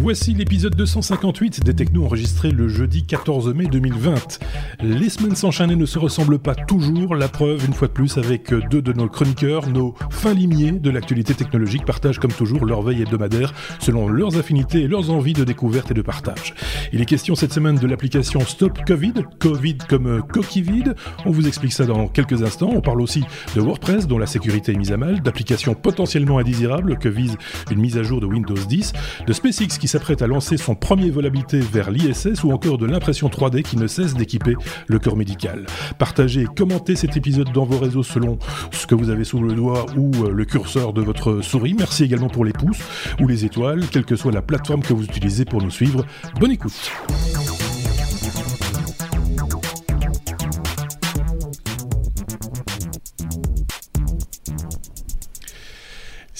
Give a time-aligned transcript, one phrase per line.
[0.00, 4.38] Voici l'épisode 258 des Technos enregistré le jeudi 14 mai 2020.
[4.80, 7.16] Les semaines s'enchaînent et ne se ressemblent pas toujours.
[7.16, 10.90] La preuve, une fois de plus, avec deux de nos chroniqueurs, nos fins limiers de
[10.90, 15.42] l'actualité technologique, partagent comme toujours leur veille hebdomadaire selon leurs affinités et leurs envies de
[15.42, 16.54] découverte et de partage.
[16.92, 20.84] Il est question cette semaine de l'application Stop Covid, Covid comme coquille
[21.26, 22.70] On vous explique ça dans quelques instants.
[22.72, 23.24] On parle aussi
[23.56, 27.36] de WordPress dont la sécurité est mise à mal, d'applications potentiellement indésirables que vise
[27.72, 28.92] une mise à jour de Windows 10,
[29.26, 32.86] de SpaceX qui s'apprête à lancer son premier vol habité vers l'ISS ou encore de
[32.86, 34.54] l'impression 3D qui ne cesse d'équiper
[34.86, 35.66] le corps médical.
[35.98, 38.38] Partagez et commentez cet épisode dans vos réseaux selon
[38.70, 41.74] ce que vous avez sous le doigt ou euh, le curseur de votre souris.
[41.76, 42.82] Merci également pour les pouces
[43.20, 46.04] ou les étoiles, quelle que soit la plateforme que vous utilisez pour nous suivre.
[46.38, 46.90] Bonne écoute.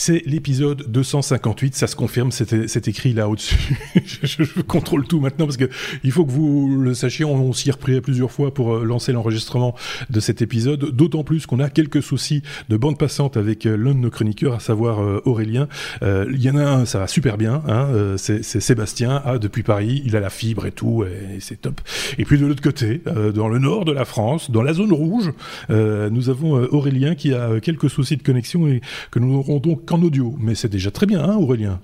[0.01, 3.77] C'est l'épisode 258, ça se confirme, c'est écrit là au-dessus.
[4.23, 5.69] je, contrôle tout maintenant parce que
[6.05, 9.11] il faut que vous le sachiez, on, s'y est repris plusieurs fois pour euh, lancer
[9.11, 9.75] l'enregistrement
[10.09, 13.93] de cet épisode, d'autant plus qu'on a quelques soucis de bande passante avec euh, l'un
[13.93, 15.67] de nos chroniqueurs, à savoir euh, Aurélien.
[16.03, 20.01] Il y en a un, ça va super bien, hein, c'est Sébastien, ah, depuis Paris,
[20.05, 21.05] il a la fibre et tout,
[21.41, 21.81] c'est top.
[22.19, 23.03] Et puis de l'autre côté,
[23.35, 25.33] dans le nord de la France, dans la zone rouge,
[25.69, 28.81] nous avons Aurélien qui a quelques soucis de connexion et
[29.11, 31.81] que nous aurons donc en audio, mais c'est déjà très bien, hein, Aurélien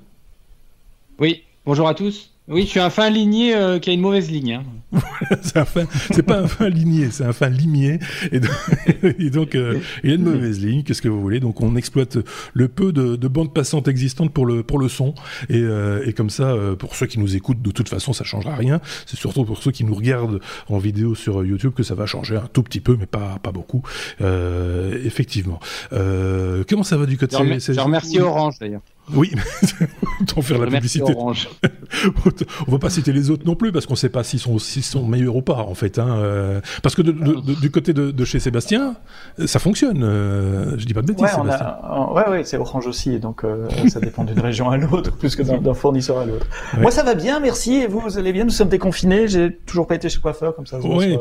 [1.19, 2.34] Oui, bonjour à tous.
[2.47, 4.61] Oui, je suis un fin ligné euh, qui a une mauvaise ligne.
[4.61, 4.65] Hein.
[5.43, 7.99] c'est pas un fin ligné, c'est un fin limier.
[8.33, 12.19] Et donc, euh, il a une mauvaise ligne, qu'est-ce que vous voulez Donc on exploite
[12.53, 15.15] le peu de, de bandes passantes existantes pour le, pour le son.
[15.49, 18.55] Et, euh, et comme ça, pour ceux qui nous écoutent, de toute façon, ça changera
[18.55, 18.83] rien.
[19.07, 22.37] C'est surtout pour ceux qui nous regardent en vidéo sur YouTube que ça va changer
[22.37, 23.83] un tout petit peu, mais pas, pas beaucoup.
[24.21, 25.61] effectivement.
[25.91, 28.83] comment ça va du côté Je remercie Orange d'ailleurs.
[29.13, 29.33] Oui,
[30.23, 31.15] autant faire la publicité.
[32.67, 34.59] on va pas citer les autres non plus parce qu'on ne sait pas s'ils sont,
[34.59, 35.99] sont meilleurs ou pas en fait.
[35.99, 36.17] Hein.
[36.17, 38.97] Euh, parce que du côté de, chez Sébastien,
[39.45, 40.03] ça fonctionne.
[40.03, 41.23] Euh, je dis pas de bêtises.
[41.23, 41.77] Ouais, Sébastien.
[42.13, 45.43] ouais, ouais c'est Orange aussi, donc euh, ça dépend d'une région à l'autre plus que
[45.43, 46.47] d'un fournisseur à l'autre.
[46.79, 47.75] Moi, ça va bien, merci.
[47.75, 49.29] Et vous, vous allez bien Nous sommes déconfinés.
[49.29, 50.79] J'ai toujours pas été chez coiffeur comme ça.
[50.83, 51.19] Oui,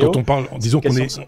[0.00, 1.18] quand on parle, disons qu'on est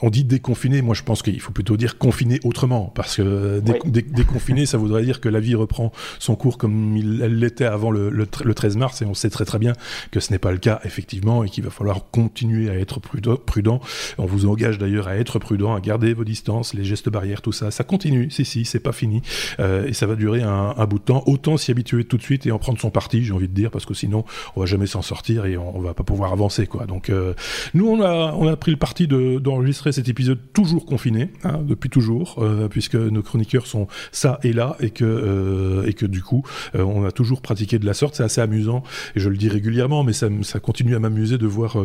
[0.00, 4.66] on dit déconfiné, moi je pense qu'il faut plutôt dire confiné autrement, parce que déconfiné,
[4.66, 8.26] ça voudrait dire que la vie reprend son cours comme elle l'était avant le, le,
[8.26, 9.72] 13 mars, et on sait très très bien
[10.10, 13.80] que ce n'est pas le cas, effectivement, et qu'il va falloir continuer à être prudent.
[14.18, 17.52] On vous engage d'ailleurs à être prudent, à garder vos distances, les gestes barrières, tout
[17.52, 17.70] ça.
[17.70, 19.22] Ça continue, si, si, c'est pas fini,
[19.58, 21.24] euh, et ça va durer un, un, bout de temps.
[21.26, 23.70] Autant s'y habituer tout de suite et en prendre son parti, j'ai envie de dire,
[23.70, 26.86] parce que sinon, on va jamais s'en sortir et on, va pas pouvoir avancer, quoi.
[26.86, 27.34] Donc, euh,
[27.74, 31.90] nous, on a, on a pris le parti d'enregistrer cet épisode toujours confiné, hein, depuis
[31.90, 36.22] toujours, euh, puisque nos chroniqueurs sont ça et là, et que, euh, et que du
[36.22, 36.42] coup,
[36.74, 38.16] euh, on a toujours pratiqué de la sorte.
[38.16, 38.82] C'est assez amusant,
[39.14, 40.28] et je le dis régulièrement, mais ça,
[40.60, 41.76] continue à m'amuser de voir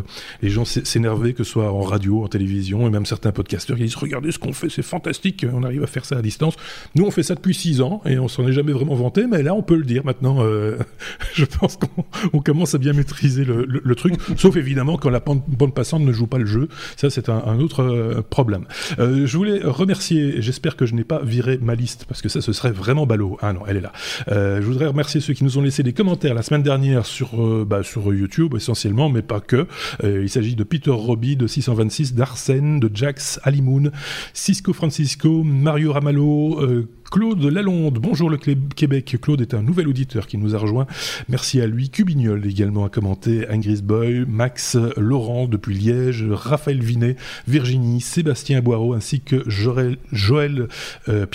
[0.41, 3.83] les gens s'énerver, que ce soit en radio, en télévision, et même certains podcasteurs qui
[3.83, 6.55] disent Regardez ce qu'on fait, c'est fantastique, on arrive à faire ça à distance.
[6.95, 9.43] Nous, on fait ça depuis six ans, et on s'en est jamais vraiment vanté, mais
[9.43, 10.43] là, on peut le dire maintenant.
[11.33, 15.73] je pense qu'on commence à bien maîtriser le, le, truc, sauf évidemment quand la bande
[15.73, 16.67] passante ne joue pas le jeu.
[16.97, 18.65] Ça, c'est un, autre euh, problème.
[18.99, 22.41] Euh, je voulais remercier, j'espère que je n'ai pas viré ma liste, parce que ça,
[22.41, 23.37] ce serait vraiment ballot.
[23.41, 23.91] Ah non, elle est là.
[24.29, 27.65] Euh, je voudrais remercier ceux qui nous ont laissé des commentaires la semaine dernière sur,
[27.65, 29.67] bah, sur YouTube essentiellement, mais pas que.
[30.03, 33.91] il s'agit de Peter Robbie, de 626, d'Arsène, de Jax, Alimoun,
[34.33, 39.17] Cisco Francisco, Mario Ramallo, Claude Lalonde, bonjour le Québec.
[39.21, 40.87] Claude est un nouvel auditeur qui nous a rejoint.
[41.29, 41.91] Merci à lui.
[41.91, 43.47] Cubignol également a commenté.
[43.49, 47.15] Ingrid Boy, Max Laurent depuis Liège, Raphaël Vinet,
[47.47, 50.67] Virginie, Sébastien Boireau ainsi que Joël, Joël
[51.07, 51.27] euh.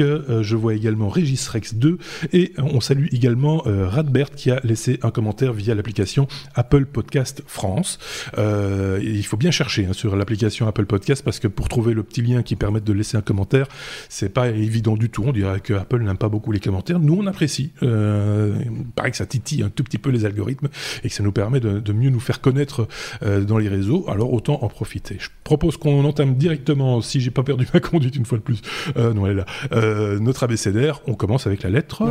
[0.00, 1.98] Euh, je vois également Régis Rex 2
[2.32, 7.42] et on salue également euh, Radbert qui a laissé un commentaire via l'application Apple Podcast
[7.46, 7.98] France.
[8.38, 12.22] il faut bien chercher hein, sur l'application Apple Podcast parce que pour trouver le petit
[12.22, 13.66] lien qui permet de laisser un commentaire,
[14.08, 15.24] c'est pas évident du tout.
[15.26, 16.98] On dirait que Apple n'aime pas beaucoup les commentaires.
[16.98, 17.72] Nous, on apprécie.
[17.82, 20.68] Euh, il paraît que ça titille un tout petit peu les algorithmes
[21.04, 22.88] et que ça nous permet de, mieux nous faire connaître
[23.22, 24.04] euh, dans les réseaux.
[24.08, 25.16] Alors autant en profiter.
[25.18, 28.62] Je propose qu'on entame directement, si j'ai pas perdu ma conduite une fois de plus,
[28.96, 31.00] euh, notre abécédaire.
[31.06, 32.04] On commence avec la lettre.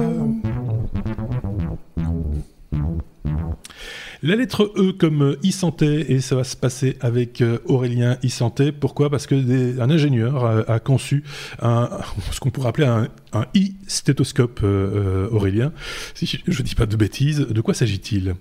[4.21, 8.73] La lettre E comme e-santé, et ça va se passer avec euh, Aurélien e-santé.
[8.73, 9.09] Pourquoi?
[9.09, 11.23] Parce que un ingénieur a, conçu
[11.61, 11.89] un,
[12.31, 13.07] ce qu'on pourrait appeler un,
[13.55, 15.71] e-stéthoscope, euh, euh, Aurélien.
[16.15, 18.35] Si je ne dis pas de bêtises, de quoi s'agit-il?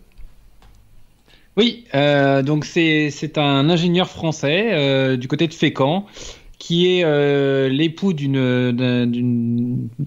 [1.56, 6.06] Oui, donc c'est un ingénieur français du côté de Fécamp
[6.58, 8.74] qui est euh, l'époux d'un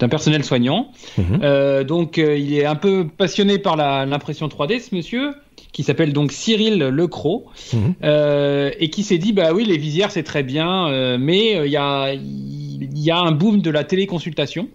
[0.09, 0.91] personnel soignant.
[1.17, 1.39] Mhm.
[1.41, 5.31] Euh, donc euh, il est un peu passionné par l'impression 3D, ce monsieur,
[5.71, 7.95] qui s'appelle donc Cyril Lecroc, mhm.
[8.03, 12.13] et qui s'est dit bah oui les visières c'est très bien, mais il y a
[12.13, 14.68] y a un boom de la téléconsultation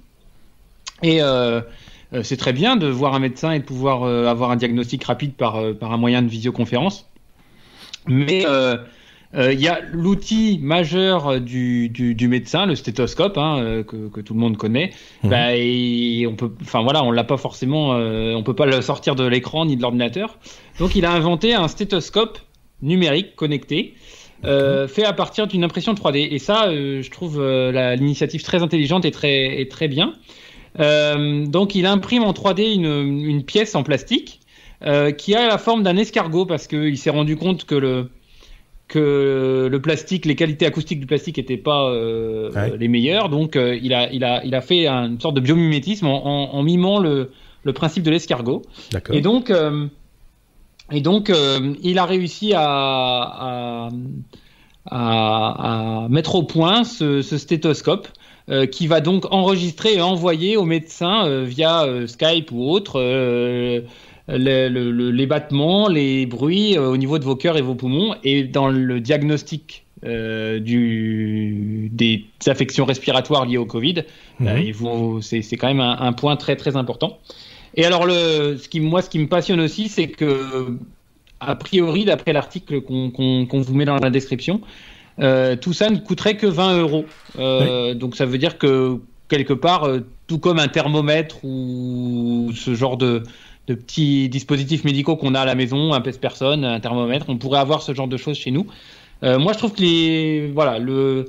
[1.03, 1.21] et
[2.23, 5.61] c'est très bien de voir un médecin et de pouvoir avoir un diagnostic rapide par
[5.75, 7.07] par un moyen de visioconférence,
[8.07, 8.47] mais
[9.35, 14.09] euh, il y a l'outil majeur euh, du, du, médecin, le stéthoscope, hein, euh, que,
[14.09, 14.93] que, tout le monde connaît.
[15.25, 15.31] Mhm.
[15.31, 19.15] Bah, et on peut, enfin voilà, on l'a pas forcément, on peut pas le sortir
[19.15, 20.39] de l'écran ni de l'ordinateur.
[20.79, 22.39] Donc il a inventé un stéthoscope
[22.83, 23.95] numérique connecté.
[24.43, 26.29] fait à partir d'une impression 3D.
[26.31, 30.13] Et ça, je trouve l'initiative très intelligente et très, et très bien.
[30.79, 34.41] donc, il imprime en 3D une, une pièce en plastique
[35.19, 38.11] qui a la forme d'un escargot parce qu'il s'est rendu compte que le,
[38.89, 43.77] que le plastique, les qualités acoustiques du plastique n'étaient pas euh, les meilleures, donc euh,
[43.83, 47.33] il, a, il, a, il a fait une sorte de biomimétisme en, en, mimant le,
[47.65, 48.63] le, principe de l'escargot.
[49.13, 49.87] Et donc, euh,
[50.93, 51.33] et donc
[51.83, 53.89] il a réussi à, à,
[54.87, 58.07] à, mettre au point ce, ce stéthoscope.
[58.71, 63.01] qui va donc enregistrer et envoyer au médecin via Skype ou autre
[64.29, 68.15] les battements, les bruits euh, au niveau de vos cœurs et vos poumons.
[68.25, 74.05] Et dans le diagnostic euh, du, des affections respiratoires liées au Covid,
[74.41, 75.23] mhm.
[75.23, 77.19] c'est quand même un, point très très important.
[77.75, 80.79] Et alors, le, ce qui, moi, ce qui me passionne aussi, c'est que,
[81.41, 84.61] a priori, d'après l'article qu'on vous met dans la description,
[85.19, 87.05] euh, tout ça ne coûterait que 20 euros.
[87.95, 89.89] Donc, ça veut dire que quelque part,
[90.27, 93.23] tout comme un thermomètre ou ce genre de,
[93.67, 97.27] de petits dispositifs médicaux qu'on a à la maison, un pèse-personne, un thermomètre.
[97.29, 98.67] On pourrait avoir ce genre de choses chez nous.
[99.23, 101.27] Euh, moi, je trouve que les, voilà, le,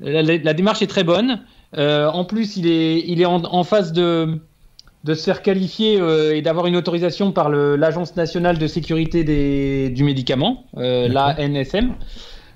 [0.00, 1.40] la, démarche est très bonne.
[1.76, 4.40] Euh, en plus, il est, il est en, phase de,
[5.04, 9.88] de se faire qualifier euh, et d'avoir une autorisation par l'Agence nationale de sécurité des,
[9.90, 11.94] du médicament, la NSM.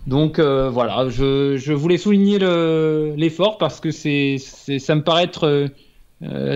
[0.07, 2.39] Donc voilà, je, je, voulais souligner
[3.17, 5.69] l'effort parce que c'est, ça me paraît être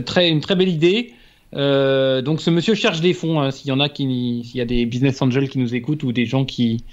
[0.04, 1.12] très, une très belle idée.
[1.54, 3.40] Euh, donc ce monsieur cherche des fonds.
[3.40, 6.02] Hein, s'il y en a qui, s'il y a des business angels qui nous écoutent
[6.02, 6.84] ou des gens qui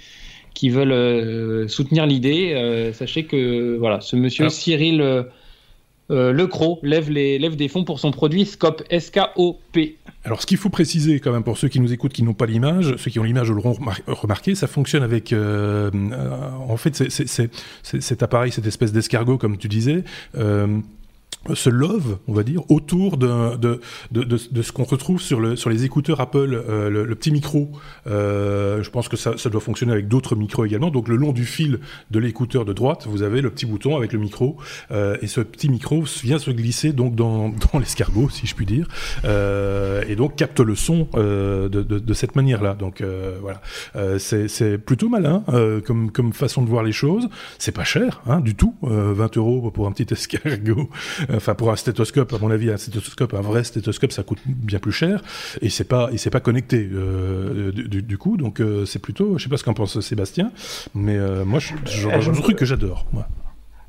[0.54, 5.26] qui veulent euh, soutenir l'idée, euh, sachez que voilà, ce monsieur Cyril
[6.08, 9.96] Lecro lève les lève des fonds pour son produit Scope S-K-O-P.
[10.24, 12.46] Alors ce qu'il faut préciser quand même pour ceux qui nous écoutent qui n'ont pas
[12.46, 13.76] l'image, ceux qui ont l'image l'auront
[14.06, 17.50] remarqué, ça fonctionne avec en fait c'est
[17.82, 20.04] cet appareil, cette espèce d'escargot comme tu disais
[21.54, 25.56] se love, on va dire, autour de, de, de, de, ce qu'on retrouve sur, le,
[25.56, 27.70] sur les écouteurs Apple, euh, le, petit micro.
[28.06, 30.90] Euh, je pense que ça, ça doit fonctionner avec d'autres micros également.
[30.90, 34.12] Donc le long du fil de l'écouteur de droite, vous avez le petit bouton avec
[34.12, 34.56] le micro,
[34.90, 38.66] euh, et ce petit micro vient se glisser donc dans, dans l'escargot, si je puis
[38.66, 38.88] dire,
[39.24, 42.74] euh, et donc capte le son euh, de, de, cette manière-là.
[42.74, 43.60] Donc euh, voilà,
[44.18, 45.44] c'est plutôt malin
[45.84, 47.28] comme, comme façon de voir les choses.
[47.58, 50.90] C'est pas cher hein, du tout, 20 euros pour un petit escargot.
[51.36, 54.78] Enfin, pour un stéthoscope, à mon avis, un stéthoscope, un vrai stéthoscope, ça coûte bien
[54.78, 55.22] plus cher
[55.60, 58.36] et c'est pas et c'est pas connecté euh, du, coup.
[58.36, 60.52] Donc euh, c'est plutôt, je sais pas ce qu'en pense Sébastien,
[60.94, 63.06] mais euh, moi, genre un truc que j'adore.
[63.12, 63.26] Moi.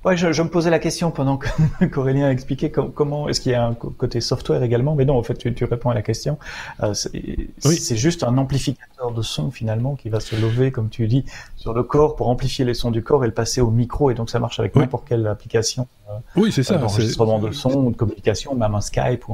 [0.07, 1.37] Ouais, je, je, me posais la question pendant
[1.91, 5.33] qu'Aurélien expliquait comment est-ce qu'il y a un côté software également, mais non, en fait,
[5.33, 6.39] tu, tu réponds à la question.
[6.81, 11.25] Euh, c'est juste un amplificateur de son finalement qui va se lever, comme tu dis,
[11.57, 14.13] sur le corps pour amplifier les sons du corps et le passer au micro, et
[14.13, 15.89] donc ça marche avec n'importe quelle application.
[16.09, 16.75] Euh, oui, c'est ça.
[16.75, 19.33] Euh, d'enregistrement de son, de communication, même un Skype ou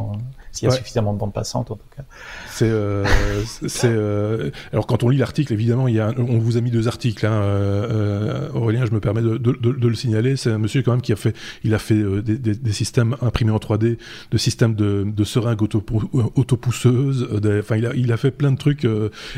[0.54, 2.04] s'il y a suffisamment de bande passante en tout cas.
[2.48, 3.04] C'est, euh,
[3.68, 3.88] c'est.
[3.88, 6.88] Euh, alors quand on lit l'article, évidemment, il y a, on vous a mis deux
[6.88, 7.26] articles.
[7.26, 10.38] Hein, euh, Aurélien, je me permets de, de, de, le signaler.
[10.38, 13.18] C'est un monsieur quand même qui a fait, il a fait des, des, des, systèmes
[13.22, 13.98] imprimés en 3D,
[14.30, 15.84] de systèmes de, de seringues auto,
[16.36, 17.28] autopousseuses.
[17.60, 18.88] Enfin, il a, il a fait plein de trucs.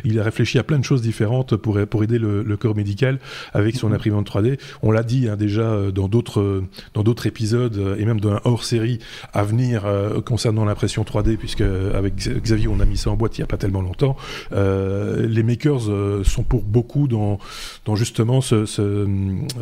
[0.04, 3.20] il a réfléchi à plein de choses différentes pour pour aider le, le corps médical
[3.54, 4.60] avec son imprimante 3D.
[4.82, 8.66] On l'a dit hein, déjà dans d'autres dans d'autres épisodes et même dans un hors
[8.66, 9.00] série
[9.32, 9.86] à venir
[10.26, 13.58] concernant l'impression 3D, puisque avec Xavier on a mis en boîte il n'y a pas
[13.58, 14.16] tellement longtemps.
[14.52, 17.40] Euh, les makers euh, sont pour beaucoup dans,
[17.86, 18.66] dans justement ce,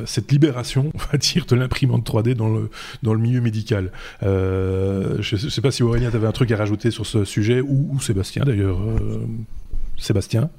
[0.05, 2.69] cette libération, on va dire, de l'imprimante 3D dans le,
[3.03, 3.91] dans le milieu médical.
[4.23, 7.61] Euh, je ne sais pas si Aurélien, avait un truc à rajouter sur ce sujet,
[7.61, 8.79] ou, Sébastien d'ailleurs.
[9.97, 10.49] Sébastien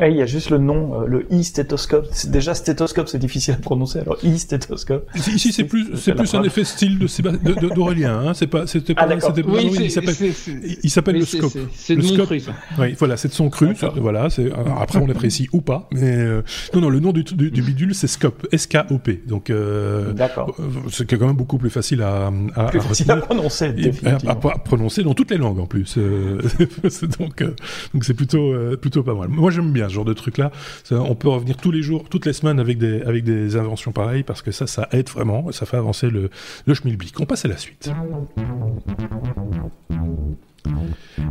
[0.00, 2.06] il y a juste le nom, euh, le e-stéthoscope.
[2.26, 5.08] Déjà, stéthoscope, c'est difficile à prononcer, alors e-stéthoscope.
[5.14, 8.34] Ici, c'est plus, c'est plus un effet style de d'Aurélien, hein.
[8.34, 10.14] C'est pas, c'était pas, ah, c'était oui, il s'appelle,
[10.82, 11.52] il s'appelle le scope.
[11.74, 12.52] C'est de mon cru, ça.
[12.78, 13.74] Oui, voilà, c'est de son cru.
[13.96, 16.42] Voilà, c'est, après, on apprécie ou pas, mais, euh,
[16.74, 18.46] non, non, le nom du, du, du bidule, c'est scope.
[18.52, 19.22] S-K-O-P.
[19.26, 20.56] Donc, euh, D'accord.
[20.90, 25.02] C'est quand même beaucoup plus facile à, à, plus facile à prononcer, à, à, prononcer
[25.02, 25.98] dans toutes les langues, en plus.
[27.18, 27.42] donc,
[27.94, 29.28] donc c'est plutôt, plutôt pas mal.
[29.28, 30.50] Moi, j'aime bien ce genre de truc-là.
[30.90, 34.22] On peut revenir tous les jours, toutes les semaines avec des, avec des inventions pareilles
[34.22, 36.30] parce que ça, ça aide vraiment, ça fait avancer le,
[36.66, 37.18] le schmilblick.
[37.20, 37.90] On passe à la suite.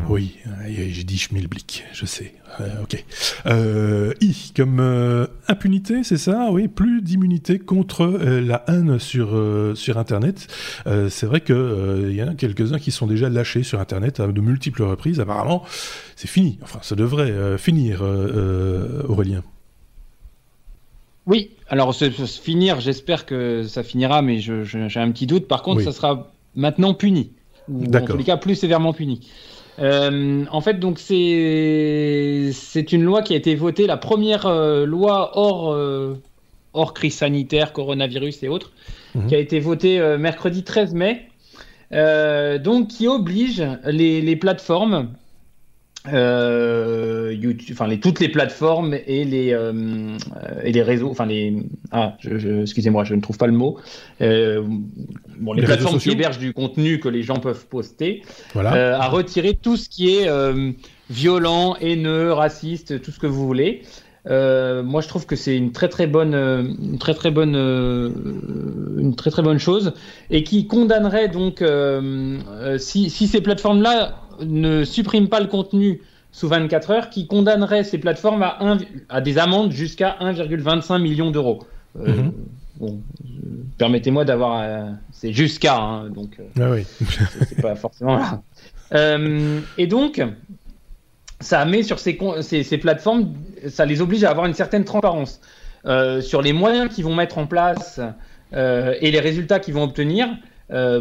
[0.10, 2.34] Oui, j'ai dit schmilblick, je sais.
[2.60, 3.04] Euh, ok.
[3.46, 6.50] Euh, I, comme euh, impunité, c'est ça?
[6.52, 9.40] Oui, plus d'immunité contre la haine sur,
[9.76, 10.48] sur Internet.
[11.10, 14.42] c'est vrai qu'il y en a quelques-uns qui sont déjà lâchés sur Internet à de
[14.42, 15.20] multiples reprises.
[15.20, 15.64] Apparemment,
[16.16, 16.60] c'est fini.
[16.62, 18.02] Enfin, ça devrait finir,
[19.08, 19.44] Aurélien.
[21.26, 25.48] Oui, alors finir, j'espère que ça finira, mais j'ai un petit doute.
[25.48, 27.32] Par contre, ça sera maintenant puni.
[27.70, 29.22] Ou en tous les cas, plus sévèrement puni.
[29.80, 34.86] Euh, en fait, donc c'est c'est une loi qui a été votée, la première euh,
[34.86, 36.16] loi hors euh,
[36.74, 38.72] hors crise sanitaire, coronavirus et autres,
[39.14, 39.28] mhm.
[39.28, 41.28] qui a été votée mercredi 13 mai,
[42.60, 45.10] donc qui oblige les, les plateformes
[46.14, 50.18] euh, YouTube, enfin les, toutes les plateformes et les euh,
[50.64, 51.56] et les réseaux, enfin les
[51.92, 53.78] ah, je, excusez-moi, je ne trouve pas le mot.
[54.22, 54.64] Euh,
[55.40, 58.24] bon, les, plateformes qui hébergent du contenu que les gens peuvent poster,
[58.54, 58.76] voilà.
[58.76, 60.72] Euh, à retirer tout ce qui est euh,
[61.10, 63.84] violent, haineux, raciste, tout ce que vous voulez.
[64.26, 69.32] moi, je trouve que c'est une très très bonne, une très très bonne, une très
[69.32, 69.94] très bonne chose
[70.30, 71.64] et qui condamnerait donc
[72.78, 76.02] si, si ces plateformes-là ne supprime pas le contenu
[76.32, 78.60] sous 24 heures, qui condamnerait ces plateformes à,
[79.10, 81.64] à des amendes jusqu'à 1,25 million d'euros.
[82.00, 82.34] Euh, mhm.
[82.78, 83.02] bon,
[83.78, 84.62] permettez-moi d'avoir.
[84.62, 86.40] Euh, c'est jusqu'à, hein, donc.
[86.40, 86.86] Euh, ah oui.
[87.50, 88.42] c'est pas forcément là.
[89.78, 90.22] et donc,
[91.40, 93.34] ça met sur ces, ces, ces, plateformes,
[93.68, 95.42] ça les oblige à avoir une certaine transparence
[96.22, 98.00] sur les moyens qu'ils vont mettre en place
[98.54, 100.28] et les résultats qu'ils vont obtenir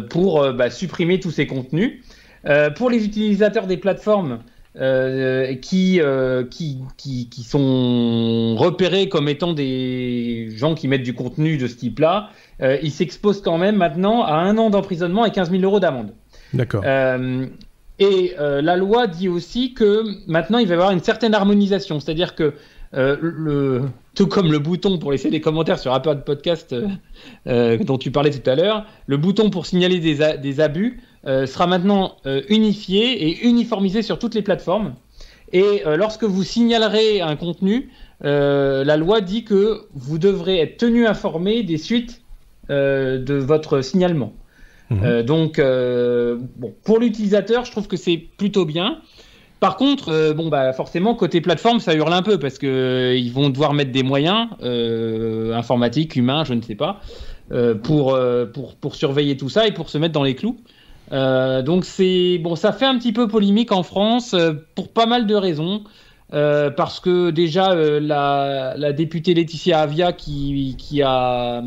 [0.09, 2.01] pour bah, supprimer tous ces contenus.
[2.47, 4.39] Euh, pour les utilisateurs des plateformes
[4.79, 11.13] euh, qui, euh, qui, qui, qui, sont repérés comme étant des gens qui mettent du
[11.13, 15.51] contenu de ce type-là, ils s'exposent quand même maintenant à un an d'emprisonnement et 15
[15.51, 16.13] 000 euros d'amende.
[16.53, 16.83] D'accord.
[16.85, 22.35] et la loi dit aussi que maintenant il va y avoir une certaine harmonisation, c'est-à-dire
[22.35, 22.53] que
[22.93, 23.81] le,
[24.15, 26.73] tout comme le bouton pour laisser des commentaires sur Apple Podcast
[27.45, 31.01] dont tu parlais tout à l'heure, le bouton pour signaler des, des abus
[31.45, 34.95] sera maintenant euh, unifié et uniformisé sur toutes les plateformes.
[35.51, 37.89] Et euh, lorsque vous signalerez un contenu,
[38.21, 42.21] la loi dit que vous devrez être tenu informé des suites
[42.69, 44.33] de votre signalement.
[44.89, 45.21] Mhm.
[45.21, 49.01] donc, bon, pour l'utilisateur, je trouve que c'est plutôt bien.
[49.59, 53.49] Par contre, bon bah forcément côté plateforme, ça hurle un peu parce que ils vont
[53.49, 54.47] devoir mettre des moyens
[55.53, 57.01] informatiques, humains, je ne sais pas,
[57.83, 58.17] pour,
[58.51, 60.57] pour pour surveiller tout ça et pour se mettre dans les clous.
[61.11, 65.05] Euh, donc c'est bon, ça fait un petit peu polémique en France euh, pour pas
[65.05, 65.83] mal de raisons.
[66.33, 71.63] Euh, parce que déjà la, députée Laetitia Avia qui, a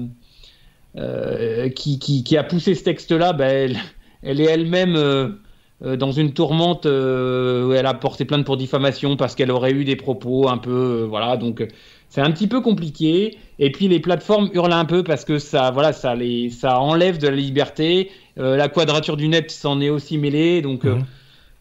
[1.75, 3.79] qui, a poussé ce texte-là, ben, elle,
[4.23, 5.39] elle, est elle-même
[5.83, 9.97] dans une tourmente où elle a porté plainte pour diffamation parce qu'elle aurait eu des
[9.97, 11.67] propos un peu voilà donc
[12.11, 13.39] c'est un petit peu compliqué.
[13.59, 17.19] Et puis les plateformes hurlent un peu parce que ça, voilà, ça, les, ça enlève
[17.19, 18.11] de la liberté.
[18.39, 20.61] Euh, la quadrature du net s'en est aussi mêlée.
[20.61, 21.05] Donc euh, mhm.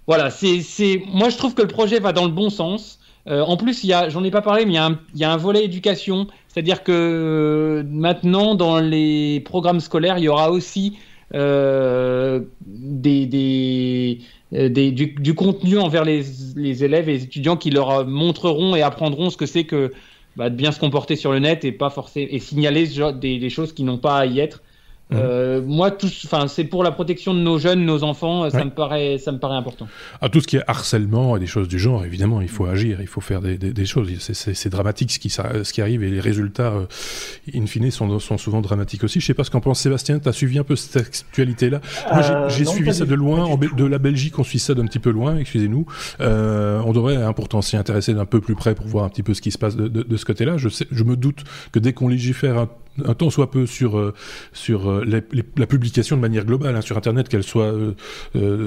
[0.07, 2.99] voilà, c'est, c'est, moi je trouve que le projet va dans le bon sens.
[3.27, 4.99] Euh, en plus, il y a, j'en ai pas parlé, mais il y a un,
[5.13, 10.29] il y a un volet éducation, c'est-à-dire que maintenant dans les programmes scolaires, il y
[10.29, 10.97] aura aussi
[11.31, 12.41] des,
[13.27, 14.19] des,
[14.51, 16.23] des du, du, contenu envers les,
[16.55, 19.91] les, élèves et les étudiants qui leur montreront et apprendront ce que c'est que
[20.39, 22.87] bah, de bien se comporter sur le net et pas forcer et signaler
[23.19, 24.63] des, des choses qui n'ont pas à y être.
[25.11, 25.15] Mmh.
[25.15, 28.49] Euh, moi, tout, enfin, c'est pour la protection de nos jeunes, nos enfants.
[28.49, 29.87] Ça me paraît, ça me paraît important.
[30.21, 33.01] À tout ce qui est harcèlement et des choses du genre, évidemment, il faut agir,
[33.01, 34.07] il faut faire des, des, des choses.
[34.19, 36.85] C'est dramatique ce qui, ce qui arrive et les résultats, euh,
[37.55, 39.19] in fine, sont, sont souvent dramatiques aussi.
[39.19, 40.19] Je sais pas ce qu'en pense Sébastien.
[40.19, 41.81] Tu as suivi un peu cette actualité-là?
[42.13, 43.45] Moi, j'ai euh, suivi ça de loin.
[43.45, 45.37] En, de la Belgique, on suit ça d'un petit peu loin.
[45.37, 45.87] Excusez-nous.
[46.21, 49.23] Euh, on devrait hein, pourtant s'y intéresser d'un peu plus près pour voir un petit
[49.23, 50.57] peu ce qui se passe de, de, de ce côté-là.
[50.57, 52.69] Je, sais, je me doute que dès qu'on légifère un
[53.17, 54.13] temps soit peu sur
[54.53, 57.73] sur la publication de manière globale hein, sur Internet, qu'elle soit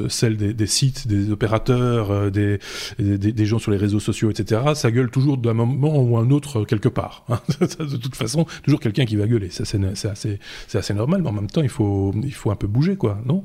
[0.09, 2.59] celle des, sites, des opérateurs, des,
[2.99, 4.61] des, gens sur les réseaux sociaux, etc.
[4.75, 7.25] Ça gueule toujours d'un moment ou un autre quelque part.
[7.29, 7.41] Hein.
[7.61, 9.51] de toute façon, toujours quelqu'un qui va gueuler.
[9.51, 10.39] Ça c'est assez
[10.69, 13.19] c'est assez normal, mais en même temps il faut il faut un peu bouger quoi,
[13.27, 13.45] non?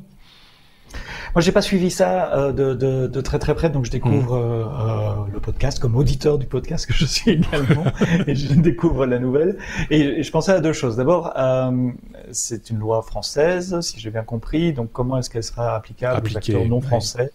[1.36, 4.36] Moi, j'ai pas suivi ça euh, de, de, de, très très près, donc je découvre
[4.36, 4.42] mm.
[4.42, 7.86] euh, euh, le podcast comme auditeur du podcast que je suis également,
[8.28, 9.58] et je découvre la nouvelle.
[9.90, 10.96] Et, je pensais à deux choses.
[10.96, 11.92] D'abord, euh,
[12.32, 14.74] c'est une loi française, si j'ai bien compris.
[14.74, 17.32] Donc, comment est-ce qu'elle sera applicable aux acteurs non français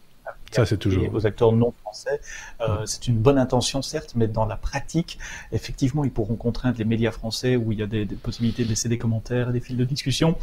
[0.52, 1.04] ça, c'est toujours.
[1.12, 2.20] aux acteurs non français.
[2.60, 5.18] Euh, C'est une bonne intention, certes, mais dans la pratique,
[5.50, 8.68] effectivement, ils pourront contraindre les médias français où il y a des, des possibilités de
[8.68, 10.36] laisser des commentaires et des fils de discussion.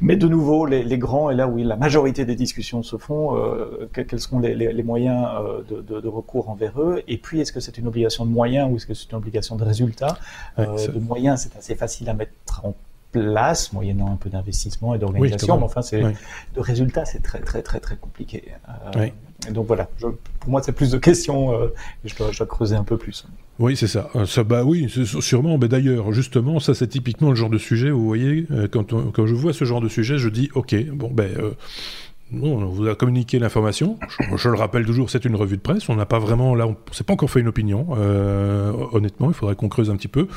[0.00, 3.36] Mais de nouveau, les, les, grands, et là où la majorité des discussions se font,
[3.36, 7.02] euh, quels seront les, les moyens euh, de, de, de, recours envers eux?
[7.08, 9.56] Et puis, est-ce que c'est une obligation de moyens ou est-ce que c'est une obligation
[9.56, 10.18] de résultat
[10.58, 12.74] euh, De moyens, c'est assez facile à mettre en
[13.12, 17.62] place, moyennant un peu d'investissement et d'organisation, mais enfin, c'est de résultats, c'est très très
[17.62, 18.52] très très compliqué.
[18.96, 19.08] Euh,
[19.50, 19.88] donc voilà,
[20.40, 21.68] pour moi, c'est plus de questions euh,
[22.04, 23.26] et je dois, creuser un peu plus.
[23.58, 24.10] Oui, c'est ça.
[24.14, 24.44] Euh.
[24.44, 24.88] Bah oui,
[25.20, 25.58] sûrement.
[25.58, 27.90] Mais d'ailleurs, justement, ça, c'est typiquement le genre de sujet.
[27.90, 31.10] Vous voyez, euh, quand, quand je vois ce genre de sujet, je dis, ok, bon,
[31.12, 31.30] ben.
[32.40, 33.98] on vous a communiqué l'information.
[34.36, 35.88] Je, le rappelle toujours, c'est une revue de presse.
[35.88, 37.92] On n'a pas vraiment, là, on s'est pas encore fait une opinion.
[38.92, 40.28] honnêtement, il faudrait qu'on creuse un petit peu.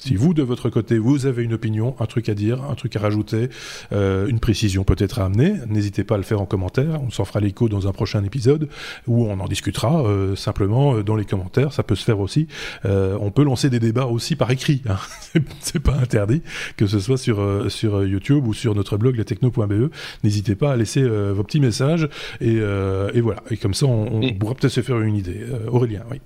[0.00, 2.96] Si vous, de votre côté, vous avez une opinion, un truc à dire, un truc
[2.96, 3.50] à rajouter,
[3.92, 7.02] euh, une précision peut-être à amener, n'hésitez pas à le faire en commentaire.
[7.02, 8.70] On s'en fera l'écho dans un prochain épisode
[9.06, 11.74] où on en discutera euh, simplement euh, dans les commentaires.
[11.74, 12.48] Ça peut se faire aussi.
[12.84, 14.80] on peut lancer des débats aussi par écrit.
[14.88, 14.96] Hein.
[15.60, 16.40] C'est pas interdit,
[16.78, 19.90] que ce soit sur sur YouTube ou sur notre blog lestechno.be.
[20.24, 22.08] N'hésitez pas à laisser vos petits messages
[22.40, 23.42] et, et, voilà.
[23.50, 25.44] Et comme ça, on, on pourra peut-être se faire une idée.
[25.68, 26.20] Aurélien, oui.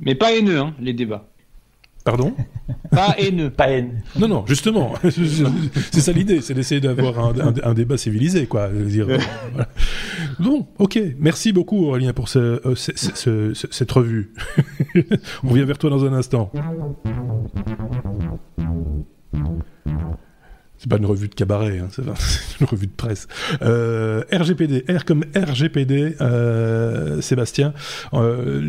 [0.00, 1.30] Mais pas haineux, hein, les débats.
[2.04, 2.34] Pardon
[2.90, 3.50] Pas haineux.
[3.50, 3.98] Pas haineux.
[4.18, 4.94] Non, non, justement.
[5.10, 8.68] c'est ça l'idée, c'est d'essayer d'avoir un, débat civilisé, quoi.
[8.68, 9.06] Dire,
[10.38, 10.98] Bon, ok.
[11.18, 14.32] Merci beaucoup, Aurélien, pour ce, euh, cette revue.
[15.44, 16.50] On revient vers toi dans un instant.
[20.80, 22.00] C'est pas une revue de cabaret, hein, c'est
[22.60, 23.28] une revue de presse.
[23.60, 27.74] Euh, RGPD, R comme RGPD, euh, Sébastien,
[28.14, 28.62] euh,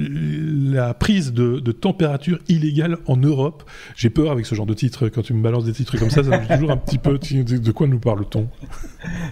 [0.73, 3.63] la prise de, de, température illégale en Europe.
[3.95, 6.21] J'ai peur avec ce genre de titre, quand tu me balances des titres comme ça,
[6.21, 8.45] ça me dit toujours un petit peu de quoi nous parle-t-on?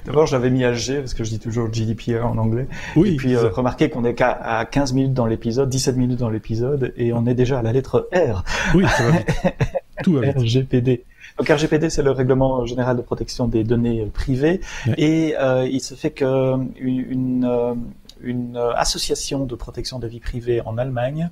[0.06, 2.70] D'abord, j'avais mis HG, parce que je dis toujours GDPR en anglais.
[2.96, 3.10] Oui.
[3.10, 7.12] Et puis, remarquez qu'on est qu'à 15 minutes dans l'épisode, 17 minutes dans l'épisode, et
[7.12, 8.46] on est déjà à la lettre R.
[8.74, 9.18] Oui, ça va
[10.02, 11.04] Tout va RGPD.
[11.40, 14.60] Donc RGPD, c'est le règlement général de protection des données privées,
[14.98, 17.76] et euh, il se fait que une, euh,
[18.22, 21.30] une association de protection de vie privée en Allemagne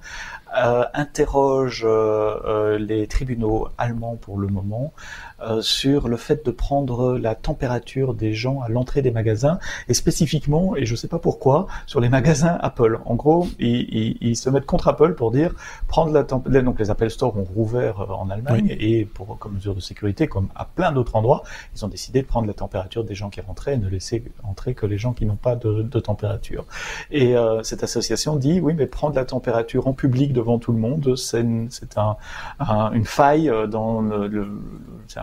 [0.57, 4.93] euh, interroge euh, euh, les tribunaux allemands pour le moment
[5.41, 9.93] euh, sur le fait de prendre la température des gens à l'entrée des magasins et
[9.93, 12.99] spécifiquement, et je ne sais pas pourquoi, sur les magasins Apple.
[13.05, 15.53] En gros, ils, ils, se mettent contre Apple pour dire
[15.87, 16.63] prendre la température.
[16.63, 20.27] Donc les Apple Store ont rouvert euh, en Allemagne et pour comme mesure de sécurité,
[20.27, 21.43] comme à plein d'autres endroits,
[21.75, 24.73] ils ont décidé de prendre la température des gens qui rentraient et ne laisser entrer
[24.73, 26.65] que les gens qui n'ont pas de, de température.
[27.11, 30.79] Et euh, cette association dit oui, mais prendre la température en public devant tout le
[30.79, 31.45] monde, c'est
[31.97, 32.17] un,
[32.59, 34.47] un, une faille dans le, le,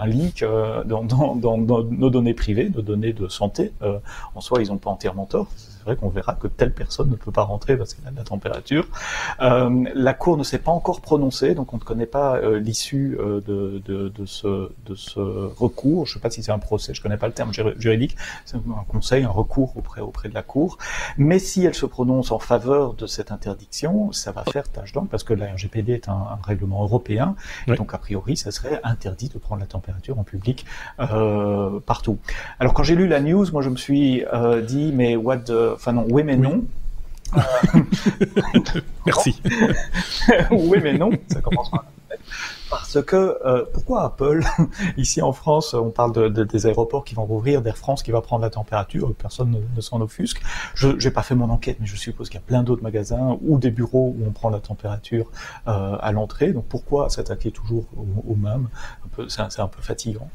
[0.05, 3.73] un leak euh, dans, dans, nos données privées, nos données de santé.
[3.83, 3.99] Euh,
[4.35, 5.49] en soi, ils n'ont pas entièrement tort
[5.85, 8.17] c'est vrai qu'on verra que telle personne ne peut pas rentrer parce qu'elle a de
[8.17, 8.87] la température.
[9.41, 13.19] Euh, la Cour ne s'est pas encore prononcée, donc on ne connaît pas euh, l'issue
[13.21, 16.07] euh, de, de, de, ce, de ce recours.
[16.07, 18.17] Je ne sais pas si c'est un procès, je ne connais pas le terme juridique.
[18.47, 20.79] C'est un conseil, un recours auprès, auprès de la Cour.
[21.19, 25.11] Mais si elle se prononce en faveur de cette interdiction, ça va faire tâche d'encre
[25.11, 27.37] parce que la RGPD est un, règlement européen.
[27.67, 30.65] Donc a priori, ça serait interdit de prendre la température en public
[31.01, 32.19] euh, partout.
[32.59, 35.74] Alors quand j'ai lu la news, moi je me suis euh, dit mais what the
[35.75, 36.65] Enfin non, oui mais non.
[39.07, 39.43] Merci.
[40.51, 41.85] oui mais non, ça commence par
[42.81, 44.43] parce que euh, pourquoi Apple
[44.97, 48.11] ici en France on parle de, de, des aéroports qui vont rouvrir d'Air France qui
[48.11, 50.43] va prendre la température personne ne, s'en offusque.
[50.75, 53.39] Je n'ai pas fait mon enquête mais je suppose qu'il y a plein d'autres magasins
[53.43, 55.31] ou des bureaux où on prend la température
[55.69, 56.53] euh, à l'entrée.
[56.53, 58.69] Donc pourquoi s'attaquer toujours au, au même?
[59.29, 60.29] C'est un, peu fatigant.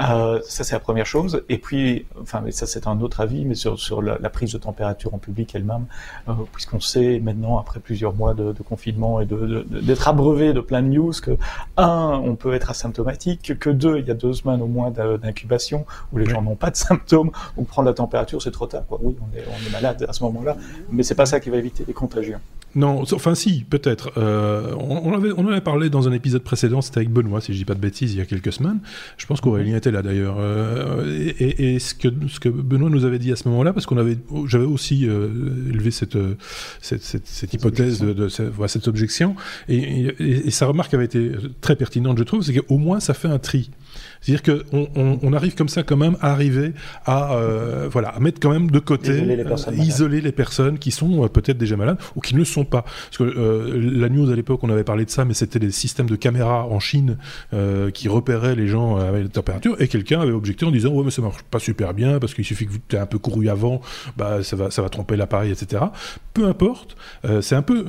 [0.00, 1.42] Euh, ça c'est la première chose.
[1.48, 4.52] Et puis enfin mais ça c'est un autre avis mais sur, sur la, la, prise
[4.52, 5.86] de température en public elle-même
[6.28, 10.82] euh, puisqu'on sait maintenant après plusieurs mois de, de confinement et d'être abreuvé de plein
[10.82, 11.36] de news que
[11.82, 15.84] un, on peut être asymptomatique, que deux, il y a deux semaines au moins d'incubation
[16.12, 18.84] où les gens n'ont pas de symptômes, donc prendre la température, c'est trop tard.
[18.88, 18.98] Quoi.
[19.02, 20.56] Oui, on est, on est malade à ce moment-là,
[20.90, 22.40] mais c'est pas ça qui va éviter les contagions.
[22.74, 24.12] Non, enfin si, peut-être.
[24.16, 27.52] Euh, on, avait, on en avait parlé dans un épisode précédent, c'était avec Benoît, si
[27.52, 28.78] je dis pas de bêtises, il y a quelques semaines.
[29.18, 30.36] Je pense qu'Aurélien était là d'ailleurs.
[30.38, 33.98] Euh, et, ce, que, ce que Benoît nous avait dit à ce moment-là, parce qu'on
[33.98, 35.28] avait, j'avais aussi euh,
[35.68, 36.16] élevé cette,
[36.80, 39.36] cette, cette, hypothèse, de, de, cette objection,
[39.68, 43.28] et, et, sa remarque avait été très pertinente, je trouve, c'est qu'au moins ça fait
[43.28, 43.70] un tri.
[44.22, 46.72] C'est-à-dire qu'on on, on, arrive comme ça quand même à arriver
[47.04, 50.78] à, euh, voilà, à mettre quand même de côté, isoler les personnes, isoler les personnes
[50.78, 52.82] qui sont euh, peut-être déjà malades ou qui ne le sont pas.
[52.82, 55.72] Parce que euh, la news à l'époque, on avait parlé de ça, mais c'était des
[55.72, 57.18] systèmes de caméras en Chine
[57.52, 61.04] euh, qui repéraient les gens avec la température et quelqu'un avait objecté en disant ouais
[61.04, 63.48] mais ça marche pas super bien parce qu'il suffit que tu aies un peu couru
[63.48, 63.80] avant,
[64.16, 65.82] bah ça va ça va tromper l'appareil etc.
[66.32, 66.96] Peu importe,
[67.40, 67.84] c'est un peu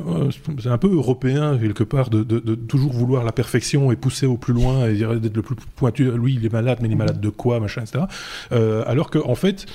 [0.59, 4.25] c'est un peu européen quelque part de, de, de, toujours vouloir la perfection et pousser
[4.25, 6.95] au plus loin et d'être le plus pointu lui il est malade, mais il est
[6.95, 8.05] malade de quoi, machin, etc.
[8.51, 9.65] Euh, alors que en fait,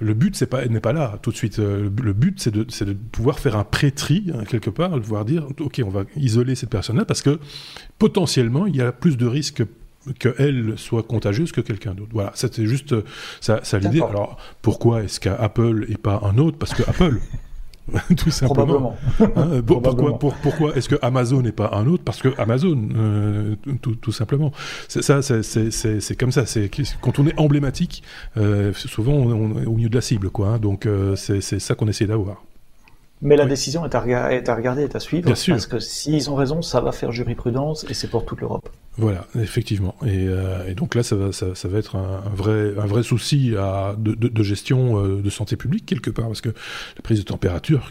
[0.00, 1.58] le but c'est pas n'est pas là tout de suite.
[1.58, 5.24] Euh, le but c'est de, de pouvoir faire un pré-tri hein, quelque part, de pouvoir
[5.24, 7.38] dire ok on va isoler cette personne-là parce que
[7.98, 9.62] potentiellement il y a plus de risques
[10.18, 12.10] qu'elle soit contagieuse que quelqu'un d'autre.
[12.12, 12.94] Voilà, c'était juste
[13.40, 14.00] ça, ça l'idée.
[14.02, 16.58] Alors pourquoi est-ce qu'Apple et pas un autre?
[16.58, 17.20] Parce que Apple,
[18.16, 18.96] tout simplement.
[19.20, 22.04] Hein, pourquoi, pourquoi est-ce que Amazon n'est pas un autre?
[22.04, 24.52] Parce que Amazon, euh, tout, simplement.
[24.88, 26.46] Ça, c'est comme ça.
[26.46, 28.02] C'est quand on est emblématique,
[28.36, 30.48] euh, souvent on, est au milieu de la cible, quoi.
[30.48, 30.58] Hein.
[30.58, 32.42] donc euh, c'est ça qu'on essaie d'avoir.
[33.24, 36.34] Mais la décision est à, est à, regarder, est à suivre, parce que s'ils ont
[36.34, 38.68] raison, ça va faire jurisprudence et c'est pour toute l'Europe.
[38.98, 39.94] Voilà, effectivement.
[40.04, 43.02] Et, euh, et, donc là, ça va, ça, ça va être un, vrai, un vrai
[43.02, 47.02] souci à, de, de, de, gestion euh, de santé publique quelque part, parce que la
[47.02, 47.90] prise de température,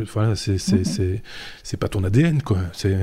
[0.00, 2.58] enfin, c'est c'est pas ton ADN, quoi.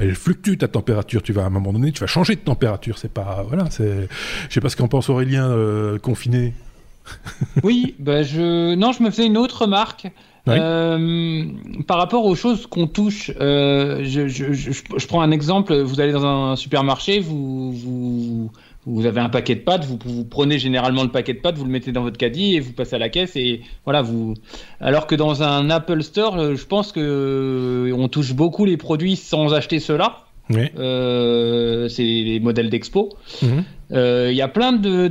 [0.00, 1.22] Elle fluctue ta température.
[1.22, 2.98] Tu vas à un moment donné, tu vas changer de température.
[2.98, 3.70] C'est pas voilà.
[3.70, 4.08] C'est
[4.48, 6.54] je sais pas ce qu'en pense Aurélien euh, confiné
[7.62, 10.08] oui, bah je non, je me faisais une autre remarque.
[10.46, 11.44] Euh,
[11.86, 15.74] par rapport aux choses qu'on touche, euh, je, je, je, prends un exemple.
[15.74, 18.50] Vous allez dans un supermarché, vous, vous,
[18.84, 21.64] vous avez un paquet de pâtes, vous, vous, prenez généralement le paquet de pâtes, vous
[21.64, 24.34] le mettez dans votre caddie et vous passez à la caisse et voilà vous.
[24.80, 29.16] Alors que dans un Apple Store, euh, je pense que on touche beaucoup les produits
[29.16, 30.23] sans acheter cela.
[30.50, 30.68] Oui.
[30.78, 33.10] Euh, c'est les modèles d'expo.
[33.42, 33.64] Mhm.
[33.92, 35.08] Euh, il y a plein de,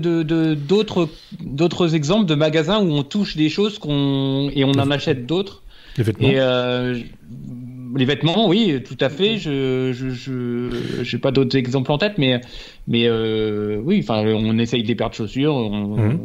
[0.54, 1.10] d'autres,
[1.42, 5.64] d'autres exemples de magasins où on touche des choses qu'on, et on en achète d'autres.
[5.98, 6.28] Les vêtements.
[6.28, 7.00] Et, euh,
[7.96, 9.38] les vêtements, oui, tout à fait.
[9.38, 12.42] Je, je, j'ai pas d'autres exemples en tête, mais,
[12.88, 15.70] mais oui, enfin, on essaye des paires de chaussures.
[15.70, 16.20] Mhm.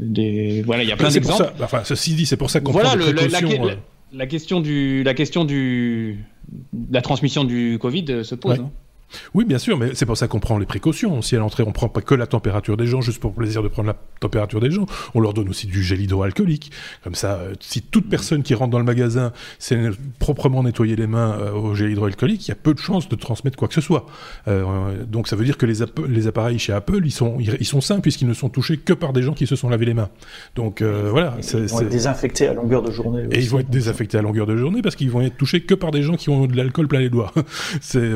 [0.00, 1.52] des, voilà, il y a plein d'exemples.
[1.62, 3.64] Enfin, ceci dit, c'est pour ça qu'on voilà, prend des précautions.
[3.64, 3.74] La,
[4.12, 6.18] la, question du, la question du,
[6.90, 8.60] la transmission du Covid euh, se pose.
[8.60, 8.70] Hein.
[9.34, 11.22] Oui, bien sûr, mais c'est pour ça qu'on prend les précautions.
[11.22, 13.62] Si à l'entrée, on prend pas que la température des gens, juste pour le plaisir
[13.62, 16.72] de prendre la température des gens, on leur donne aussi du gel hydroalcoolique.
[17.02, 21.06] Comme ça, euh, si toute personne qui rentre dans le magasin s'est proprement nettoyer les
[21.06, 23.74] mains euh, au gel hydroalcoolique, il y a peu de chances de transmettre quoi que
[23.74, 24.06] ce soit.
[24.48, 27.80] Euh, donc ça veut dire que les, les, appareils chez Apple, ils sont, ils, sont
[27.80, 30.10] sains puisqu'ils ne sont touchés que par des gens qui se sont lavé les mains.
[30.54, 31.36] Donc voilà.
[31.42, 33.24] Ils vont être désinfectés à longueur de journée.
[33.30, 35.74] Et ils vont être désinfectés à longueur de journée parce qu'ils vont être touchés que
[35.74, 37.32] par des gens qui ont de l'alcool plein les doigts.
[37.80, 38.10] c'est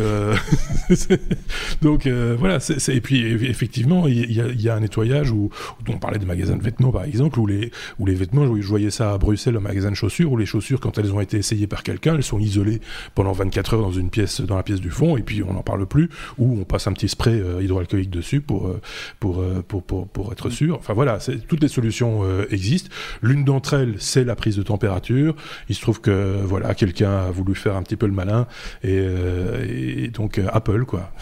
[1.82, 5.50] Donc euh, voilà, et puis effectivement, il y, a, un nettoyage où,
[5.88, 8.90] on parlait des magasins de vêtements par exemple, où les, où les vêtements, je voyais
[8.90, 11.66] ça à Bruxelles, un magasin de chaussures, où les chaussures, quand elles ont été essayées
[11.66, 12.80] par quelqu'un, elles sont isolées
[13.14, 15.62] pendant 24 heures dans une pièce, dans la pièce du fond, et puis on n'en
[15.62, 18.80] parle plus, ou on passe un petit spray euh, hydroalcoolique dessus pour, euh,
[19.20, 19.42] pour,
[19.82, 20.76] pour, pour, être sûr.
[20.78, 21.18] Enfin voilà,
[21.48, 22.90] toutes les solutions existent.
[23.22, 25.34] L'une d'entre elles, c'est la prise de température.
[25.68, 28.46] Il se trouve que voilà, quelqu'un a voulu faire un petit peu le malin,
[28.82, 31.10] et, et donc Apple, quoi.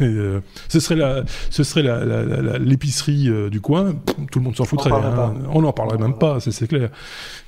[0.00, 1.82] Euh, ce serait la, ce serait
[2.58, 3.94] l'épicerie euh, du coin.
[4.30, 4.90] Tout le monde s'en foutrait.
[4.90, 5.34] Hein.
[5.50, 6.90] On n'en parlerait même pas, c'est clair.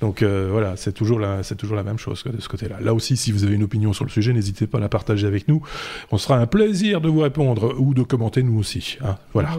[0.00, 2.76] Donc euh, voilà, c'est toujours la, c'est toujours la même chose de ce côté-là.
[2.80, 5.26] Là aussi, si vous avez une opinion sur le sujet, n'hésitez pas à la partager
[5.26, 5.62] avec nous.
[6.10, 8.98] On sera un plaisir de vous répondre ou de commenter nous aussi.
[9.02, 9.16] Hein.
[9.32, 9.50] Voilà.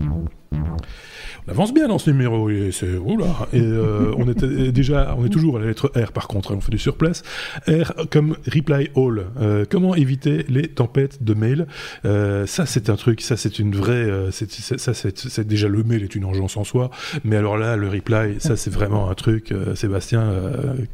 [0.00, 2.48] On avance bien dans ce numéro.
[2.50, 3.48] Et c'est oula.
[3.52, 6.52] Et euh, on était déjà, on est toujours à la lettre R par contre.
[6.52, 7.22] Hein, on fait du surplace.
[7.68, 9.26] R comme reply all.
[9.40, 11.66] Euh, comment éviter les tempêtes de mail?
[12.04, 13.20] Euh, Ça c'est un truc.
[13.20, 14.08] Ça c'est une vraie.
[14.30, 16.90] c'est déjà le mail est une engeance en soi.
[17.24, 19.52] Mais alors là le reply, ça c'est vraiment un truc.
[19.74, 20.32] Sébastien,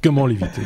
[0.02, 0.62] comment l'éviter?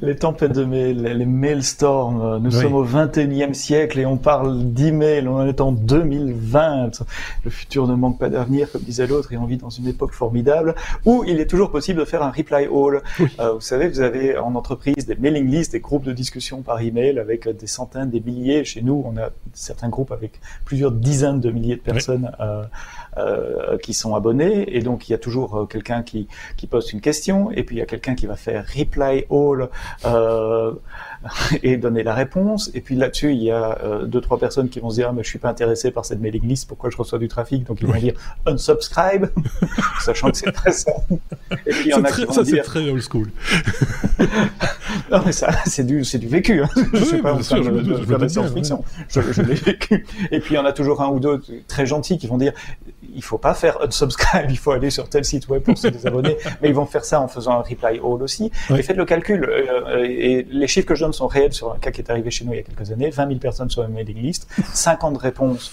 [0.00, 2.38] Les tempêtes de mail, les mailstorms.
[2.38, 5.26] Nous sommes au 21e siècle et on parle d'email.
[5.28, 7.02] On est en 2020.
[7.44, 10.12] Le futur ne manque pas d'avenir, comme disait l'autre, et on vit dans une époque
[10.12, 13.02] formidable où il est toujours possible de faire un reply all.
[13.40, 16.80] Euh, vous savez, vous avez en entreprise des mailing lists, des groupes de discussion par
[16.80, 18.64] email avec des centaines, des milliers.
[18.64, 22.64] Chez nous, on a certains groupes avec plusieurs dizaines de milliers de personnes euh,
[23.16, 24.76] euh, qui sont abonnés.
[24.76, 27.76] Et donc, il y a toujours euh, quelqu'un qui, qui poste une question et puis
[27.76, 29.66] il y a quelqu'un qui va faire reply all euh,
[31.62, 32.70] et donner la réponse.
[32.74, 35.12] Et puis là-dessus, il y a euh, deux trois personnes qui vont se dire ah,
[35.12, 37.64] mais je suis pas intéressé par cette mailing list, pourquoi je reçois du trafic?
[37.64, 38.14] Donc ils vont dire
[38.46, 39.26] unsubscribe,
[40.00, 40.92] sachant que c'est très ça.
[41.66, 43.30] Et puis il y en a qui vont ça c'est très old school.
[45.10, 46.62] non mais ça c'est du c'est du vécu.
[46.62, 46.68] Hein.
[46.92, 48.84] Je sais pas en train de, de, faire de science-fiction.
[49.08, 50.06] Je, je l'ai vécu.
[50.30, 52.52] Et puis il y en a toujours un ou deux très gentils qui vont dire
[53.14, 56.36] il faut pas faire unsubscribe, il faut aller sur tel site web pour se désabonner,
[56.62, 58.50] mais ils vont faire ça en faisant un reply all aussi.
[58.70, 59.44] Et faites le calcul.
[59.44, 62.30] Euh, et les chiffres que je donne sont réels sur un cas qui est arrivé
[62.30, 63.10] chez nous il y a quelques années.
[63.10, 65.72] 20 000 personnes sur une mailing list, 50 réponses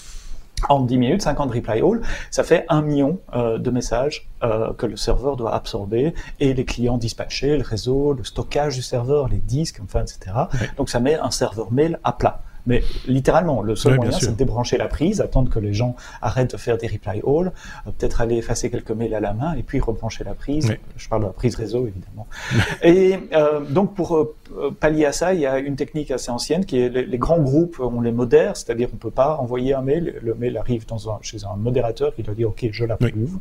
[0.70, 4.86] en 10 minutes, 50 reply all, ça fait un million euh, de messages euh, que
[4.86, 9.38] le serveur doit absorber et les clients dispatcher, le réseau, le stockage du serveur, les
[9.38, 10.36] disques, enfin, etc.
[10.78, 12.42] Donc ça met un serveur mail à plat.
[12.68, 16.52] Mais littéralement, le seul moyen, c'est de débrancher la prise, attendre que les gens arrêtent
[16.52, 17.48] de faire des reply all,
[17.88, 20.76] euh, peut-être aller effacer quelques mails à la main et puis rebrancher la prise.
[20.98, 22.28] Je parle de la prise réseau, évidemment.
[22.84, 24.36] et euh, donc, pour euh,
[24.80, 27.80] pallier à ça, il y a une technique assez ancienne qui est les, grands groupes,
[27.80, 31.20] on les modère, c'est-à-dire on peut pas envoyer un mail, le mail arrive dans un,
[31.22, 33.40] chez un modérateur qui doit dire OK, je l'approuve.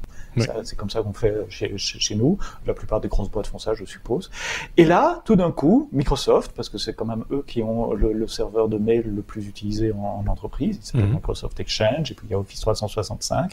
[0.64, 2.38] C'est comme ça qu'on fait chez, chez, nous.
[2.66, 4.30] La plupart des grosses boîtes font ça, je suppose.
[4.76, 8.12] Et là, tout d'un coup, Microsoft, parce que c'est quand même eux qui ont le,
[8.12, 11.14] le serveur de mail le plus utilisé en, entreprise, c'est mhm.
[11.14, 13.52] Microsoft Exchange, et puis il y a Office 365,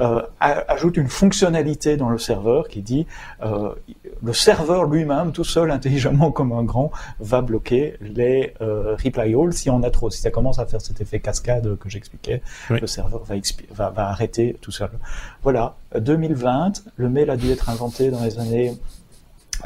[0.00, 3.06] euh, ajoute une fonctionnalité dans le serveur qui dit
[3.42, 3.74] euh,
[4.22, 6.90] le serveur lui-même, tout seul, intelligemment comme un grand,
[7.20, 10.10] va bloquer les euh, reply all si on a trop.
[10.10, 13.34] Si ça commence à faire cet effet cascade que j'expliquais, le serveur va,
[13.70, 14.90] va, va arrêter tout seul.
[15.42, 18.74] Voilà, 2020, le mail a dû être inventé dans les années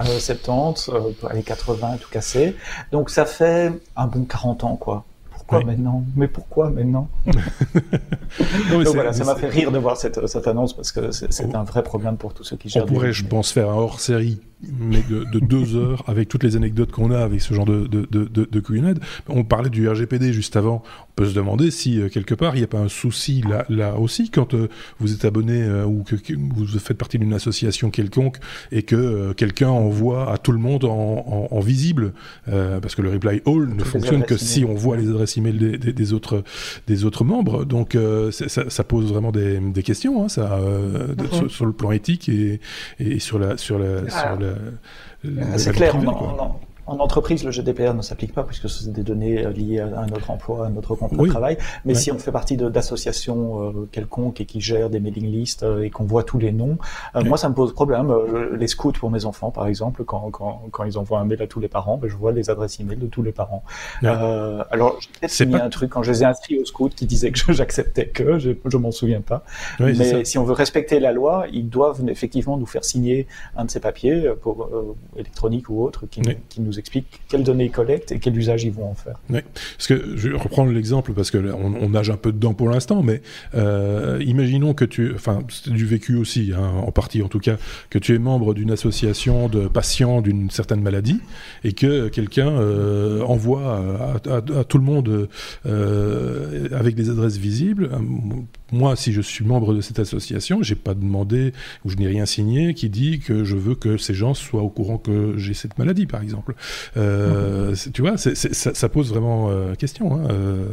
[0.00, 2.56] 70, euh, les 80, tout cassé.
[2.90, 5.04] Donc ça fait un bon 40 ans, quoi
[5.52, 6.04] pourquoi maintenant?
[6.16, 7.08] Mais pourquoi maintenant?
[8.92, 11.82] Voilà, ça m'a fait rire de voir cette, cette annonce parce que c'est un vrai
[11.82, 12.84] problème pour tous ceux qui gèrent.
[12.84, 16.56] On pourrait, je pense, faire un hors série mais de, deux heures avec toutes les
[16.56, 18.94] anecdotes qu'on a avec ce genre de, de, de, de
[19.28, 20.82] On parlait du RGPD juste avant.
[21.12, 23.66] On peut se demander si euh, quelque part il n'y a pas un souci là,
[23.68, 27.90] là aussi quand euh, vous êtes abonné euh, ou que, vous faites partie d'une association
[27.90, 28.38] quelconque
[28.70, 32.14] et que quelqu'un envoie à tout le monde en, en, visible
[32.46, 35.76] parce que le reply all ne fonctionne que si on voit les adresses email des,
[35.76, 36.42] des, des autres
[36.86, 37.64] des autres membres.
[37.66, 37.96] Donc
[38.30, 40.58] ça, ça, pose vraiment des, des questions hein, ça
[41.48, 42.60] sur, le plan éthique et,
[42.98, 45.94] et sur la sur la, sur la c'est clair,
[46.86, 50.06] en entreprise, le GDPR ne s'applique pas puisque ce sont des données euh, liées à
[50.06, 51.58] notre emploi, à notre contrat de travail.
[51.84, 55.82] Mais si on fait partie d'associations euh, quelconques et qui gèrent des mailing lists euh,
[55.82, 56.78] et qu'on voit tous les noms,
[57.14, 58.12] moi ça me pose problème.
[58.58, 61.46] les scouts pour mes enfants, par exemple, quand, quand, quand ils envoient un mail à
[61.46, 63.62] tous les parents, ben, je vois les adresses email de tous les parents.
[64.02, 67.30] alors j'ai peut-être signé un truc quand je les ai inscrits au scout qui disait
[67.30, 69.44] que j'acceptais que, je, je m'en souviens pas.
[69.78, 73.70] Mais si on veut respecter la loi, ils doivent effectivement nous faire signer un de
[73.70, 74.68] ces papiers pour
[75.16, 78.72] électronique ou autre qui, qui nous explique quelles données ils collectent et quel usage ils
[78.72, 79.16] vont en faire.
[79.30, 79.40] Oui,
[79.76, 83.02] parce que je vais reprendre l'exemple parce que on, nage un peu dedans pour l'instant,
[83.02, 83.22] mais
[83.54, 87.56] euh, imaginons que tu, enfin, du vécu aussi, hein, en partie en tout cas,
[87.90, 91.20] que tu es membre d'une association de patients d'une certaine maladie
[91.64, 95.28] et que quelqu'un euh, envoie à, à, tout le monde
[95.66, 97.90] euh, avec des adresses visibles.
[98.72, 101.52] Moi, si je suis membre de cette association, j'ai pas demandé
[101.84, 104.70] ou je n'ai rien signé qui dit que je veux que ces gens soient au
[104.70, 106.54] courant que j'ai cette maladie, par exemple.
[106.96, 110.14] Euh, Tu vois, c ça, ça, pose vraiment euh, question.
[110.14, 110.66] Hein, euh...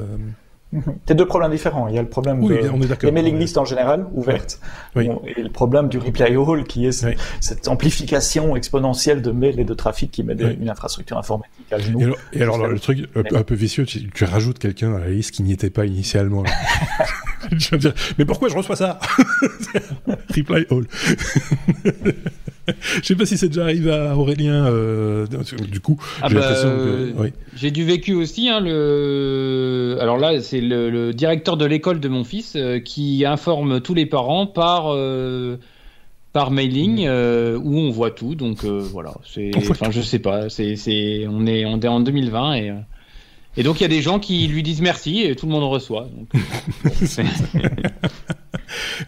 [1.08, 1.88] C'est deux problèmes différents.
[1.88, 2.56] Il y a le problème oui,
[3.02, 4.60] des mailing lists en général, ouvertes,
[4.96, 5.10] oui.
[5.36, 7.06] et le problème du reply all, qui est
[7.40, 12.14] cette amplification exponentielle de mails et de trafic qui met une infrastructure informatique à genoux.
[12.34, 15.44] Et alors, le truc un peu vicieux, tu, tu rajoutes quelqu'un à la liste qui
[15.44, 16.44] n'y était pas initialement.
[17.52, 19.00] je veux dire, mais pourquoi je reçois ça?
[20.36, 20.86] Reply all.
[23.02, 24.66] je sais pas si c'est déjà arrivé à Aurélien.
[24.68, 25.26] Euh,
[25.70, 26.54] du coup, ah j'ai bah,
[27.18, 27.34] oui.
[27.56, 28.50] J'ai du vécu aussi.
[28.50, 29.98] Hein, le...
[30.00, 34.06] Alors là, c'est le, directeur de l'école de mon fils euh, qui informe tous les
[34.06, 35.58] parents par euh,
[36.34, 37.62] par mailing mmh.
[37.64, 38.36] où on voit tout.
[38.36, 39.14] Donc voilà.
[39.26, 39.52] C'est.
[39.56, 40.50] Enfin, je sais pas.
[40.50, 42.74] C'est on est on est en 2020 et.
[43.58, 45.64] Et donc il y a des gens qui lui disent merci et tout le monde
[45.64, 46.08] reçoit.
[46.16, 46.30] Donc,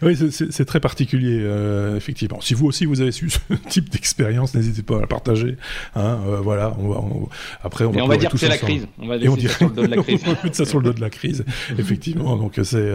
[0.00, 2.40] oui, c'est très particulier, euh, effectivement.
[2.40, 5.56] Si vous aussi vous avez su ce type d'expérience, n'hésitez pas à la partager.
[5.94, 7.02] Hein, euh, voilà, on va,
[7.62, 8.86] après on va, on va dire que c'est la crise.
[8.98, 10.20] On va dire ça sur le dos de la crise.
[10.26, 11.44] on ça sur le dos de la crise,
[11.78, 12.36] effectivement.
[12.36, 12.92] Donc c'est,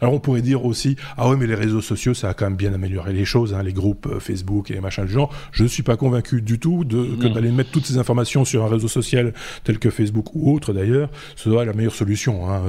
[0.00, 2.56] alors on pourrait dire aussi, ah ouais, mais les réseaux sociaux, ça a quand même
[2.56, 5.32] bien amélioré les choses, hein, les groupes Facebook et les machins du genre.
[5.52, 8.64] Je ne suis pas convaincu du tout de, que d'aller mettre toutes ces informations sur
[8.64, 9.32] un réseau social
[9.64, 12.50] tel que Facebook ou autre d'ailleurs, ce serait la meilleure solution.
[12.50, 12.62] Hein,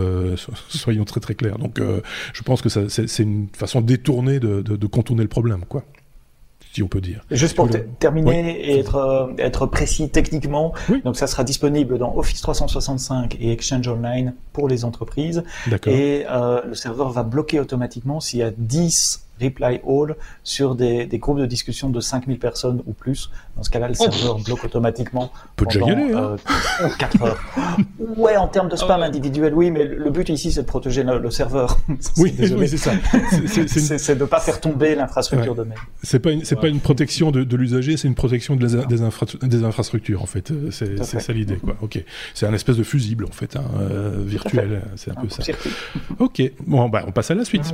[0.70, 1.58] soyons très très clairs.
[1.58, 1.80] Donc
[2.34, 5.84] je pense que c'est une façon détournée de, de, contourner le problème, quoi.
[6.74, 7.26] Si on peut dire.
[7.30, 7.68] Juste pour
[8.00, 13.52] terminer et être, euh, être précis techniquement, donc ça sera disponible dans Office 365 et
[13.52, 15.44] Exchange Online pour les entreprises.
[15.86, 21.06] Et euh, le serveur va bloquer automatiquement s'il y a 10 reply all sur des,
[21.06, 23.30] des, groupes de discussion de 5000 personnes ou plus.
[23.56, 26.36] Dans ce cas-là, le serveur bloque automatiquement Peut pendant y aller, hein.
[26.98, 27.44] 4 euh, heures.
[28.18, 31.32] ouais, en termes de spam individuel, oui, mais le but ici, c'est de protéger le,
[31.32, 31.78] serveur.
[32.18, 32.92] oui, oui c'est ça.
[33.48, 35.78] C'est de ne pas faire tomber l'infrastructure de mail.
[36.04, 38.98] C'est pas une, pas une protection de, de l'usager, c'est une protection de des,
[39.48, 40.52] des, infrastructures, en fait.
[40.72, 41.76] C'est ça l'idée, quoi.
[41.82, 42.04] Ok.
[42.34, 44.82] C'est un espèce de fusible, en fait, hein, euh, virtuel.
[44.96, 45.44] C'est un, peu ça.
[46.20, 46.42] Ok.
[46.66, 47.74] Bon, bah, on passe à la suite.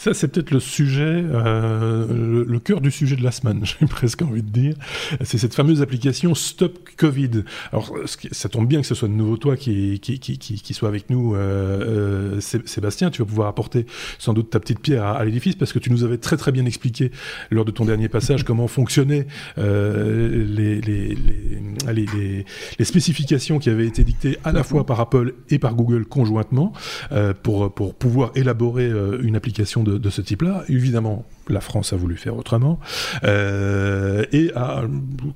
[0.00, 4.22] Ça, c'est peut-être le sujet, euh, le, cœur du sujet de la semaine, j'ai presque
[4.22, 4.74] envie de dire.
[5.22, 7.44] C'est cette fameuse application Stop Covid.
[7.70, 10.88] Alors, ça tombe bien que ce soit de nouveau toi qui, qui, qui, qui soit
[10.88, 13.10] avec nous, euh, euh, Sébastien.
[13.10, 13.84] Tu vas pouvoir apporter
[14.18, 16.64] sans doute ta petite pierre à, l'édifice parce que tu nous avais très très bien
[16.64, 17.10] expliqué
[17.50, 19.26] lors de ton dernier passage comment fonctionnaient
[19.58, 22.06] les, les, les,
[22.78, 26.72] les, spécifications qui avaient été dictées à la fois par Apple et par Google conjointement
[27.42, 30.64] pour, pour pouvoir élaborer une application de de, ce type-là.
[30.68, 32.78] Évidemment, la France a voulu faire autrement
[33.24, 34.82] euh, et a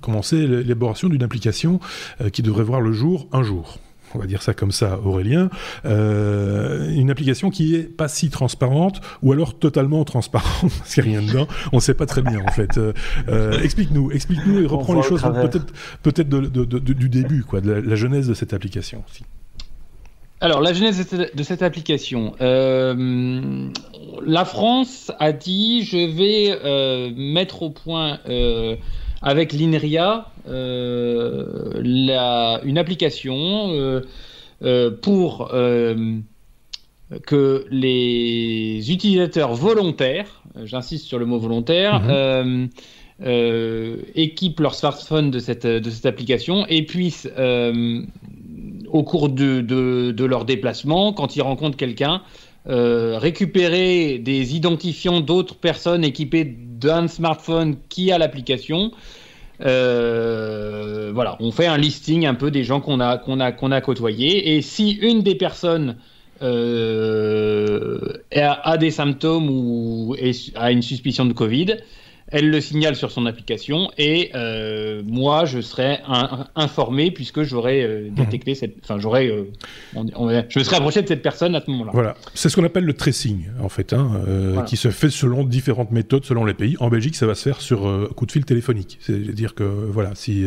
[0.01, 1.81] commencé l'élaboration d'une application
[2.21, 3.79] euh, qui devrait voir le jour un jour
[4.17, 5.51] on va dire ça comme ça, Aurélien,
[5.87, 11.17] euh, une application qui est pas si transparente ou alors totalement transparente parce qu'il n'y
[11.17, 11.49] a rien dedans.
[11.73, 12.79] On ne sait pas très bien en fait.
[13.61, 15.73] explique-nous, explique-nous et reprends les choses peut-être
[16.05, 19.03] peut-être du début, quoi, de la, la genèse de cette application.
[19.11, 19.25] Aussi.
[20.41, 22.35] Alors, la genèse de cette application.
[22.41, 23.69] Euh,
[24.27, 28.77] la France a dit je vais euh, mettre au point euh,
[29.23, 32.09] avec l'INRIA une
[32.77, 34.03] application
[35.01, 35.49] pour
[37.27, 42.69] que les utilisateurs volontaires, j'insiste sur le mot volontaire, mhm.
[44.15, 47.29] équipent leur smartphone de cette, de cette application et puissent
[48.95, 52.23] au cours de, de, leur déplacement, quand ils rencontrent quelqu'un,
[52.69, 58.93] euh, récupérer des identifiants d'autres personnes équipées d'un smartphone qui a l'application.
[59.63, 64.55] Euh, voilà, on fait un listing un peu des gens qu'on a côtoyés.
[64.55, 65.97] Et si une des personnes
[66.43, 67.99] euh,
[68.33, 70.15] a, des symptômes ou
[70.55, 71.79] a une suspicion de Covid,
[72.35, 76.01] elle le signale sur son application et euh, moi je serai
[76.57, 78.15] informé puisque j'aurais euh, mhm.
[78.17, 79.45] détecté cette, enfin j'aurais, euh,
[79.95, 81.93] je me serais approché de cette personne à ce moment-là.
[81.95, 85.93] Voilà, c'est ce qu'on appelle le tracing en fait, hein, qui se fait selon différentes
[85.93, 86.77] méthodes selon les pays.
[86.81, 90.45] En Belgique, ça va se faire sur coup de fil téléphonique, c'est-à-dire que voilà, si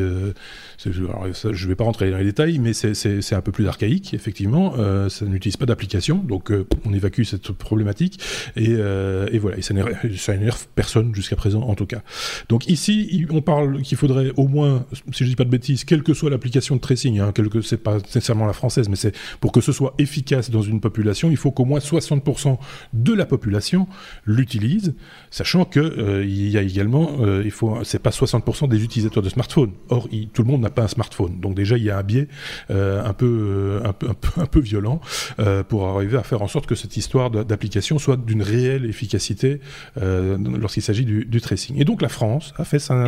[0.77, 4.75] je ne vais pas rentrer dans les détails, mais c'est un peu plus archaïque, effectivement.
[4.77, 8.19] Euh, ça n'utilise pas d'application, donc euh, on évacue cette problématique.
[8.55, 12.01] Et, euh, voilà, et ça n'énerve personne jusqu'à présent, en tout cas.
[12.49, 16.03] Donc ici, on parle qu'il faudrait au moins, si je dis pas de bêtises, quelle
[16.03, 19.51] que soit l'application de tracing, hein, quelque, c'est pas nécessairement la française, mais c'est pour
[19.51, 22.57] que ce soit efficace dans une population, il faut qu'au moins 60%
[22.93, 23.87] de la population
[24.25, 24.93] l'utilise,
[25.31, 29.71] sachant que il y a également, il faut, c'est pas 60% des utilisateurs de smartphones.
[29.89, 31.39] Or, tout le monde pas un smartphone.
[31.39, 32.27] Donc déjà, il y a un biais
[32.69, 35.01] euh, un, peu, euh, un, peu, un, peu, violent
[35.39, 39.59] euh, pour arriver à faire en sorte que cette histoire d'application soit d'une réelle efficacité
[39.95, 41.79] lorsqu'il s'agit du, tracing.
[41.79, 43.05] Et donc la France a fait ça.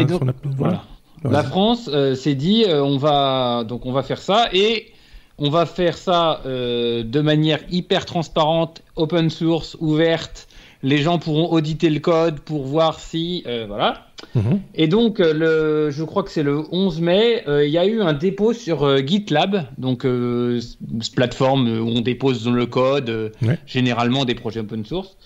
[0.58, 0.84] voilà.
[1.24, 4.92] La France s'est dit, on va donc on va faire ça et
[5.38, 10.49] on va faire ça de manière hyper transparente, open source, ouverte
[10.82, 14.08] les gens pourront auditer le code pour voir si euh, voilà.
[14.36, 14.62] Mhm.
[14.76, 17.86] Et donc euh, le, je crois que c'est le 11 mai, euh, il y a
[17.86, 23.34] eu un dépôt sur GitLab, donc cette plateforme où on dépose le code,
[23.66, 25.18] généralement des projets open source.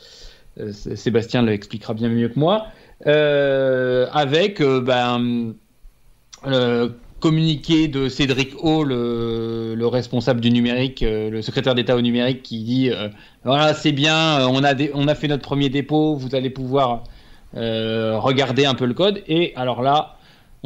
[0.71, 2.67] Sébastien l'expliquera bien mieux que moi.
[3.05, 5.53] avec ben
[7.23, 12.59] communiqué de Cédric Hall, le, responsable du numérique, euh, le secrétaire d'État au numérique, qui
[12.59, 13.07] dit euh,
[13.45, 17.05] voilà c'est bien, euh, on a on a fait notre premier dépôt, vous allez pouvoir
[17.53, 19.23] regarder un peu le code.
[19.27, 20.17] Et alors là,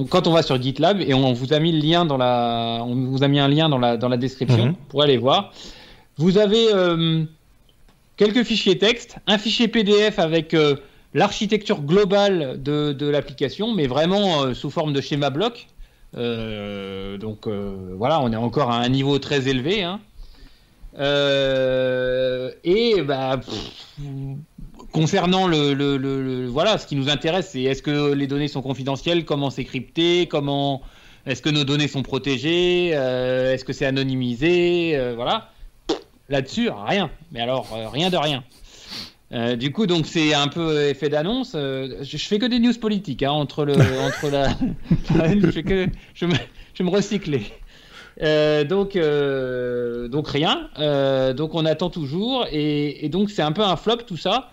[0.09, 2.95] quand on va sur GitLab et on vous a mis le lien dans la, on
[3.05, 4.75] vous a mis un lien dans la dans la description mhm.
[4.89, 5.53] pour aller voir.
[6.17, 6.65] vous avez
[8.15, 10.55] quelques fichiers texte, un fichier PDF avec
[11.13, 15.67] l'architecture globale de, de l'application, mais vraiment sous forme de schéma bloc.
[16.13, 19.83] Donc voilà, on est encore à un niveau très élevé.
[19.83, 19.99] Hein.
[22.63, 23.39] et bah,
[24.91, 29.49] concernant le, voilà, ce qui nous intéresse, c'est est-ce que les données sont confidentielles, comment
[29.49, 30.81] c'est crypté, comment
[31.27, 35.51] est-ce que nos données sont protégées, euh, est-ce que c'est anonymisé, euh, voilà.
[36.29, 37.09] Là-dessus, rien.
[37.31, 38.43] Mais alors, euh, rien de rien.
[39.31, 41.51] Du coup, donc c'est un peu effet d'annonce.
[41.53, 44.49] Je, fais que des news politiques hein, entre le, entre la.
[45.41, 46.33] je, fais que, je, me,
[46.73, 47.43] je me recycler.
[48.19, 48.97] donc,
[50.11, 50.69] donc rien.
[51.33, 54.51] donc on attend toujours et, et donc c'est un peu un flop tout ça.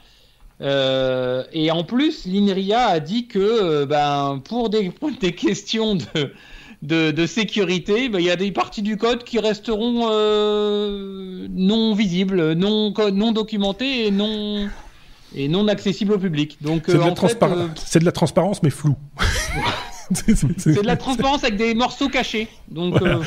[0.61, 6.33] Euh, et en plus, l'INRIA a dit que euh, ben, pour des, des questions de,
[6.85, 12.53] de, sécurité, ben, il y a des parties du code qui resteront euh, non visibles,
[12.53, 14.69] non, non documentées et non,
[15.35, 16.59] et non accessibles au public.
[16.61, 18.97] Donc, c'est de, de, la transparence mais flou.
[20.13, 22.49] c'est de la transparence avec des morceaux cachés.
[22.71, 23.23] Donc, euh,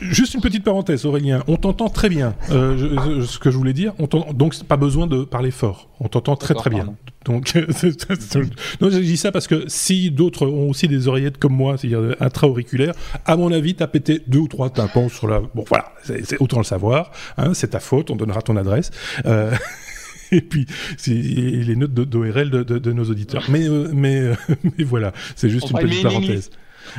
[0.00, 1.42] Juste une petite parenthèse, Aurélien.
[1.46, 2.34] On t'entend très bien.
[2.50, 5.88] Euh, ce que je voulais dire, on donc pas besoin de parler fort.
[6.00, 6.94] On t'entend très très bien.
[7.26, 7.54] Donc,
[8.80, 12.14] non, je dis ça parce que si d'autres ont aussi des oreillettes comme moi, c'est-à-dire
[12.20, 15.40] intra-auriculaires, à mon avis, t'as pété deux ou trois tympans sur la.
[15.40, 17.10] Bon, voilà, c'est autant le savoir.
[17.36, 18.10] Hein, c'est ta faute.
[18.10, 18.90] On donnera ton adresse.
[19.26, 19.50] Euh...
[20.32, 20.66] et puis
[21.06, 23.44] les notes d'ORL de, de, de, nos auditeurs.
[23.48, 24.34] Mais, euh, mais, euh,
[24.78, 26.50] mais voilà, c'est juste une petite parenthèse.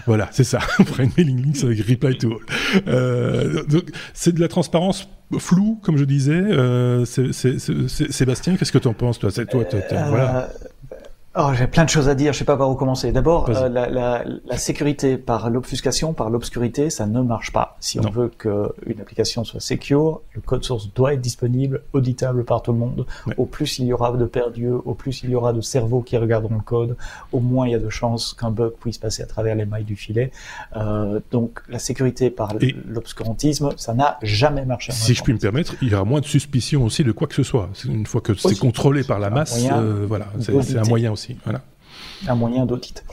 [0.06, 0.60] Voilà, c'est ça.
[0.80, 2.84] On fera une mailing list avec reply to all.
[2.88, 3.64] Euh,
[4.14, 6.34] c'est de la transparence floue, comme je disais.
[6.34, 9.80] Euh, Sébastien, qu'est-ce que tu en penses, toi, toi, toi,
[10.10, 10.50] voilà.
[11.40, 13.12] Oh, j'ai plein de choses à dire, je sais pas par où commencer.
[13.12, 17.78] D'abord, euh, la, la, la, sécurité par l'obfuscation, par l'obscurité, ça ne marche pas.
[17.80, 22.64] Si on veut qu'une application soit secure, le code source doit être disponible, auditable par
[22.64, 23.06] tout le monde.
[23.38, 26.18] Au plus il y aura de perdus, au plus il y aura de cerveaux qui
[26.18, 26.98] regarderont le code,
[27.32, 29.84] au moins il y a de chances qu'un bug puisse passer à travers les mailles
[29.84, 30.32] du filet.
[30.76, 32.56] Euh, donc la sécurité par
[32.88, 34.92] l'obscurantisme, ça n'a jamais marché.
[34.92, 37.36] Si je puis me permettre, il y aura moins de suspicion aussi de quoi que
[37.36, 37.70] ce soit.
[37.86, 41.27] Une fois que c'est contrôlé par la masse, euh, voilà, c'est un moyen aussi.
[42.28, 43.04] Un moyen d'audit.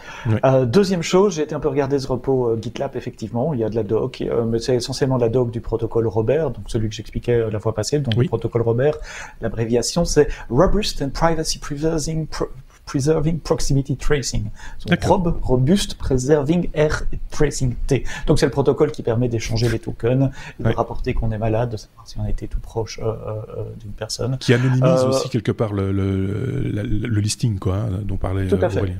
[0.44, 3.54] Euh, deuxième chose, j'ai été un peu regarder ce repos euh, GitLab, effectivement.
[3.54, 6.06] Il y a de la doc, euh, mais c'est essentiellement de la doc du protocole
[6.06, 7.98] Robert, donc celui que j'expliquais la fois passée.
[7.98, 8.94] Donc le protocole Robert,
[9.40, 12.26] l'abréviation c'est Robust and Privacy Preserving
[12.86, 14.50] Preserving Proximity Tracing.
[14.86, 18.04] Donc, probe, robuste, preserving R tracing T.
[18.26, 20.30] Donc c'est le protocole qui permet d'échanger les tokens,
[20.60, 23.42] de rapporter qu'on est malade, de savoir si on a été tout proche euh, euh,
[23.58, 24.38] euh d'une personne.
[24.38, 28.68] Qui anonymise aussi quelque part le, le, le, listing, quoi, hein, dont parlait Tout à
[28.68, 28.96] fait.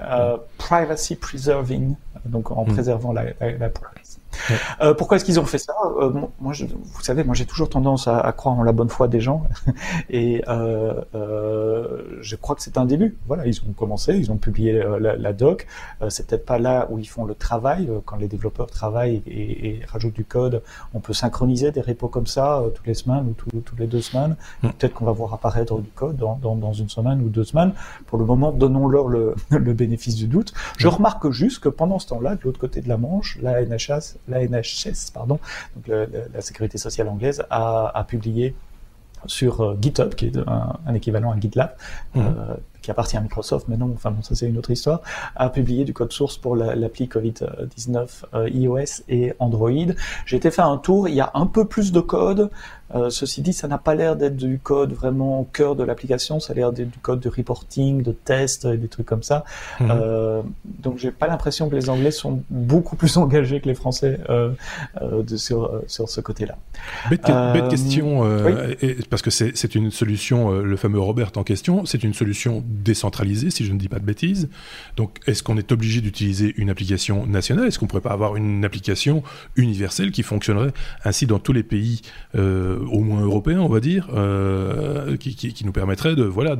[0.59, 2.73] privacy preserving, donc en hmm.
[2.73, 3.69] préservant la, la, la
[4.81, 5.75] Euh, pourquoi est-ce qu'ils ont fait ça?
[6.01, 6.11] Euh,
[6.41, 9.09] Moi, je, vous savez, moi j'ai toujours tendance à, à, croire en la bonne foi
[9.09, 9.45] des gens,
[10.11, 13.17] et euh, euh, je crois que c'est un début.
[13.27, 15.67] Voilà, ils ont commencé, ils ont publié euh, la, la doc.
[16.03, 17.91] Euh, c'est peut-être pas là où ils font le travail.
[18.05, 20.63] Quand les développeurs travaillent et, et, rajoutent du code,
[20.95, 24.37] on peut synchroniser des repos comme ça toutes les semaines ou toutes les deux semaines.
[24.63, 24.69] Mm.
[24.71, 27.73] Peut-être qu'on va voir apparaître du code dans, dans, dans, une semaine ou deux semaines.
[28.07, 30.53] Pour le moment, donnons-leur le, le bénéfice du doute.
[30.79, 30.93] Je mm.
[30.93, 34.47] remarque juste que pendant ce temps-là, de l'autre côté de la Manche, la NHS la
[34.47, 35.39] NHS, pardon,
[35.77, 38.55] donc la sécurité sociale anglaise, a, a publié
[39.27, 41.75] sur euh, GitHub, qui est un, équivalent à GitLab,
[42.15, 42.21] mmh.
[42.21, 45.01] euh, qui appartient à Microsoft, mais non, enfin bon, ça c'est une autre histoire,
[45.37, 49.71] a publié du code source pour l'appli Covid-19 euh, iOS et Android.
[50.27, 52.51] J'ai été faire un tour, il y a un peu plus de code,
[52.95, 56.39] euh, ceci dit, ça n'a pas l'air d'être du code vraiment au cœur de l'application,
[56.39, 59.45] ça a l'air d'être du code de reporting, de test, et des trucs comme ça.
[59.81, 59.89] Mhm.
[59.91, 64.21] Euh, donc j'ai pas l'impression que les Anglais sont beaucoup plus engagés que les Français
[64.31, 64.51] euh,
[65.03, 66.57] euh de, sur, sur ce côté-là.
[67.09, 68.23] Bête, bête question,
[69.11, 73.65] parce que c'est une solution, le fameux Robert en question, c'est une solution décentralisée, si
[73.65, 74.49] je ne dis pas de bêtises.
[74.97, 77.69] Donc est-ce qu'on est obligé d'utiliser une application nationale?
[77.69, 79.23] Est-ce qu'on pourrait pas avoir une application
[79.57, 80.73] universelle qui fonctionnerait
[81.05, 82.03] ainsi dans tous les pays
[82.91, 86.57] au moins européen, on va dire, euh, qui, qui, nous permettrait de, voilà,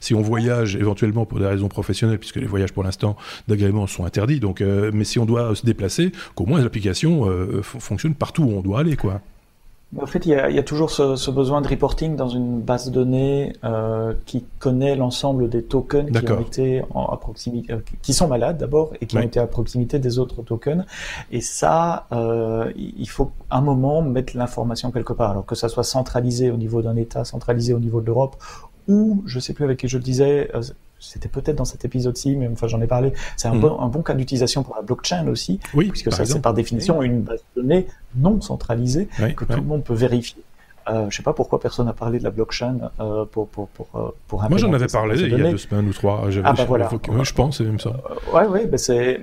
[0.00, 3.16] si on voyage éventuellement pour des raisons professionnelles, puisque les voyages pour l'instant
[3.46, 7.62] d'agrément sont interdits, donc, euh, mais si on doit se déplacer, qu'au moins l'application euh,
[7.62, 9.20] fonctionne partout où on doit aller, quoi.
[9.96, 12.28] En fait, il y a, il y a toujours ce, ce, besoin de reporting dans
[12.28, 17.16] une base de données euh, qui connaît l'ensemble des tokens qui ont été en, à
[17.16, 20.84] proximité, euh, qui sont malades d'abord et qui ont été à proximité des autres tokens.
[21.32, 25.84] Et ça, euh, il faut un moment mettre l'information quelque part, alors que ça soit
[25.84, 28.36] centralisé au niveau d'un État, centralisé au niveau de l'Europe,
[28.88, 30.60] ou je sais plus avec qui je le disais, euh,
[31.00, 33.12] c'était peut-être dans cet épisode-ci, mais enfin j'en ai parlé.
[33.36, 33.60] C'est un, hmm.
[33.60, 37.02] bon, un bon cas d'utilisation pour la blockchain aussi, oui, puisque ça c'est par définition
[37.02, 37.86] une base de données
[38.16, 40.42] non centralisée que tout le monde peut vérifier.
[40.88, 44.14] Euh, je sais pas pourquoi personne n'a parlé de la blockchain euh, pour pour pour
[44.26, 44.48] pour.
[44.48, 46.28] Moi, j'en avais parlé il y a deux semaines ou trois.
[46.44, 46.88] Ah bah voilà.
[47.22, 47.92] je pense, c'est même ça.
[48.32, 49.20] ouais, ouais, ben c'est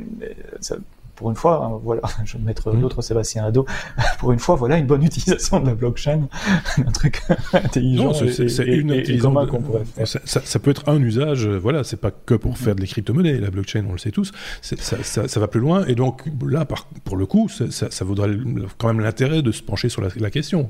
[1.16, 2.82] pour une fois, hein, voilà, je vais mettre mmh.
[2.82, 3.66] l'autre Sébastien Ado,
[4.20, 6.28] pour une fois, voilà une bonne utilisation de la blockchain,
[6.78, 7.22] un truc
[7.54, 8.14] intelligent.
[8.14, 10.08] c'est une utilisation qu'on pourrait faire.
[10.26, 13.50] Ça, peut être un usage, euh, voilà, c'est pas que pour faire des crypto-monnaies, la
[13.50, 17.18] blockchain, on le sait tous, ça, ça, va plus loin, et donc là, par, pour
[17.18, 18.38] le coup, ça, vaudrait
[18.78, 20.70] quand même l'intérêt de se pencher sur la question.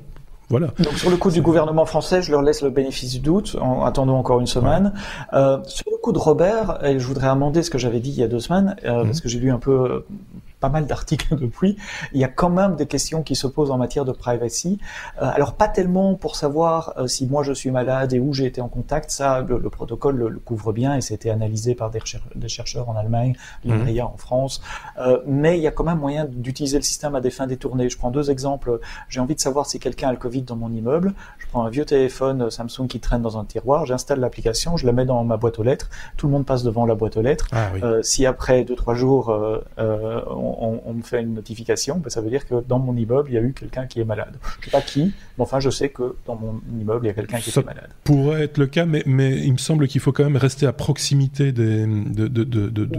[0.49, 0.67] Voilà.
[0.77, 3.83] Donc sur le coup du gouvernement français, je leur laisse le bénéfice du doute en
[3.83, 4.93] attendant encore une semaine.
[5.33, 8.19] Euh, sur le coup de Robert, et je voudrais amender ce que j'avais dit il
[8.19, 9.05] y a deux semaines, euh, mmh.
[9.07, 10.05] parce que j'ai lu un peu
[10.59, 11.77] pas mal d'articles depuis,
[12.13, 14.79] il y a quand même des questions qui se posent en matière de privacy.
[15.21, 18.45] Euh, alors pas tellement pour savoir euh, si moi je suis malade et où j'ai
[18.45, 21.99] été en contact, ça le, protocole le, couvre bien et c'était analysé par des,
[22.35, 24.07] des, chercheurs en Allemagne, l'INRIA mmh.
[24.07, 24.61] en France,
[24.99, 27.89] euh, mais il y a quand même moyen d'utiliser le système à des fins détournées.
[27.89, 28.79] Je prends deux exemples.
[29.09, 31.13] J'ai envie de savoir si quelqu'un a le Covid dans mon immeuble.
[31.37, 34.91] Je prends un vieux téléphone Samsung qui traîne dans un tiroir, j'installe l'application, je la
[34.91, 37.47] mets dans ma boîte aux lettres, tout le monde passe devant la boîte aux lettres.
[37.51, 39.35] Ah si après deux trois jours
[39.77, 40.44] on,
[40.93, 43.41] me fait une notification, ben, ça veut dire que dans mon immeuble, il y a
[43.41, 44.35] eu quelqu'un qui est malade.
[44.41, 47.11] Je ne sais pas qui, mais enfin, je sais que dans mon immeuble, il y
[47.11, 47.89] a quelqu'un qui est malade.
[48.03, 50.73] pourrait être le cas, mais, mais il me semble qu'il faut quand même rester à
[50.73, 52.89] proximité des, de, de, de,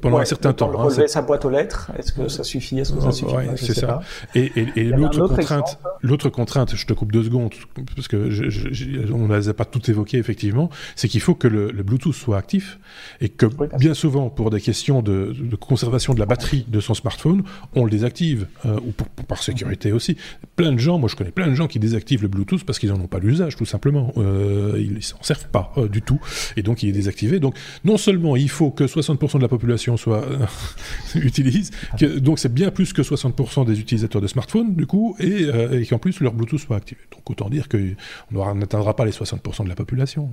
[0.00, 0.70] pendant un certain temps.
[0.70, 3.74] Hein, relever sa boîte aux lettres, est-ce que ça suffit Est-ce que ça suffit C'est
[3.74, 4.00] ça.
[4.34, 7.52] Et, et, l'autre contrainte, l'autre contrainte, je te coupe deux secondes,
[7.94, 11.48] parce que je, on ne les a pas toutes évoquées, effectivement, c'est qu'il faut que
[11.48, 12.78] le, Bluetooth soit actif
[13.20, 13.46] et que
[13.78, 17.42] bien souvent, pour des questions de, de conservation de la batterie de son smartphone,
[17.74, 18.92] on le désactive, euh, ou
[19.24, 20.16] par sécurité aussi.
[20.56, 22.90] Plein de gens, moi je connais plein de gens qui désactivent le Bluetooth parce qu'ils
[22.90, 24.12] n'en ont pas l'usage, tout simplement.
[24.16, 26.20] Euh, ils s'en servent pas euh, du tout,
[26.56, 27.40] et donc il est désactivé.
[27.40, 30.24] Donc non seulement il faut que 60% de la population soit
[31.14, 31.70] utilise,
[32.18, 36.20] donc c'est bien plus que 60% des utilisateurs de smartphones du coup, et qu'en plus
[36.20, 37.00] leur Bluetooth soit activé.
[37.12, 40.30] Donc autant dire qu'on n'atteindra pas les 60% de la population.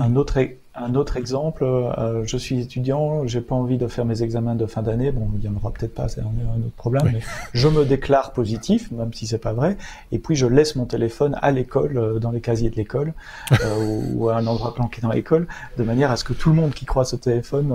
[0.00, 0.38] Un autre,
[0.74, 4.66] un autre exemple, euh, je suis étudiant, j'ai pas envie de faire mes examens de
[4.66, 7.20] fin d'année, bon, il y en aura peut-être pas, c'est un, autre problème, mais
[7.52, 9.76] je me déclare positif, même si c'est pas vrai,
[10.10, 13.14] et puis je laisse mon téléphone à l'école, euh, dans les casiers de l'école,
[13.52, 15.46] euh, ou à un endroit planqué dans l'école,
[15.78, 17.72] de manière à ce que tout le monde qui croise ce téléphone,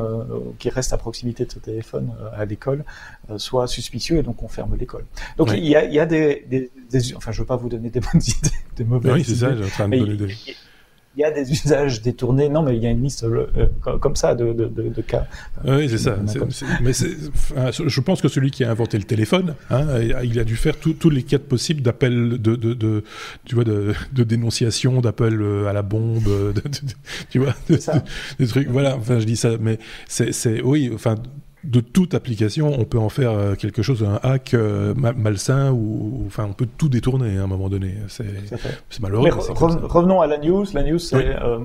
[0.57, 2.83] qui reste à proximité de ce téléphone à l'école,
[3.37, 5.05] soit suspicieux, et donc on ferme l'école.
[5.37, 7.89] Donc il y a, y a des, des, des, enfin je veux pas vous donner
[7.89, 10.35] des bonnes idées, des mauvaises oui, c'est ça, j'ai en train de donner des
[11.19, 12.47] il y a des usages détournés.
[12.47, 13.45] Non, mais il y a une liste euh,
[13.99, 15.27] comme ça de, de, de, cas.
[15.65, 16.17] Oui, c'est ça.
[16.81, 19.85] mais je pense que celui qui a inventé le téléphone, hein,
[20.23, 23.03] il a dû faire tous les cas possibles d'appel de, de,
[23.43, 26.53] tu vois, de, dénonciation, d'appel euh, à la bombe,
[27.29, 28.69] tu vois, des trucs.
[28.69, 28.95] Voilà.
[28.95, 31.15] Enfin, je dis ça, mais c'est, oui, enfin
[31.65, 36.23] de toute application, on peut en faire euh, quelque chose, un hack euh, malsain, ou
[36.25, 37.95] enfin, on peut tout détourner hein, à un moment donné.
[38.07, 38.25] C'est
[39.01, 39.29] malheureux.
[39.29, 40.65] revenons à la news.
[40.73, 41.59] La news, c'est euh,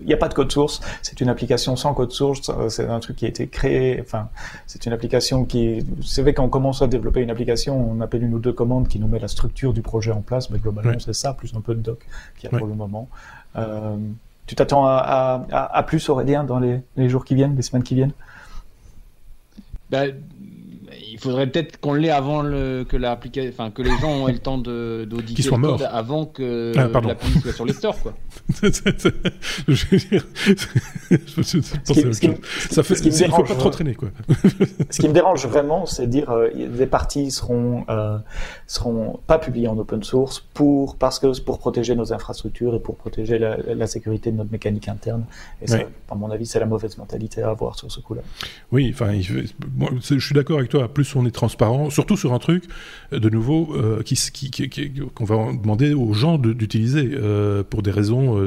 [0.00, 0.80] il n'y a pas de code source.
[1.02, 2.50] C'est une application sans code source.
[2.68, 4.00] C'est un truc qui a été créé.
[4.00, 4.28] Enfin,
[4.66, 5.80] c'est une application qui.
[5.80, 8.86] Vous savez, quand on commence à développer une application, on appelle une ou deux commandes
[8.86, 10.50] qui nous met la structure du projet en place.
[10.50, 12.06] Mais globalement, c'est ça, plus un peu de doc
[12.38, 13.08] qu'il y a pour le moment.
[14.46, 17.82] tu t'attends à, à, à, plus, Aurélien, dans les, les jours qui viennent, les semaines
[17.82, 18.12] qui viennent?
[19.94, 20.33] Bah, il
[21.24, 24.58] faudrait peut-être qu'on l'ait avant le, que l'application, enfin que les gens aient le temps
[24.58, 28.14] de d'auditer le code avant que ah, l'appli soit sur les stores, quoi.
[28.62, 30.26] je veux dire,
[32.70, 34.10] ça fait, il faut pas trop traîner, quoi.
[34.90, 38.18] ce qui me dérange vraiment, c'est dire euh, des parties seront euh,
[38.66, 42.96] seront pas publiées en open source pour parce que pour protéger nos infrastructures et pour
[42.96, 45.24] protéger la, sécurité de notre mécanique interne.
[45.62, 45.78] Et ça,
[46.10, 48.22] à mon avis, c'est la mauvaise mentalité à avoir sur ce coup-là.
[48.72, 50.92] Oui, enfin, je suis d'accord avec toi.
[50.92, 52.64] Plus on est transparent, surtout sur un truc,
[53.12, 54.50] euh, de nouveau, euh, qui,
[55.14, 58.38] qu'on va demander aux gens d'utiliser euh, pour des raisons,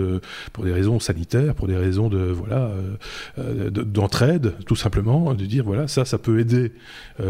[0.53, 2.71] pour des raisons sanitaires, pour des raisons de voilà,
[3.71, 6.71] d'entraide, tout simplement, de dire voilà, ça, ça peut aider
[7.19, 7.23] à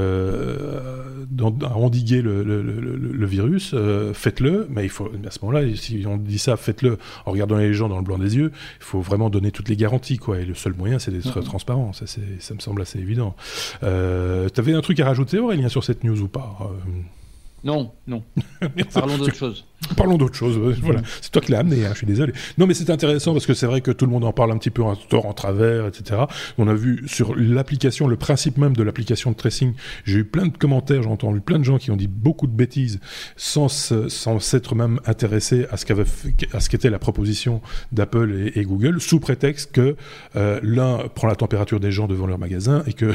[1.76, 3.76] endiguer le, virus,
[4.14, 7.74] faites-le, mais il faut à ce moment-là, si on dit ça, faites-le en regardant les
[7.74, 10.40] gens dans le blanc des yeux, il faut vraiment donner toutes les garanties, quoi.
[10.40, 11.94] Et le seul moyen, c'est d'être transparent.
[11.94, 13.36] Ça, ça me semble assez évident.
[13.84, 16.58] Euh, tu avais un truc à rajouter, Aurélien, sur cette news ou pas
[17.64, 18.24] Non, non.
[18.94, 19.66] Parlons d'autre chose.
[19.96, 20.58] Parlons d'autre chose.
[20.82, 21.86] Voilà, c'est toi qui l'as amené.
[21.86, 22.34] Hein, je suis désolé.
[22.58, 24.58] Non, mais c'est intéressant parce que c'est vrai que tout le monde en parle un
[24.58, 26.22] petit peu en tort, en travers, etc.
[26.58, 29.74] On a vu sur l'application, le principe même de l'application de tracing.
[30.04, 32.52] J'ai eu plein de commentaires, j'ai entendu plein de gens qui ont dit beaucoup de
[32.52, 33.00] bêtises
[33.36, 36.06] sans sans s'être même intéressés à ce qu'avait
[36.54, 37.62] à qu'était la proposition
[37.92, 39.96] d'Apple et, Google, sous prétexte que
[40.36, 43.14] euh, l'un prend la température des gens devant leur magasin et que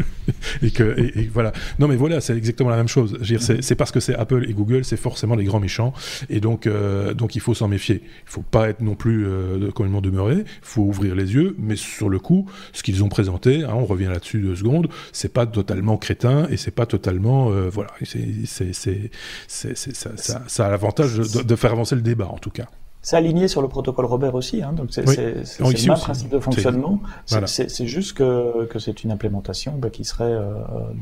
[0.62, 1.52] et que et, voilà.
[1.78, 3.18] Non, mais voilà, c'est exactement la même chose.
[3.60, 5.92] C'est parce que c'est Apple et Google, c'est forcément les grands méchants
[6.28, 8.02] et donc, euh, donc il faut s'en méfier.
[8.04, 10.36] Il faut pas être non plus euh, complètement demeuré.
[10.38, 11.54] Il faut ouvrir les yeux.
[11.58, 15.32] Mais sur le coup, ce qu'ils ont présenté, hein, on revient là-dessus deux secondes, c'est
[15.32, 17.90] pas totalement crétin et c'est pas totalement euh, voilà.
[18.02, 22.66] C'est ça, ça, ça, a l'avantage de, faire avancer le débat en tout cas.
[23.02, 27.00] C'est aligné sur le protocole Robert aussi, hein, donc c'est le même principe de fonctionnement.
[27.46, 30.54] C'est juste que, que c'est une implémentation bah, qui serait euh,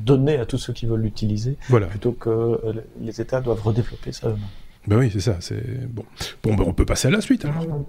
[0.04, 1.86] donnée à tous ceux qui veulent l'utiliser, voilà.
[1.86, 2.60] plutôt que
[3.00, 4.40] les États doivent redévelopper ça eux-mêmes.
[4.86, 5.36] Ben oui, c'est ça.
[5.40, 6.04] C'est bon.
[6.42, 7.44] Bon, ben on peut passer à la suite.
[7.44, 7.86] Alors.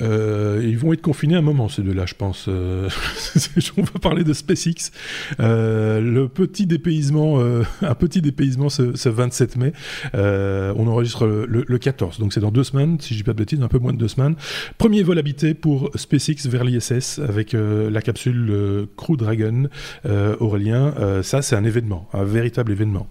[0.00, 2.46] Euh, ils vont être confinés un moment, ces deux-là, je pense.
[2.48, 2.88] Euh,
[3.76, 4.90] on va parler de SpaceX.
[5.40, 7.40] Euh, le petit dépaysement,
[7.82, 9.72] un petit dépaysement ce, 27 mai.
[10.14, 13.60] on enregistre le, 14, donc c'est dans deux semaines, si je dis pas de bêtises,
[13.60, 14.36] un peu moins de deux semaines.
[14.78, 19.68] Premier vol habité pour SpaceX vers l'ISS avec la capsule Crew Dragon.
[20.40, 23.08] Aurélien, ça c'est un événement, un véritable événement.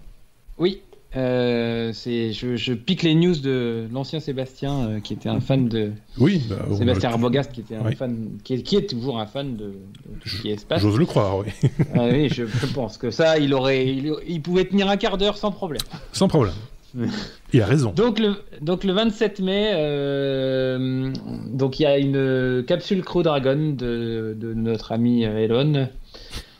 [0.58, 0.80] Oui,
[1.14, 5.92] euh, c'est, je, pique les news de l'ancien Sébastien, euh, qui était un fan de.
[6.18, 10.28] Oui, bah, Sébastien Arbogast, qui était un fan, qui est, toujours un fan de, de
[10.28, 10.80] ce qui espace.
[10.80, 11.46] J'ose le croire, oui.
[11.94, 12.44] ah, oui, je,
[12.74, 15.82] pense que ça, il aurait, il, pouvait tenir un quart d'heure sans problème.
[16.12, 16.54] Sans problème.
[17.52, 17.92] il a raison.
[17.92, 21.12] Donc le, donc le 27 mai, euh,
[21.50, 25.88] donc il y a une capsule Crew Dragon de, de notre ami Elon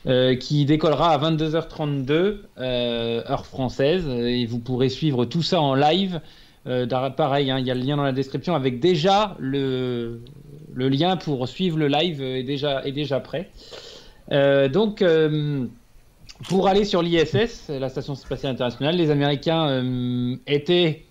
[0.09, 2.11] euh, qui décollera à 22h32
[2.59, 6.21] euh, heure française et vous pourrez suivre tout ça en live.
[6.67, 10.19] Euh, pareil, hein, il y a le lien dans la description avec déjà le,
[10.75, 13.51] lien pour suivre le live est déjà, est déjà prêt.
[14.29, 15.05] donc
[16.49, 19.85] pour aller sur l'ISS, la station spatiale internationale, les Américains
[20.49, 21.05] étaient,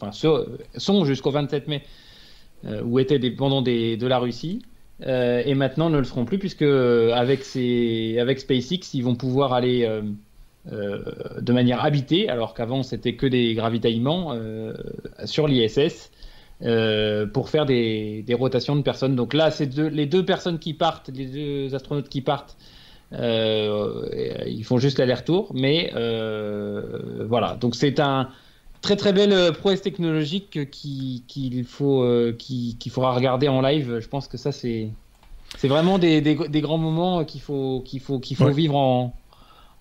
[0.00, 1.82] enfin, sont jusqu'au 27 mai,
[2.84, 4.62] ou étaient dépendants de la Russie.
[5.02, 9.84] Euh, et maintenant ne le feront plus puisque euh, avec, SpaceX, ils vont pouvoir aller
[9.84, 11.00] euh,
[11.40, 14.34] de manière habitée, alors qu'avant c'était que des gravitaillements
[15.24, 16.10] sur l'ISS.
[17.32, 19.14] pour faire des, des, rotations de personnes.
[19.14, 22.56] Donc là, c'est les deux personnes qui partent, les deux astronautes qui partent,
[23.12, 25.52] ils font juste l'aller-retour.
[25.54, 25.92] Mais
[27.28, 28.28] voilà, donc c'est un,
[28.86, 33.98] très très belle euh, prouesse technologique qu'il faut euh, qu'il faudra regarder en live.
[33.98, 34.90] Je pense que ça c'est
[35.58, 39.12] c'est vraiment des, des, grands moments qu'il faut qu'il faut qu'il faut vivre en,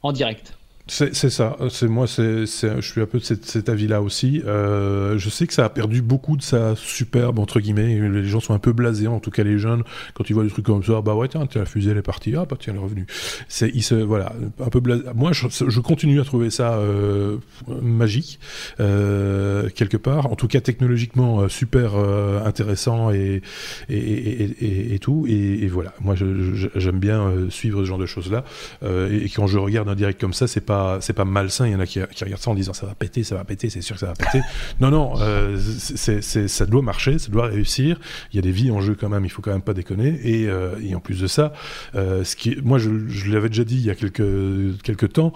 [0.02, 0.58] en direct.
[0.88, 1.58] C'est ça.
[1.70, 2.08] C'est moi.
[2.08, 4.42] C'est je suis un peu de cet, avis-là aussi.
[4.46, 8.00] Euh, je sais que ça a perdu beaucoup de sa superbe entre guillemets.
[8.10, 9.84] Les gens sont un peu blasés, en tout cas les jeunes,
[10.14, 11.02] quand ils voient des trucs comme ça.
[11.02, 12.36] Bah ouais, tiens, la fusée elle est partie.
[12.36, 13.08] Ah bah tiens, elle est revenue.
[13.48, 14.34] C'est ils se voilà
[14.64, 15.04] un peu blasé.
[15.16, 17.38] Moi, je, continue à trouver ça euh,
[17.82, 18.40] magique
[18.80, 20.32] euh, quelque part.
[20.32, 23.42] En tout cas, technologiquement euh, super euh, intéressant et
[23.90, 25.26] et, et, et, tout.
[25.28, 25.94] Et, voilà.
[26.02, 28.44] Moi, j'aime bien euh, suivre ce genre de choses là.
[28.84, 31.68] et, quand je regarde un direct comme ça, c'est pas c'est pas malsain.
[31.68, 33.70] Il y en a qui, regardent ça en disant ça va péter, ça va péter,
[33.70, 34.42] c'est sûr que ça va péter.
[34.80, 38.00] non, non, euh, c'est, ça doit marcher, ça doit réussir.
[38.32, 40.20] Il y a des vies en jeu quand même, il faut quand même pas déconner.
[40.24, 41.54] Et, euh, et en plus de ça,
[41.96, 45.34] euh, ce qui, moi je, je l'avais déjà dit il y a quelques, quelques temps,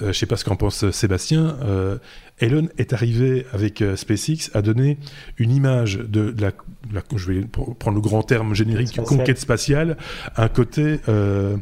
[0.00, 1.56] je sais pas ce qu'en pense Sébastien,
[2.38, 4.98] Elon est arrivé avec SpaceX à donner
[5.38, 6.52] une image de, la,
[7.14, 7.40] je vais
[7.78, 9.96] prendre le grand terme générique, conquête spatiale,
[10.36, 11.56] un côté euh,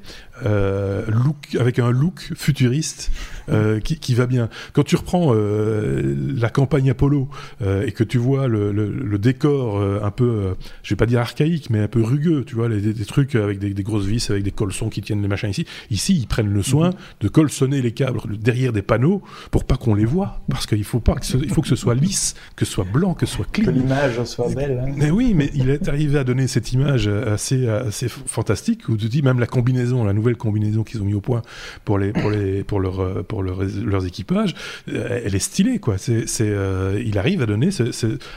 [0.44, 3.10] euh, look, avec un look futuriste
[3.48, 4.48] euh, qui, qui, va bien.
[4.72, 7.28] Quand tu reprends euh, la campagne Apollo
[7.62, 11.06] euh, et que tu vois le, le, le décor euh, un peu, je vais pas
[11.06, 14.06] dire archaïque, mais un peu rugueux, tu vois, les, des, trucs avec des, des, grosses
[14.06, 15.66] vis, avec des colsons qui tiennent les machins ici.
[15.90, 16.96] Ici, ils prennent le soin mhm.
[17.20, 21.00] de colsonner les câbles derrière des panneaux pour pas qu'on les voit, parce qu'il faut
[21.00, 23.36] pas, que ce, il faut que ce soit lisse, que ce soit blanc, que ce
[23.36, 23.66] soit clean.
[23.66, 24.82] Que l'image soit belle.
[24.84, 24.92] Hein.
[24.96, 29.08] Mais oui, mais il est arrivé à donner cette image assez, assez fantastique où tu
[29.08, 31.42] dis même la combinaison, la nouvelle combinaison qu'ils ont mis au point
[31.84, 34.54] pour les, pour les, pour leur, pour leurs équipages,
[34.88, 35.98] euh, elle est stylée, quoi.
[35.98, 37.70] C'est, euh, il arrive à donner,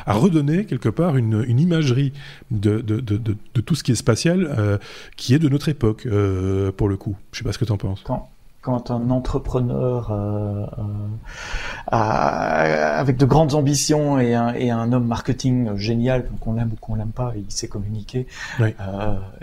[0.05, 2.13] à redonner quelque part une, une imagerie
[2.51, 4.77] de, de, de, de, tout ce qui est spatial, euh,
[5.15, 6.07] qui est de notre époque,
[6.77, 7.15] pour le coup.
[7.31, 8.03] Je sais pas ce que tu en penses.
[8.67, 10.65] Quand un entrepreneur euh,
[11.93, 16.75] euh, avec de grandes ambitions et un, et un homme marketing génial, qu'on l'aime ou
[16.75, 18.27] qu'on l'aime pas, il sait communiquer
[18.59, 18.73] euh,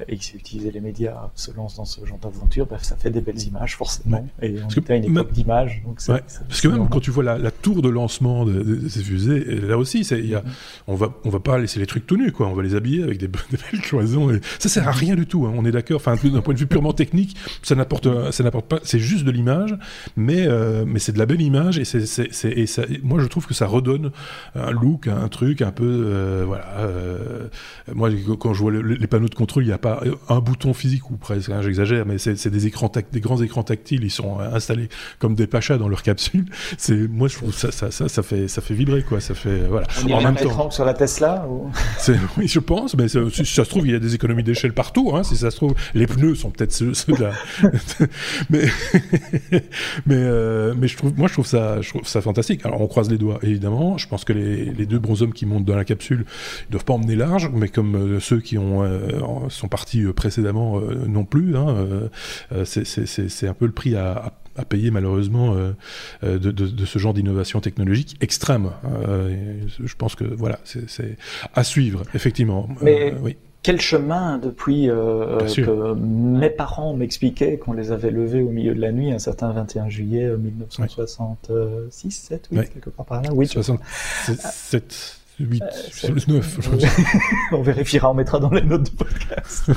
[0.06, 3.08] et il sait utiliser les médias, se lance dans ce genre d'aventure, bref, ça fait
[3.08, 4.26] des belles images forcément.
[4.42, 5.82] Et on était à une époque d'images.
[6.06, 10.00] Parce que même quand tu vois la, tour de lancement de, ces fusées, là aussi,
[10.00, 10.42] y a, mm-hmm.
[10.88, 12.48] on va on va pas laisser les trucs tout nus, quoi.
[12.48, 14.30] On va les habiller avec des, belles cloisons.
[14.30, 15.46] Et ça sert à rien du tout.
[15.46, 15.96] Hein, on est d'accord.
[15.96, 18.80] Enfin, d'un point de vue purement technique, ça n'apporte ça n'apporte pas.
[18.82, 19.76] C'est juste de l'image,
[20.16, 23.26] mais, euh, mais c'est de la belle image et, c'est, c'est, et ça, moi je
[23.26, 24.10] trouve que ça redonne
[24.54, 25.84] un look, un truc un peu.
[25.84, 26.64] Euh, voilà.
[26.78, 27.48] Euh,
[27.94, 31.10] moi, quand je vois les panneaux de contrôle, il n'y a pas un bouton physique
[31.10, 34.88] ou presque, hein, j'exagère, mais c'est, des, écrans des grands écrans tactiles, ils sont installés
[35.18, 36.46] comme des pachas dans leur capsule.
[37.10, 39.20] Moi je trouve ça, ça, ça, ça, fait, ça fait vibrer, quoi.
[39.20, 39.86] Ça fait, voilà.
[40.06, 40.70] On en même temps.
[40.70, 41.70] sur la Tesla ou...
[42.36, 45.12] Oui, je pense, mais si ça se trouve, il y a des économies d'échelle partout.
[45.14, 47.32] Hein, si ça se trouve, les pneus sont peut-être ceux, ceux de la.
[48.50, 48.64] mais
[50.06, 52.64] mais, euh, mais je trouve, moi, je trouve, ça, je trouve ça fantastique.
[52.64, 53.98] Alors, on croise les doigts, évidemment.
[53.98, 56.20] Je pense que les, les deux bons hommes qui montent dans la capsule
[56.66, 60.80] ne doivent pas emmener large, mais comme euh, ceux qui ont, euh, sont partis précédemment
[61.06, 62.08] non plus, hein,
[62.64, 65.54] c'est un peu le prix à, à payer malheureusement
[66.22, 68.70] de, de, de, ce genre d'innovation technologique extrême.
[69.82, 71.16] je pense que voilà, c'est
[71.54, 72.68] à suivre, effectivement.
[72.80, 73.14] Mais...
[73.22, 78.74] oui quel chemin depuis euh, que mes parents m'expliquaient qu'on les avait levés au milieu
[78.74, 83.30] de la nuit un certain 21 juillet 1966, 7, 8, quelque part par là.
[83.32, 85.18] Oui, 67.
[85.40, 86.60] 8, euh, 9.
[87.52, 89.70] on vérifiera, on mettra dans les notes du podcast.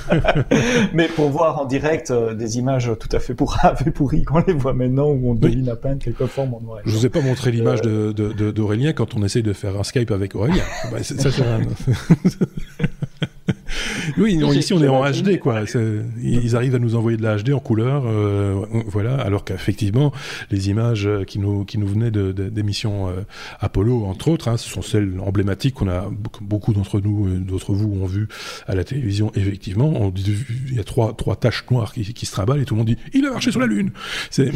[0.94, 4.44] Mais pour voir en direct euh, des images tout à fait pourraves et pourries qu'on
[4.46, 6.80] les voit maintenant où on devine à peine quelque forme en noir.
[6.86, 8.14] Je vous ai pas montré l'image euh...
[8.52, 10.64] d'Aurélien quand on essaye de faire un Skype avec Aurélien.
[10.92, 11.44] bah, ça, c'est
[14.18, 15.64] oui, ici on est en HD, quoi.
[16.22, 19.16] Ils arrivent à nous envoyer de la HD en couleur, euh, voilà.
[19.20, 20.12] Alors qu'effectivement,
[20.52, 23.22] les images qui nous qui nous venaient d'émissions euh,
[23.60, 26.10] Apollo, entre autres, hein, ce sont celles emblématiques qu'on a
[26.42, 28.28] beaucoup d'entre nous, euh, d'autres vous ont vu
[28.68, 29.32] à la télévision.
[29.36, 30.36] Effectivement, on dit,
[30.70, 32.88] il y a trois trois taches noires qui, qui se trimballent et tout le monde
[32.88, 33.92] dit il a marché sur la lune.
[34.30, 34.52] C'est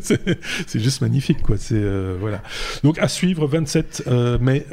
[0.02, 1.56] c'est juste magnifique, quoi.
[1.58, 1.82] C'est
[2.18, 2.42] voilà.
[2.82, 4.08] Donc à suivre 27
[4.40, 4.66] mai.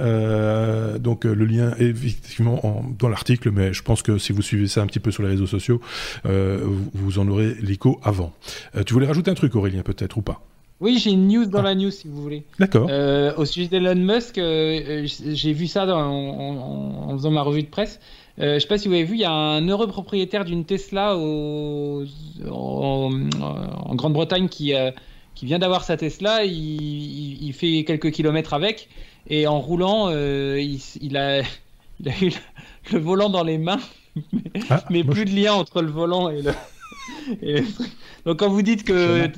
[0.99, 4.67] donc le lien est effectivement en, dans l'article mais je pense que si vous suivez
[4.67, 5.81] ça un petit peu sur les réseaux sociaux,
[6.25, 8.33] euh, vous en aurez l'écho avant.
[8.75, 10.41] Euh, tu voulais rajouter un truc, Aurélien, peut-être, ou pas?
[10.79, 11.63] Oui, j'ai une news dans ah.
[11.63, 12.43] la news si vous voulez.
[12.59, 12.87] D'accord.
[12.89, 17.99] Euh, au sujet d'Elon Musk, j'ai vu ça en, faisant ma revue de presse.
[18.37, 20.65] je ne sais pas si vous avez vu, il y a un heureux propriétaire d'une
[20.65, 22.03] Tesla en,
[23.95, 24.73] Grande-Bretagne qui,
[25.33, 26.45] qui vient d'avoir sa Tesla.
[26.45, 28.89] Il, fait quelques kilomètres avec
[29.29, 31.41] et en roulant, il, il, a,
[31.99, 32.31] il a eu
[32.91, 33.79] le volant dans les mains,
[34.33, 36.51] mais, ah, plus de lien entre le volant et le.
[38.25, 39.29] Donc quand vous dites que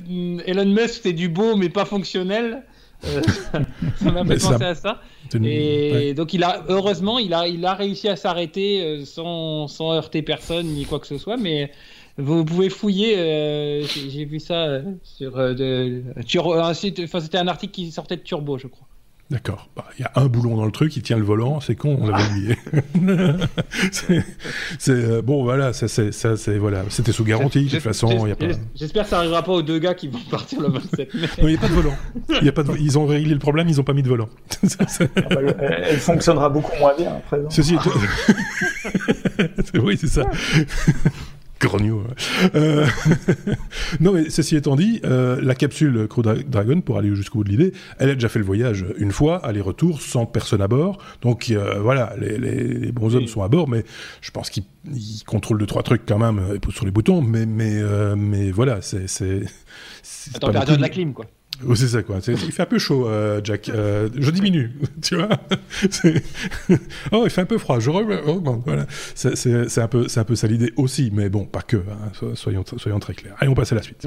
[0.46, 2.64] Elon Musk c'est du beau mais pas fonctionnel,
[3.06, 3.22] euh,
[3.96, 5.00] ça m'a fait penser à ça.
[5.42, 9.92] Et donc il a heureusement il a il a réussi à s'arrêter euh, sans, sans
[9.92, 11.70] heurter personne ni quoi que ce soit, mais
[12.18, 13.16] vous pouvez fouiller.
[13.16, 17.00] Euh, j'ai vu ça sur de, un site.
[17.04, 18.86] Enfin c'était un article qui sortait de Turbo, je crois.
[19.30, 19.68] D'accord.
[19.76, 21.96] Bah, il y a un boulon dans le truc, il tient le volant, c'est con,
[22.00, 22.56] on l'avait oublié.
[23.92, 27.66] c'est euh, bon, voilà, ça, c'est voilà, c'était sous garantie.
[27.66, 28.46] De toute façon, il y a pas.
[28.74, 31.20] J'espère que ça arrivera pas aux deux gars qui vont partir le 27 mai.
[31.20, 31.94] non, il n'y a pas de volant.
[32.42, 32.76] Y a pas de...
[32.78, 34.28] Ils ont réglé le problème, ils n'ont pas mis de volant.
[34.64, 34.66] Ah
[35.30, 37.38] bah, elle fonctionnera beaucoup moins bien après.
[37.50, 37.78] Ceci est...
[39.78, 40.24] oui, c'est ça.
[41.60, 42.02] Grognou.
[42.54, 42.86] Euh,
[44.00, 47.50] non, mais ceci étant dit, euh, la capsule Crew Dragon, pour aller jusqu'au bout de
[47.50, 50.98] l'idée, elle a déjà fait le voyage une fois, aller-retour, sans personne à bord.
[51.20, 53.84] Donc euh, voilà, les, les, bons hommes sont à bord, mais
[54.22, 54.64] je pense qu'ils
[55.26, 57.20] contrôlent deux trois trucs quand même, ils poussent sur les boutons.
[57.20, 57.82] Mais mais
[58.16, 59.42] mais voilà, c'est c'est.
[60.40, 61.26] Température de la clim, quoi.
[61.64, 62.18] Oui, c'est ça, quoi.
[62.26, 63.68] Il fait un peu chaud, euh, Jack.
[63.68, 65.28] Euh, je diminue, tu vois.
[67.12, 67.78] oh, il fait un peu froid.
[67.78, 68.62] Je augmente.
[68.64, 68.86] Voilà.
[69.14, 71.76] C'est un peu, un peu ça l'idée aussi, mais bon, pas que.
[71.76, 72.34] Hein.
[72.34, 73.34] Soyons, soyons très clairs.
[73.38, 74.06] Allez, on passe à la suite.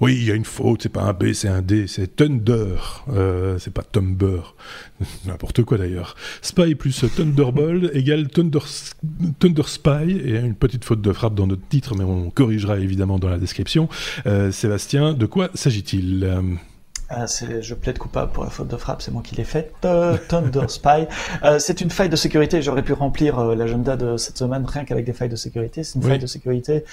[0.00, 2.76] Oui, il y a une faute, c'est pas un B, c'est un D, c'est Thunder,
[3.10, 4.54] euh, c'est pas Tumber,
[5.26, 6.14] n'importe quoi d'ailleurs.
[6.42, 8.60] Spy plus Thunderbolt égale Thunder,
[9.38, 13.18] Thunder Spy, et une petite faute de frappe dans notre titre, mais on corrigera évidemment
[13.18, 13.88] dans la description.
[14.26, 16.24] Euh, Sébastien, de quoi s'agit-il?
[17.12, 17.26] Euh,
[17.60, 19.72] je plaide coupable pour la faute de frappe, c'est moi qui l'ai faite.
[19.80, 21.06] Thunder Spy.
[21.44, 22.62] Euh, c'est une faille de sécurité.
[22.62, 25.84] J'aurais pu remplir euh, l'agenda de cette semaine rien qu'avec des failles de sécurité.
[25.84, 26.84] C'est une faille de sécurité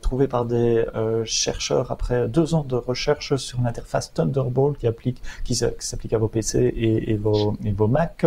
[0.00, 0.84] trouvé par des
[1.24, 6.18] chercheurs après deux ans de recherche sur une interface Thunderbolt qui applique, qui s'applique à
[6.18, 8.26] vos PC et, vos, et vos Mac,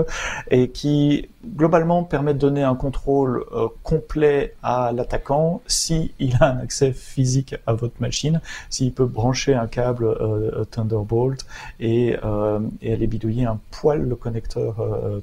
[0.50, 3.46] et qui globalement permet de donner un contrôle
[3.84, 9.54] complet à l'attaquant si il a un accès physique à votre machine, s'il peut brancher
[9.54, 10.18] un câble
[10.72, 11.46] Thunderbolt
[11.80, 12.16] et,
[12.82, 14.76] et aller bidouiller un poil le connecteur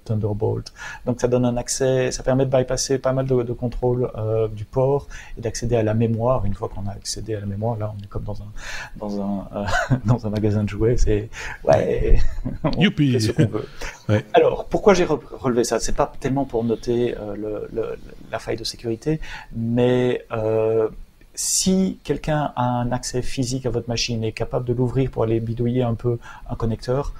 [0.04, 0.72] Thunderbolt.
[1.06, 4.48] Donc ça donne un accès, ça permet de bypasser pas mal de, de contrôle euh,
[4.48, 5.06] du port
[5.36, 6.23] et d'accéder à la mémoire.
[6.44, 8.52] Une fois qu'on a accédé à la mémoire, là on est comme dans un
[8.96, 10.96] dans un euh, dans un magasin de jouets.
[10.96, 11.28] C'est
[11.64, 12.18] ouais,
[12.64, 13.68] on fait ce qu'on veut.
[14.06, 14.22] Ouais.
[14.34, 15.80] Alors pourquoi j'ai relevé ça?
[15.80, 17.98] C'est pas tellement pour noter euh, le, le,
[18.30, 19.18] la faille de sécurité,
[19.56, 20.90] mais euh,
[21.34, 25.22] si quelqu'un a un accès physique à votre machine et est capable de l'ouvrir pour
[25.22, 26.18] aller bidouiller un peu
[26.50, 27.14] un connecteur,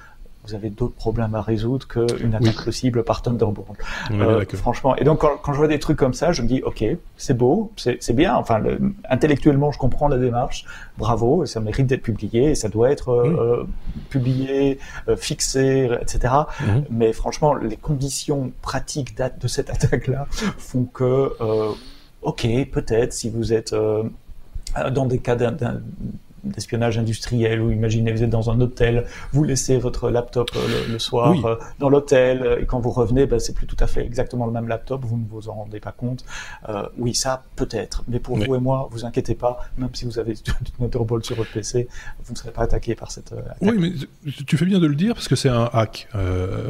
[0.47, 3.79] vous avez d'autres problèmes à résoudre qu'une attaque possible par Thunderbolt.
[4.11, 4.95] Euh, franchement.
[4.97, 6.85] Et donc, quand, quand, je vois des trucs comme ça, je me dis, OK,
[7.17, 8.35] c'est beau, c'est bien.
[8.35, 8.79] Enfin, le,
[9.09, 10.67] intellectuellement, je comprends la démarche.
[10.99, 13.67] Bravo, ça mérite d'être publié et ça doit être euh,
[14.11, 14.79] publié,
[15.09, 16.35] euh, fixé, etc.
[16.61, 16.85] Mhm.
[16.91, 21.33] Mais franchement, les conditions pratiques de cette attaque-là font que,
[22.23, 23.75] OK, peut-être si vous êtes
[24.91, 25.81] dans des cas d'un
[26.45, 30.99] d'espionnage industriel ou imaginez vous êtes dans un hôtel, vous laissez votre laptop euh, le,
[30.99, 34.05] soir euh, dans l'hôtel euh, et quand vous revenez, ben, c'est plus tout à fait
[34.05, 36.25] exactement le même laptop, vous ne vous en rendez pas compte.
[36.99, 40.35] oui, ça peut-être, mais pour vous et moi, vous inquiétez pas, même si vous avez
[40.65, 41.89] du Thunderbolt sur votre PC,
[42.25, 43.57] vous ne serez pas attaqué par cette attaque.
[43.61, 43.93] Oui, mais
[44.47, 46.09] tu fais bien de le dire parce que c'est un hack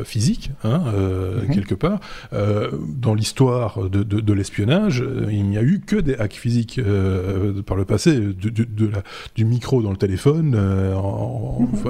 [0.05, 1.55] physique, hein, mhm.
[1.55, 2.01] quelque part.
[2.33, 6.81] dans l'histoire de, de, de l'espionnage, il n'y a eu que des hacks physiques
[7.67, 9.03] par le passé, de, de la,
[9.35, 10.55] du micro dans le téléphone.
[10.57, 10.95] Euh,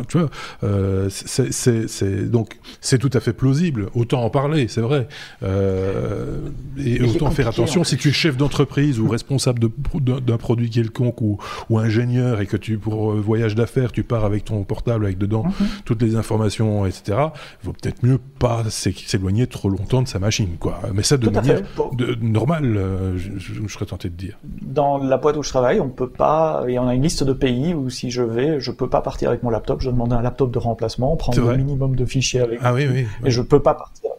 [0.08, 0.30] tu vois,
[0.62, 3.88] euh, c'est donc c'est tout à fait plausible.
[3.94, 5.08] Autant en parler, c'est vrai.
[5.42, 6.38] Euh,
[6.78, 9.68] et, autant faire attention si tu es chef d'entreprise ou responsable
[10.00, 14.44] d'un produit quelconque ou, ou, ingénieur et que tu pour voyage d'affaires tu pars avec
[14.44, 15.66] ton portable avec dedans mhm.
[15.84, 17.18] toutes les informations, etc.
[17.62, 20.80] Il vaut peut-être mieux pas s'éloigner trop longtemps de sa machine, quoi.
[20.94, 21.62] Mais ça de manière
[21.92, 22.78] de, normale,
[23.16, 24.38] je, je, serais tenté de dire.
[24.62, 27.32] Dans la boîte où je travaille, on peut pas, et on a une liste de
[27.32, 30.14] pays ou si je vais, je peux pas partir avec mon laptop, je dois demander
[30.14, 33.40] un laptop de remplacement, prendre le minimum de fichiers avec ah, oui, oui, et je
[33.40, 34.10] peux pas partir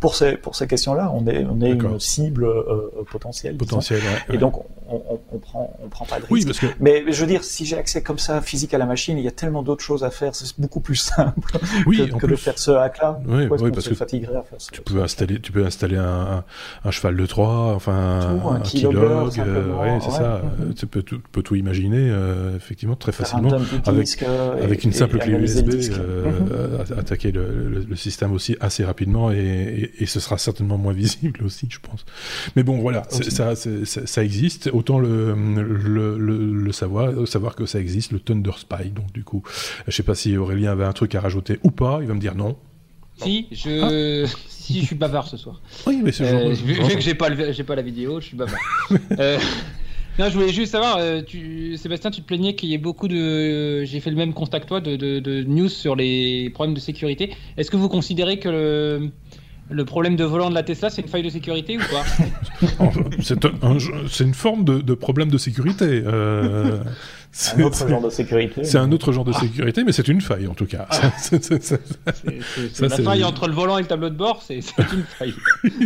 [0.00, 3.56] pour ces, pour ces questions-là, on est, on est une cible euh, potentielle.
[3.56, 4.02] Potentielle,
[4.32, 4.58] Et donc,
[4.88, 6.32] on, on, on, prend, on prend pas de risque.
[6.32, 6.66] Oui, parce que...
[6.80, 9.28] Mais je veux dire, si j'ai accès comme ça physique à la machine, il y
[9.28, 12.70] a tellement d'autres choses à faire, c'est beaucoup plus simple oui, que, de faire ce
[12.70, 13.20] hack-là.
[13.26, 16.44] Oui, oui parce que à faire ça tu peux installer, tu peux installer un,
[16.84, 20.42] un, cheval de Troie, enfin tout, un, un keylog, euh, c'est ça.
[20.76, 23.50] Tu peux tout, peux tout imaginer, euh, effectivement, très facilement,
[23.86, 26.98] avec, euh, avec une simple clé USB, euh, mhm.
[26.98, 29.49] attaquer le, le, le, système aussi assez rapidement et
[29.98, 32.04] et, ce sera certainement moins visible aussi, je pense.
[32.56, 34.70] Mais bon, voilà, ça, ça, existe.
[34.72, 38.90] Autant le, le, le, savoir, savoir que ça existe, le Thunder Spy.
[38.90, 39.42] Donc du coup,
[39.86, 41.98] je sais pas si Aurélien avait un truc à rajouter ou pas.
[42.02, 42.56] Il va me dire non.
[43.22, 44.38] Si, je, ah.
[44.48, 45.60] si, je suis bavard ce soir.
[45.86, 48.58] Oui, mais c'est euh, vu, que j'ai pas, j'ai pas la vidéo, je suis bavard.
[49.18, 49.38] euh,
[50.18, 53.08] non, je voulais juste savoir, euh, tu, Sébastien, tu te plaignais qu'il y ait beaucoup
[53.08, 53.84] de.
[53.84, 56.80] J'ai fait le même constat que toi de, de, de, news sur les problèmes de
[56.80, 57.34] sécurité.
[57.56, 59.10] Est-ce que vous considérez que le,
[59.70, 62.02] le problème de volant de la Tesla, c'est une faille de sécurité ou quoi?
[63.20, 66.02] C'est une forme de, de, problème de sécurité.
[66.04, 66.82] Euh,
[67.32, 68.64] c'est un autre genre de sécurité.
[68.64, 70.86] C'est un autre genre de sécurité, mais c'est une faille en tout cas.
[70.90, 71.12] Ah.
[71.20, 75.34] c'est la faille entre le volant et le tableau de bord, c'est une faille.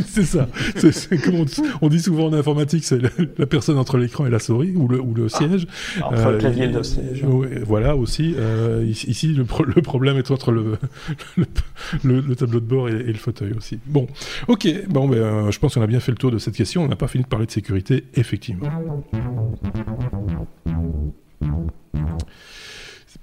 [0.07, 0.49] c'est ça.
[0.77, 1.45] C'est comme
[1.83, 2.99] on, dit souvent en informatique, c'est
[3.39, 5.37] la, personne entre l'écran et la souris ou le, ou le ah.
[5.37, 5.67] siège.
[6.03, 7.25] entre le clavier et le siège.
[7.67, 8.35] voilà aussi.
[8.39, 10.79] Euh, ici, le, le, problème est entre le,
[12.05, 13.79] le, tableau de bord et, le fauteuil aussi.
[13.87, 14.07] Bon,
[14.49, 14.67] ok.
[14.89, 16.83] Bon, ben, euh, je pense qu'on a bien fait le tour de cette question.
[16.83, 18.71] On n'a pas fini de parler de sécurité, effectivement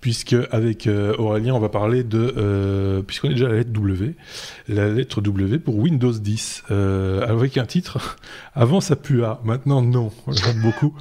[0.02, 3.72] puisque avec euh, Aurélien, on va parler de, euh, puisqu'on est déjà à la lettre
[3.72, 4.16] W,
[4.68, 8.18] la lettre W pour Windows 10, euh, avec un titre,
[8.56, 10.96] avant ça pua, maintenant non, j'aime beaucoup,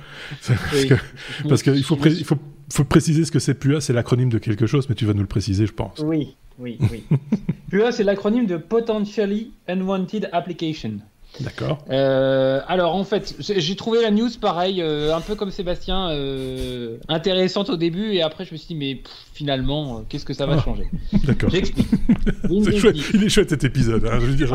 [1.48, 2.38] parce qu'il faut, faut,
[2.70, 5.22] faut préciser ce que c'est PUA, c'est l'acronyme de quelque chose, mais tu vas nous
[5.22, 5.98] le préciser, je pense.
[6.04, 7.04] Oui, oui, oui.
[7.70, 10.98] PUA, c'est l'acronyme de Potentially Unwanted Application.
[11.38, 11.78] D'accord.
[11.90, 16.98] Euh, alors en fait, j'ai trouvé la news pareil, euh, un peu comme Sébastien, euh,
[17.08, 19.00] intéressante au début et après je me suis dit mais
[19.32, 20.88] finalement qu'est-ce que ça va ah, changer?
[21.24, 21.50] D'accord.
[21.50, 21.86] J'explique.
[22.50, 24.04] Il est chouette cet épisode.
[24.04, 24.52] Hein, je veux dire,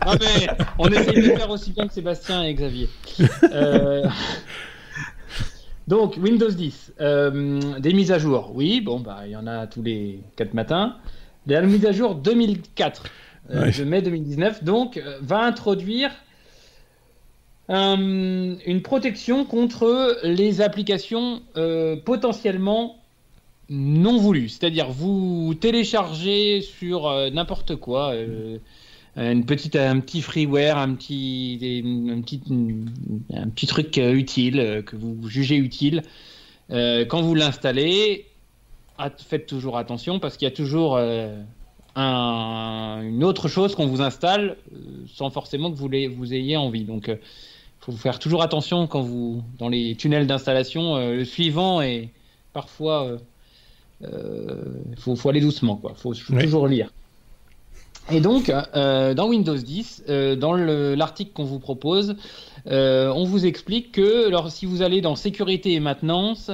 [0.00, 0.48] ah, mais
[0.78, 2.88] on essaye de faire aussi bien que Sébastien et Xavier.
[5.86, 6.94] Donc Windows 10,
[7.78, 8.50] des mises à jour.
[8.54, 10.96] Oui, bon bah il y en a tous les 4 matins.
[11.46, 13.04] La mise à jour 2004
[13.50, 16.10] de mai 2019, donc euh, va introduire
[17.68, 21.42] une protection contre les applications
[22.04, 23.02] potentiellement
[23.68, 24.48] non voulues.
[24.48, 28.14] C'est-à-dire, vous téléchargez sur n'importe quoi
[29.16, 32.40] une petite, un petit freeware, un petit, un petit,
[33.34, 36.02] un petit truc utile que vous jugez utile.
[36.70, 38.26] quand vous l'installez,
[39.18, 41.00] faites toujours attention parce qu'il y a toujours
[41.96, 44.78] euh, une autre chose qu'on vous installe euh,
[45.14, 46.84] sans forcément que vous, vous ayez envie.
[46.84, 47.18] Donc, il euh,
[47.80, 52.10] faut faire toujours attention quand vous, dans les tunnels d'installation, le suivant est
[52.52, 53.18] parfois,
[54.02, 54.08] il
[54.98, 55.92] faut, aller doucement, quoi.
[55.94, 56.90] Faut, faut toujours lire.
[58.10, 60.04] Et donc, dans Windows 10,
[60.38, 62.16] dans l'article qu'on vous propose,
[62.66, 66.50] on vous explique que alors, si vous allez dans Sécurité et Maintenance,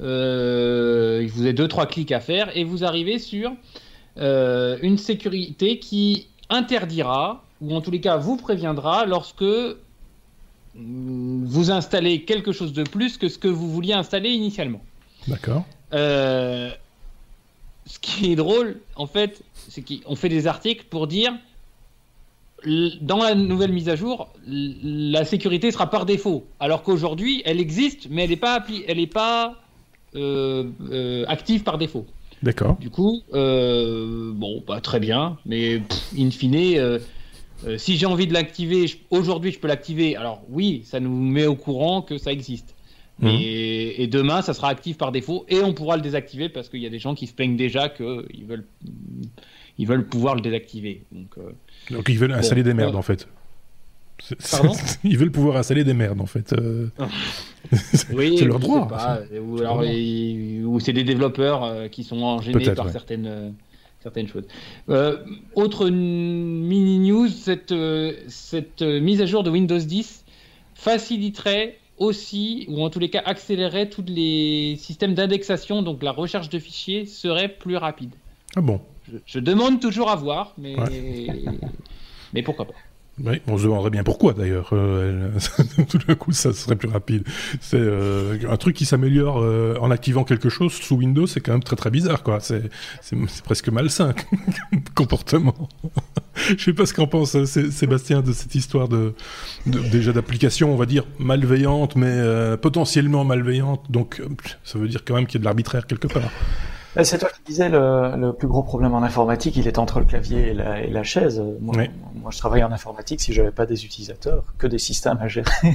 [0.00, 3.52] euh, il vous avez deux trois clics à faire et vous arrivez sur
[4.18, 9.44] euh, une sécurité qui interdira ou en tous les cas vous préviendra lorsque
[10.74, 14.82] vous installez quelque chose de plus que ce que vous vouliez installer initialement.
[15.26, 15.64] D'accord.
[15.92, 16.70] Euh,
[17.86, 21.32] ce qui est drôle, en fait, c'est qu'on fait des articles pour dire
[23.00, 28.08] dans la nouvelle mise à jour, la sécurité sera par défaut, alors qu'aujourd'hui, elle existe,
[28.10, 29.54] mais elle n'est pas, elle est pas
[30.14, 32.06] euh, euh, active par défaut.
[32.42, 32.76] D'accord.
[32.78, 35.82] Du coup, euh, bon, bah, très bien, mais
[36.18, 37.00] in fine,
[37.78, 40.16] si j'ai envie de l'activer, aujourd'hui je peux l'activer.
[40.16, 42.74] Alors oui, ça nous met au courant que ça existe.
[43.20, 43.30] Mhm.
[43.40, 46.86] Et, demain, ça sera actif par défaut et on pourra le désactiver parce qu'il y
[46.86, 48.66] a des gens qui se plaignent déjà qu'ils veulent,
[49.78, 51.04] ils veulent pouvoir le désactiver.
[51.12, 51.36] Donc,
[51.90, 53.26] Donc ils veulent installer des merdes en fait.
[55.04, 56.54] Ils veulent pouvoir installer des merdes en fait.
[58.12, 58.88] oui, c'est leur droit.
[59.32, 63.50] ou, c'est des développeurs euh, qui sont gênés par certaines, euh,
[64.00, 64.44] certaines choses.
[64.88, 65.18] Euh,
[65.54, 67.74] autre mini news, cette,
[68.28, 70.24] cette mise à jour de Windows 10
[70.74, 76.50] faciliterait aussi, ou en tous les cas accélérerait tous les systèmes d'indexation, donc la recherche
[76.50, 78.10] de fichiers serait plus rapide.
[78.54, 78.80] Ah bon?
[79.24, 80.76] Je, demande toujours à voir, mais,
[82.34, 82.74] mais pourquoi pas.
[83.24, 84.70] Oui, on se demanderait bien pourquoi d'ailleurs.
[84.72, 85.30] Euh,
[85.88, 87.24] tout d'un coup, ça serait plus rapide.
[87.60, 91.52] C'est euh, un truc qui s'améliore euh, en activant quelque chose sous Windows, c'est quand
[91.52, 92.40] même très très bizarre, quoi.
[92.40, 92.70] C'est
[93.42, 94.14] presque malsain
[94.94, 95.54] comportement.
[96.58, 99.14] Je sais pas ce qu'en pense Sébastien de cette histoire de,
[99.64, 102.20] déjà d'application, on va dire malveillante, mais
[102.60, 103.90] potentiellement malveillante.
[103.90, 104.22] Donc,
[104.62, 106.30] ça veut dire quand même qu'il y a de l'arbitraire quelque part.
[106.96, 110.00] Bah, c'est toi qui disais le, le, plus gros problème en informatique, il est entre
[110.00, 111.42] le clavier et la, et la chaise.
[111.60, 111.74] Moi,
[112.14, 113.20] moi, je travaille en informatique.
[113.20, 115.50] Si j'avais pas des utilisateurs, que des systèmes à gérer,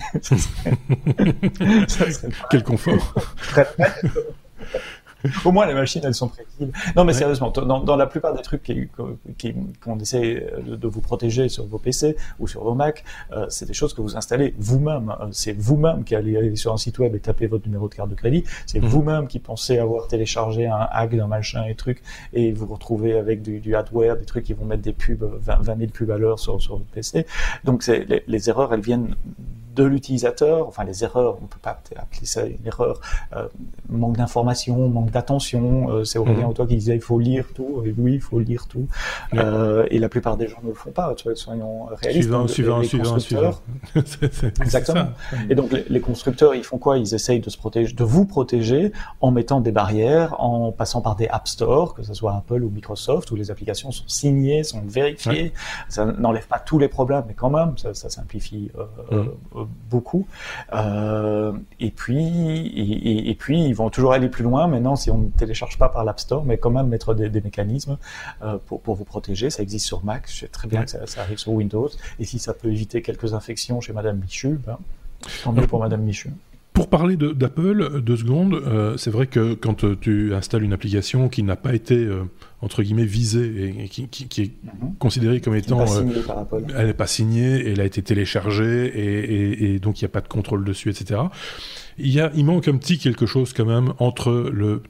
[2.50, 3.14] Quel confort.
[5.46, 6.72] Au moins, les machines, elles sont prévisibles.
[6.96, 8.64] Non, mais sérieusement, dans, dans, la plupart des trucs
[8.96, 9.54] qu'on qui,
[10.02, 13.94] essaie de, vous protéger sur vos PC ou sur vos Mac, euh, c'est des choses
[13.94, 15.14] que vous installez vous-même.
[15.20, 17.96] Euh, c'est vous-même qui allez aller sur un site web et taper votre numéro de
[17.96, 18.44] carte de crédit.
[18.66, 18.88] C'est mhm.
[18.88, 22.02] vous-même qui pensez avoir téléchargé un hack d'un machin et truc
[22.34, 25.24] et vous vous retrouvez avec du, du adware, des trucs qui vont mettre des pubs,
[25.24, 27.26] 20, 20 000 pubs à l'heure sur, sur votre PC.
[27.64, 29.16] Donc, les, les erreurs, elles viennent
[29.76, 33.00] de l'utilisateur, enfin les erreurs, on peut pas appeler ça une erreur,
[33.36, 33.48] euh,
[33.90, 37.84] manque d'information, manque d'attention, euh, c'est Aurélien ou toi qui disait il faut lire tout,
[37.86, 38.88] et oui il faut lire tout,
[39.34, 42.24] euh, et la plupart des gens ne le font pas, tu vois, soyons réalistes.
[42.24, 43.54] Suivant, suivant, suivant, suivant.
[44.62, 45.10] Exactement.
[45.50, 46.98] Et donc les, constructeurs, ils font quoi?
[46.98, 48.92] Ils essayent de se protéger, de vous protéger
[49.22, 52.70] en mettant des barrières, en passant par des App Store, que ce soit Apple ou
[52.70, 55.54] Microsoft, où les applications sont signées, sont vérifiées.
[55.88, 58.72] Ça n'enlève pas tous les problèmes, mais quand même, ça, ça simplifie
[59.12, 60.28] euh, mm beaucoup.
[60.74, 64.68] Euh, et puis, et, puis, ils vont toujours aller plus loin.
[64.68, 67.98] Maintenant, si on ne télécharge pas par l'App Store, mais quand même mettre des, mécanismes
[68.44, 69.50] euh, pour, pour, vous protéger.
[69.50, 70.26] Ça existe sur Mac.
[70.28, 71.90] Je sais très bien que ça, arrive sur Windows.
[72.20, 74.78] Et si ça peut éviter quelques infections chez Madame Michu, ben,
[75.44, 76.32] tant mieux pour Madame Michu.
[76.82, 81.30] Pour parler d'Apple, deux secondes, euh, c'est vrai que quand euh, tu installes une application
[81.30, 82.24] qui n'a pas été, euh,
[82.64, 84.96] entre guillemets, visée et, qui, qui, est mhm.
[84.98, 85.86] considérée comme étant...
[86.76, 90.22] elle n'est pas signée, elle a été téléchargée et, et donc il n'y a pas
[90.22, 91.22] de contrôle dessus, etc.
[92.00, 94.82] Il, y a, il manque un petit quelque chose quand même entre le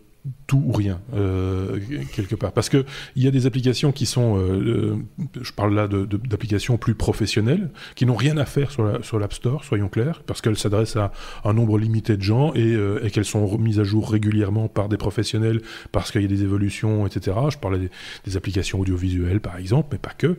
[0.45, 1.80] tout ou rien euh,
[2.13, 2.51] quelque part.
[2.51, 4.95] Parce que il y a des applications qui sont euh, euh,
[5.41, 9.63] je parle là d'applications plus professionnelles qui n'ont rien à faire sur sur l'App Store
[9.63, 11.11] soyons clairs parce qu'elles s'adressent à
[11.43, 12.78] un nombre limité de gens et,
[13.11, 15.61] qu'elles sont remises à jour régulièrement par des professionnels
[15.91, 17.89] parce qu'il y a des évolutions etc je parlais
[18.26, 20.38] des, applications audiovisuelles par exemple mais pas que.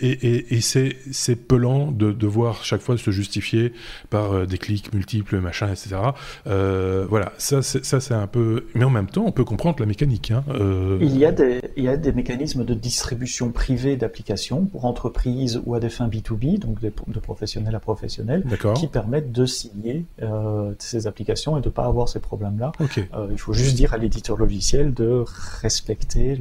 [0.00, 3.72] Et, c'est c'est pelant de devoir chaque fois se justifier
[4.08, 5.96] par des clics multiples machin etc
[6.44, 7.32] voilà.
[7.38, 10.30] Ça c'est un peu mais en même temps, on peut comprendre la mécanique.
[10.30, 10.44] Hein.
[10.48, 14.84] Euh, il, y a des, il y a des mécanismes de distribution privée d'applications pour
[14.84, 16.90] entreprises ou à des fins B2B, donc de,
[17.20, 18.44] professionnels à professionnels,
[18.74, 22.72] qui permettent de signer euh, ces applications et de ne pas avoir ces problèmes-là.
[22.80, 25.24] Euh, il faut juste dire à l'éditeur logiciel de
[25.60, 26.40] respecter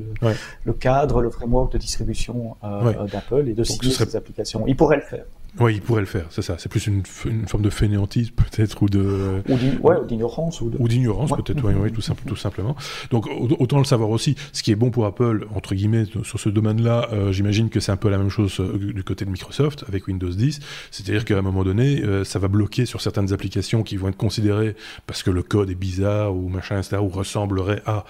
[0.65, 4.65] le, cadre, le framework de distribution d'Apple et de signer ces applications.
[4.67, 5.25] Il pourrait le faire.
[5.59, 6.55] Oui, il pourrait le faire, c'est ça.
[6.57, 11.63] C'est plus une, une, forme de fainéantisme peut-être ou de ou d'ignorance ou d'ignorance peut-être,
[11.63, 12.75] oui, tout, tout, simplement.
[13.09, 13.27] Donc
[13.59, 14.35] autant le savoir aussi.
[14.53, 17.91] Ce qui est bon pour Apple entre guillemets sur ce domaine-là, euh, j'imagine que c'est
[17.91, 20.59] un peu la même chose euh, du côté de Microsoft avec Windows 10.
[20.91, 24.17] C'est-à-dire qu'à un moment donné, euh, ça va bloquer sur certaines applications qui vont être
[24.17, 24.75] considérées
[25.07, 26.97] parce que le code est bizarre ou machin, etc.
[27.01, 28.05] ou ressemblerait à.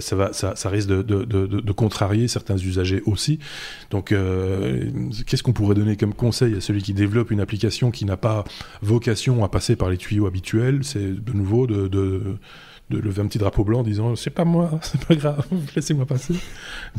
[0.00, 3.38] ça va, ça, ça risque de, de, de, de, contrarier certains usagers aussi.
[3.90, 4.14] Donc
[5.26, 8.16] qu'est-ce qu'on pourrait donner comme conseil à ceux celui qui développe une application qui n'a
[8.16, 8.44] pas
[8.80, 12.38] vocation à passer par les tuyaux habituels, c'est de nouveau de, de,
[12.90, 15.46] lever un petit drapeau blanc en disant c'est pas moi, c'est pas grave,
[15.76, 16.34] laissez-moi passer.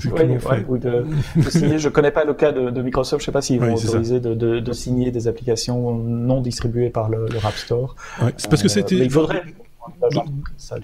[0.05, 1.05] Oui, ouais, ou de,
[1.49, 1.79] signer.
[1.79, 5.11] Je connais pas le cas de, Microsoft, je sais pas s'ils vont autoriser de, signer
[5.11, 7.95] des applications non distribuées par le, le App Store.
[8.37, 8.97] c'est parce que euh, c'était.
[8.97, 9.43] il faudrait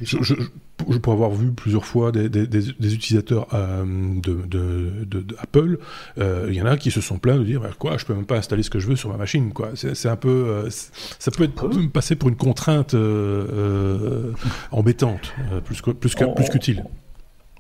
[0.02, 0.34] je, je,
[0.98, 5.78] pourrais avoir vu plusieurs fois des, des, des, utilisateurs euh, de, de, de, Apple.
[6.18, 8.14] Euh, il y en a qui se sont plaints de dire bah, quoi, je peux
[8.14, 9.54] même pas installer ce que je veux sur ma machine.
[9.54, 12.96] Quoi, c'est un peu, euh, ça peut être passer pour une contrainte
[14.72, 15.34] embêtante,
[15.66, 16.16] plus que, plus
[16.50, 16.84] qu'utile.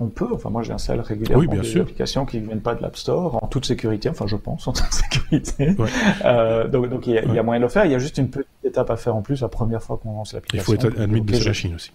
[0.01, 3.43] On peut, enfin moi j'installe régulièrement des applications qui ne viennent pas de l'App Store
[3.43, 5.75] en toute sécurité, enfin je pense en toute sécurité.
[6.23, 7.95] Euh, donc, donc il, y a, il y, a moyen de le faire, il y
[7.95, 10.73] a juste une petite étape à faire en plus la première fois qu'on lance l'application.
[10.73, 11.91] Il faut être admis de sa machine aussi.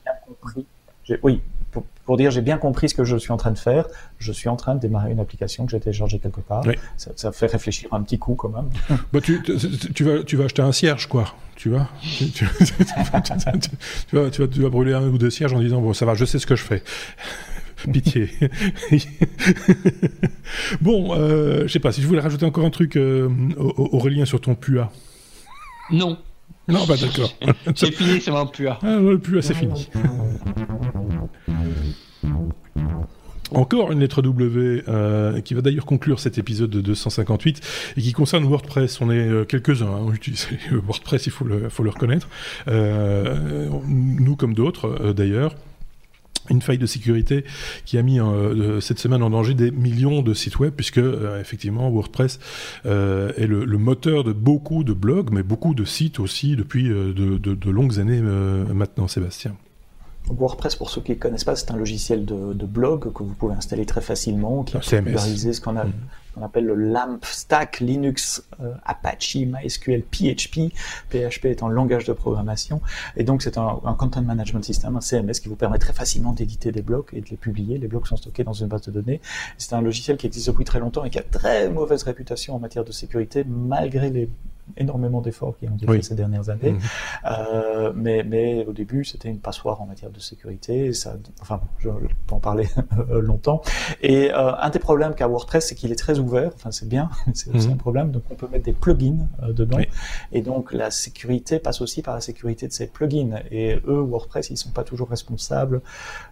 [1.22, 1.40] Oui,
[1.70, 3.86] pour, pour dire j'ai bien compris ce que je suis en train de faire,
[4.18, 6.64] je suis en train de démarrer une application que j'ai téléchargée quelque part.
[6.96, 8.70] Ça, ça, fait réfléchir un petit coup quand même.
[9.12, 9.42] Bah, tu,
[9.94, 14.48] tu, vas, tu vas acheter un cierge quoi, tu vois tu, tu, vas, tu, vas,
[14.48, 16.46] tu vas brûler un ou deux cierges en disant bon ça va, je sais ce
[16.46, 16.82] que je fais.
[17.92, 18.30] Pitié.
[20.80, 24.40] bon, euh, je sais pas, si je voulais rajouter encore un truc, euh, Aurélien, sur
[24.40, 24.90] ton PUA.
[25.90, 26.18] Non.
[26.68, 27.32] Non, bah d'accord.
[27.74, 28.78] J'ai fini sur mon PUA.
[28.82, 29.88] Ah, le PUA, c'est fini.
[33.54, 37.60] Encore une lettre W euh, qui va d'ailleurs conclure cet épisode de 258
[37.96, 39.00] et qui concerne WordPress.
[39.00, 42.28] On est euh, quelques-uns à hein, utiliser WordPress, il faut le, faut le reconnaître.
[42.66, 45.54] Euh, nous comme d'autres d'ailleurs
[46.50, 47.44] une faille de sécurité
[47.84, 51.40] qui a mis euh, cette semaine en danger des millions de sites web puisque euh,
[51.40, 52.38] effectivement WordPress
[52.86, 57.12] euh, est le, moteur de beaucoup de blogs mais beaucoup de sites aussi depuis de,
[57.12, 59.56] de, longues années maintenant Sébastien.
[60.28, 63.34] WordPress, pour ceux qui ne connaissent pas, c'est un logiciel de, de, blog que vous
[63.34, 65.92] pouvez installer très facilement, qui a popularisé ce qu'on a, mm
[66.42, 70.72] appelle le LAMP stack Linux, euh, Apache, MySQL, PHP,
[71.10, 72.80] PHP étant le langage de programmation.
[73.16, 76.32] Et donc c'est un, un, content management system, un CMS qui vous permet très facilement
[76.32, 77.78] d'éditer des blocs et de les publier.
[77.78, 79.20] Les blocs sont stockés dans une base de données.
[79.58, 82.58] C'est un logiciel qui existe depuis très longtemps et qui a très mauvaise réputation en
[82.58, 84.28] matière de sécurité, malgré les
[84.76, 86.72] énormément d'efforts qui ont été faits ces dernières années.
[86.72, 86.80] Mhm.
[87.26, 90.92] Euh, mais, mais au début, c'était une passoire en matière de sécurité.
[90.92, 92.68] Ça, enfin, je, peux en parler
[93.10, 93.62] longtemps.
[94.02, 96.50] Et euh, un des problèmes qu'a WordPress, c'est qu'il est très ouvert.
[96.54, 97.74] Enfin, c'est bien, c'est aussi mhm.
[97.74, 98.10] un problème.
[98.10, 99.78] Donc, on peut mettre des plugins euh, dedans.
[100.32, 103.40] Et donc, la sécurité passe aussi par la sécurité de ces plugins.
[103.50, 105.82] Et eux, WordPress, ils sont pas toujours responsables.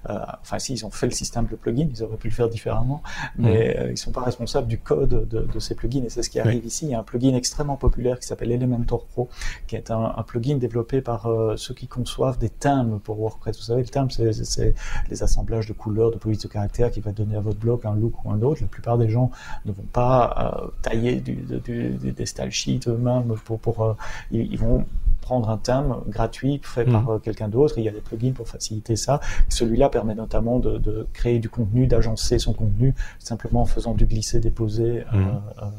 [0.08, 3.02] Enfin, si ils ont fait le système de plugins, ils auraient pu le faire différemment.
[3.36, 3.92] Mais mhm.
[3.92, 6.04] ils sont pas responsables du code de, de ces plugins.
[6.04, 6.86] Et c'est ce qui arrive ici.
[6.86, 9.28] Il y a un plugin extrêmement populaire qui s'appelle Elementor Pro,
[9.66, 13.56] qui est un, plugin développé par euh, ceux qui conçoivent des thèmes pour WordPress.
[13.58, 14.74] Vous savez, le thème, c'est
[15.10, 17.94] les assemblages de couleurs, de polices de caractères qui va donner à votre bloc un
[17.94, 18.62] look ou un autre.
[18.62, 19.30] La plupart des gens
[19.66, 23.94] ne vont pas euh, tailler du, des style sheets eux-mêmes pour, pour euh,
[24.30, 24.84] ils, vont
[25.20, 27.20] prendre un thème gratuit fait par mmh.
[27.20, 27.74] quelqu'un d'autre.
[27.78, 29.20] Il y a des plugins pour faciliter ça.
[29.48, 35.04] Celui-là permet notamment de, créer du contenu, d'agencer son contenu simplement en faisant du glisser-déposer
[35.12, 35.26] mmh.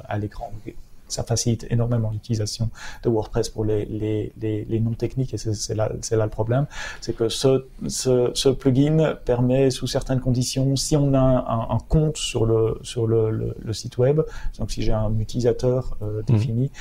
[0.05, 0.51] à l'écran
[1.13, 2.69] ça facilite énormément l'utilisation
[3.03, 6.65] de WordPress pour les, les, les, les non-techniques et c'est là, là le problème.
[7.01, 11.79] C'est que ce, ce, ce, plugin permet sous certaines conditions, si on a un, un
[11.87, 14.21] compte sur le, sur le, le, site web,
[14.59, 16.23] donc si j'ai un utilisateur euh, mmh.
[16.25, 16.71] défini,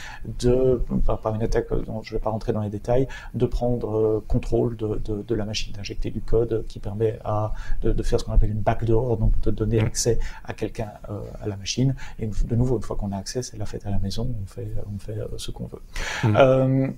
[0.41, 3.97] de, par, une attaque dont je ne vais pas rentrer dans les détails, de prendre
[3.97, 7.53] euh, contrôle de, de, de, la machine, d'injecter du code qui permet à,
[7.83, 9.87] de, de faire ce qu'on appelle une backdoor, donc de donner mmh.
[9.87, 11.95] accès à quelqu'un euh, à la machine.
[12.19, 14.47] Et de nouveau, une fois qu'on a accès, c'est la fête à la maison on
[14.47, 15.83] fait, on fait euh, ce qu'on veut.
[16.25, 16.37] Mm.
[16.37, 16.89] Euh,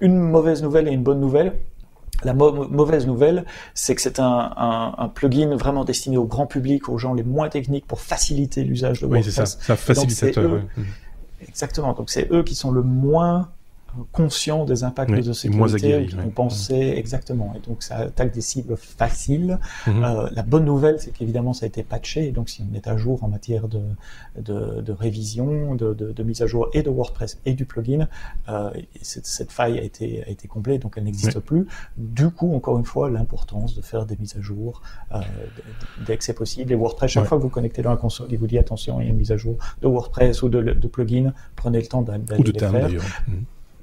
[0.00, 1.54] une mauvaise nouvelle et une bonne nouvelle.
[2.24, 3.44] La mauvaise nouvelle,
[3.74, 7.86] c'est que c'est un, plugin vraiment destiné au grand public, aux gens les moins techniques
[7.86, 9.26] pour faciliter l'usage de WordPress.
[9.26, 10.62] Oui, c'est ça, ça facilitateur.
[11.46, 11.92] Exactement.
[11.92, 13.50] Donc c'est eux qui sont le moins
[14.12, 17.54] conscients des impacts de sécurité, qui ont pensé exactement.
[17.56, 19.58] Et donc ça attaque des cibles faciles.
[19.86, 20.04] Mhm.
[20.04, 22.86] Euh, la bonne nouvelle, c'est qu'évidemment ça a été patché, et donc si on est
[22.86, 23.80] à jour en matière de,
[24.38, 28.08] de, de révision, de, de, mise à jour et de WordPress et du plugin,
[28.48, 28.70] euh,
[29.02, 31.66] cette, cette, faille a été, a été complète, donc elle n'existe plus.
[31.96, 34.82] Du coup, encore une fois, l'importance de faire des mises à jour
[35.12, 35.20] euh,
[36.06, 36.72] dès que c'est possible.
[36.72, 39.04] Et WordPress, chaque fois que vous connectez dans la console, il vous dit attention, il
[39.04, 42.02] y a une mise à jour de WordPress ou de, de plugin, prenez le temps
[42.02, 42.90] d'aller les faire.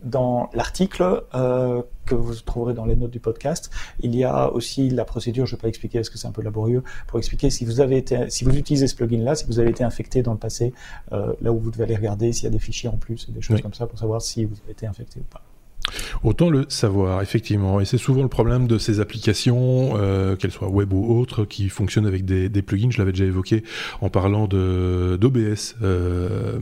[0.06, 4.90] Dans l'article euh, que vous trouverez dans les notes du podcast, il y a aussi
[4.90, 7.50] la procédure, je ne vais pas expliquer parce que c'est un peu laborieux, pour expliquer
[7.50, 10.34] si vous avez été, si vous utilisez ce plugin-là, si vous avez été infecté dans
[10.34, 10.74] le passé,
[11.12, 13.42] euh, là où vous devez aller regarder s'il y a des fichiers en plus, des
[13.42, 15.42] choses comme ça pour savoir si vous avez été infecté ou pas.
[16.24, 17.80] Autant le savoir, effectivement.
[17.80, 21.70] Et c'est souvent le problème de ces applications, euh, qu'elles soient web ou autres, qui
[21.70, 22.90] fonctionnent avec des, plugins.
[22.90, 23.64] Je l'avais déjà évoqué
[24.02, 26.60] en parlant d'OBS, euh,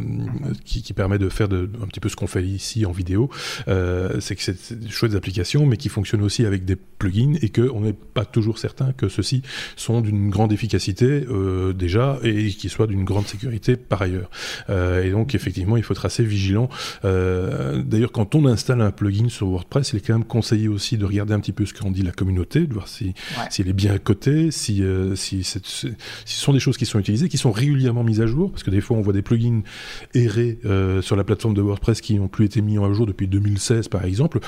[0.65, 3.29] qui, permet de faire de, un petit peu ce qu'on fait ici en vidéo.
[3.67, 7.49] Euh, c'est que c'est des chouettes applications, mais qui fonctionnent aussi avec des plugins et
[7.49, 9.41] qu'on n'est pas toujours certain que ceux-ci
[9.75, 11.25] sont d'une grande efficacité
[11.75, 14.29] déjà et qu'ils soient d'une grande sécurité par ailleurs.
[14.69, 16.69] Et donc effectivement, il faut être assez vigilant.
[17.03, 21.05] D'ailleurs, quand on installe un plugin sur WordPress, il est quand même conseillé aussi de
[21.05, 23.13] regarder un petit peu ce qu'en dit la communauté, de voir si,
[23.49, 25.89] si est bien cotée, si, euh, si, si, ce
[26.25, 28.81] sont des choses qui sont utilisées, qui sont régulièrement mises à jour, parce que des
[28.81, 29.61] fois on voit des plugins
[30.13, 33.27] errer euh, sur la plateforme de WordPress qui n'ont plus été mis à jour depuis
[33.27, 34.39] 2016 par exemple,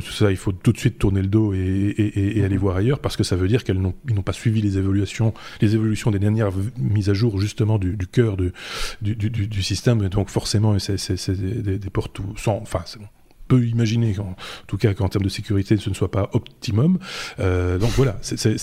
[0.00, 3.00] ça, il faut tout de suite tourner le dos et, et, et aller voir ailleurs
[3.00, 6.50] parce que ça veut dire qu'ils n'ont pas suivi les évolutions, les évolutions des dernières
[6.78, 8.52] mises à jour justement du, du cœur du,
[9.02, 10.02] du, du, système.
[10.04, 12.84] Et donc forcément, c'est des, des, portes sans, enfin,
[13.48, 14.34] peut imaginer, en
[14.66, 16.98] tout cas qu'en termes de sécurité, ce ne soit pas optimum.
[17.40, 18.56] Euh, donc voilà, c'est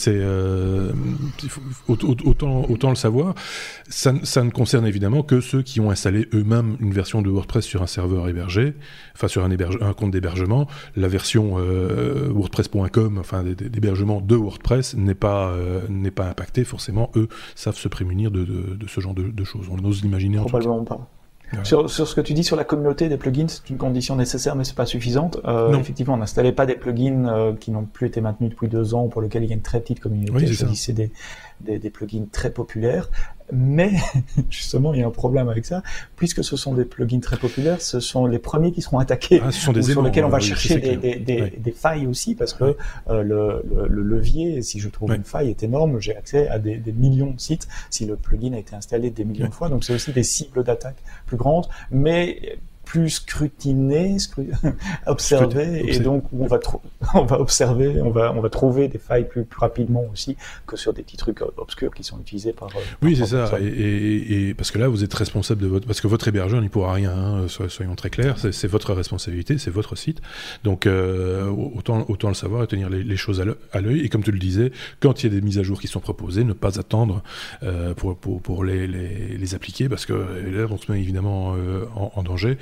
[1.88, 3.36] autant, le savoir.
[3.90, 7.82] Ça, ne concerne évidemment que ceux qui ont installé eux-mêmes une version de WordPress sur
[7.82, 8.74] un serveur hébergé,
[9.16, 10.68] enfin sur un, compte d'hébergement.
[10.96, 16.64] La version euh, WordPress.com, enfin d'hébergement de WordPress, n'est pas euh, n'est pas impactée.
[16.64, 19.68] Forcément, eux savent se prémunir de, ce genre de, de, choses.
[19.72, 20.38] On ose l'imaginer.
[20.38, 21.10] Probablement pas.
[21.64, 24.56] Sur, sur, ce que tu dis sur la communauté des plugins, c'est une condition nécessaire,
[24.56, 25.40] mais c'est pas suffisante.
[25.46, 28.94] Euh, effectivement, on n'installait pas des plugins euh, qui n'ont plus été maintenus depuis deux
[28.94, 30.32] ans, pour lesquels il y a une très petite communauté.
[30.34, 31.12] Oui, c'est des,
[31.62, 33.10] des, des, plugins très populaires.
[33.54, 33.92] Mais
[34.50, 35.84] justement, il y a un problème avec ça,
[36.16, 39.52] puisque ce sont des plugins très populaires, ce sont les premiers qui seront attaqués, ah,
[39.52, 42.76] sur lesquels on va chercher des, des, des, failles aussi, parce que
[43.10, 46.00] euh, le, le, levier, si je trouve une faille, est énorme.
[46.00, 49.48] J'ai accès à des, millions de sites si le plugin a été installé des millions
[49.48, 49.70] de fois.
[49.70, 54.18] Donc c'est aussi des cibles d'attaque plus grandes, mais plus scrutiné,
[55.08, 56.60] observé, et donc on va,
[57.14, 60.36] on va observer, on va, on va trouver des failles plus, plus rapidement aussi
[60.68, 62.70] que sur des petits trucs obscurs qui sont utilisés par.
[63.02, 63.52] Oui, c'est ça.
[63.60, 66.70] Et, et, parce que là, vous êtes responsable de votre, parce que votre hébergeur n'y
[66.70, 67.12] pourra rien.
[67.12, 70.22] Hein, soyons très clairs, c'est votre responsabilité, c'est votre site.
[70.64, 73.42] Donc euh, autant, autant le savoir et tenir les, choses
[73.72, 74.02] à l'œil.
[74.02, 76.00] Et comme tu le disais, quand il y a des mises à jour qui sont
[76.00, 77.24] proposées, ne pas attendre
[77.64, 81.56] euh, pour, pour, pour les, les, les, appliquer, parce que là, on se met évidemment
[81.56, 82.58] euh, en, en danger.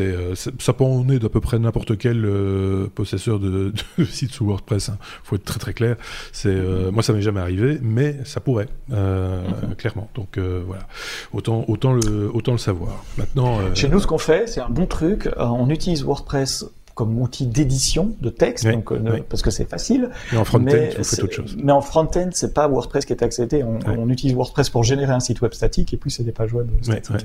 [0.00, 4.04] Euh, c'est, ça peut en être d'à peu près n'importe quel euh, possesseur de, de,
[4.04, 4.90] site sous WordPress.
[4.90, 4.98] Hein.
[5.24, 5.96] Faut être très très clair.
[6.32, 9.74] C'est euh, moi ça m'est jamais arrivé, mais ça pourrait mhm.
[9.76, 10.08] clairement.
[10.14, 10.86] Donc voilà,
[11.32, 13.04] autant autant le autant le savoir.
[13.16, 15.28] Maintenant, chez nous ce qu'on fait, c'est un bon truc.
[15.38, 16.64] on utilise WordPress
[16.98, 20.10] comme outil d'édition de texte, donc, euh, parce que c'est facile.
[20.32, 21.56] Mais en front-end, autre chose.
[21.56, 23.62] Mais en front-end, c'est pas WordPress qui est accepté.
[23.62, 26.52] On, on, utilise WordPress pour générer un site web statique et puis c'est des pages
[26.52, 27.24] web statiques.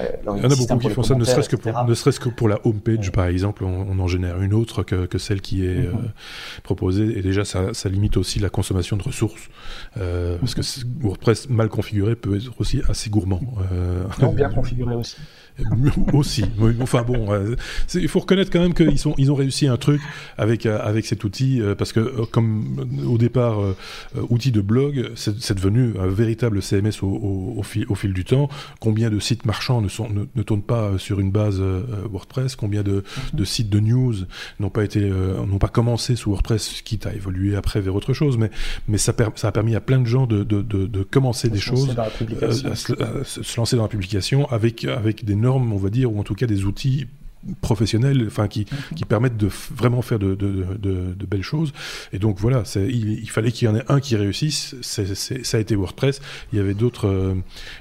[0.00, 1.54] Euh, il y en a beaucoup qui font ça, ne serait-ce que
[2.28, 5.40] pour, que la homepage, par exemple, on, on, en génère une autre que, que celle
[5.40, 5.94] qui est mhm.
[5.94, 6.08] euh,
[6.64, 7.16] proposée.
[7.16, 9.48] Et déjà, ça, ça, limite aussi la consommation de ressources,
[9.96, 10.62] euh, parce que
[11.02, 13.42] WordPress mal configuré peut être aussi assez gourmand.
[14.20, 15.18] non, bien configuré aussi.
[16.12, 16.44] aussi.
[16.80, 17.54] Enfin bon, euh,
[17.94, 20.00] il faut reconnaître quand même qu'ils ils ont réussi un truc
[20.36, 23.58] avec euh, avec cet outil euh, parce que comme au départ
[24.30, 28.48] outil de blog, c'est devenu un véritable CMS au, au, fil, au, fil, du temps.
[28.80, 32.56] Combien de sites marchands ne, sont, ne, tournent pas sur une base WordPress?
[32.56, 33.02] Combien de, mhm.
[33.34, 34.14] de, sites de news
[34.60, 38.38] n'ont pas été, n'ont pas commencé sous WordPress, quitte à évoluer après vers autre chose,
[38.38, 38.50] mais
[38.88, 41.94] mais ça, ça a permis à plein de gens de, de, de, commencer des choses,
[42.50, 46.24] se, se, lancer dans la publication avec avec des normes, on va dire, ou en
[46.24, 47.06] tout cas des outils
[47.60, 48.66] professionnels, enfin qui,
[48.96, 51.72] qui permettent de vraiment faire de, de, de, de belles choses.
[52.12, 54.76] Et donc voilà, il, il fallait qu'il y en ait un qui réussisse.
[54.80, 56.20] ça a été WordPress.
[56.52, 57.34] Il y avait d'autres euh,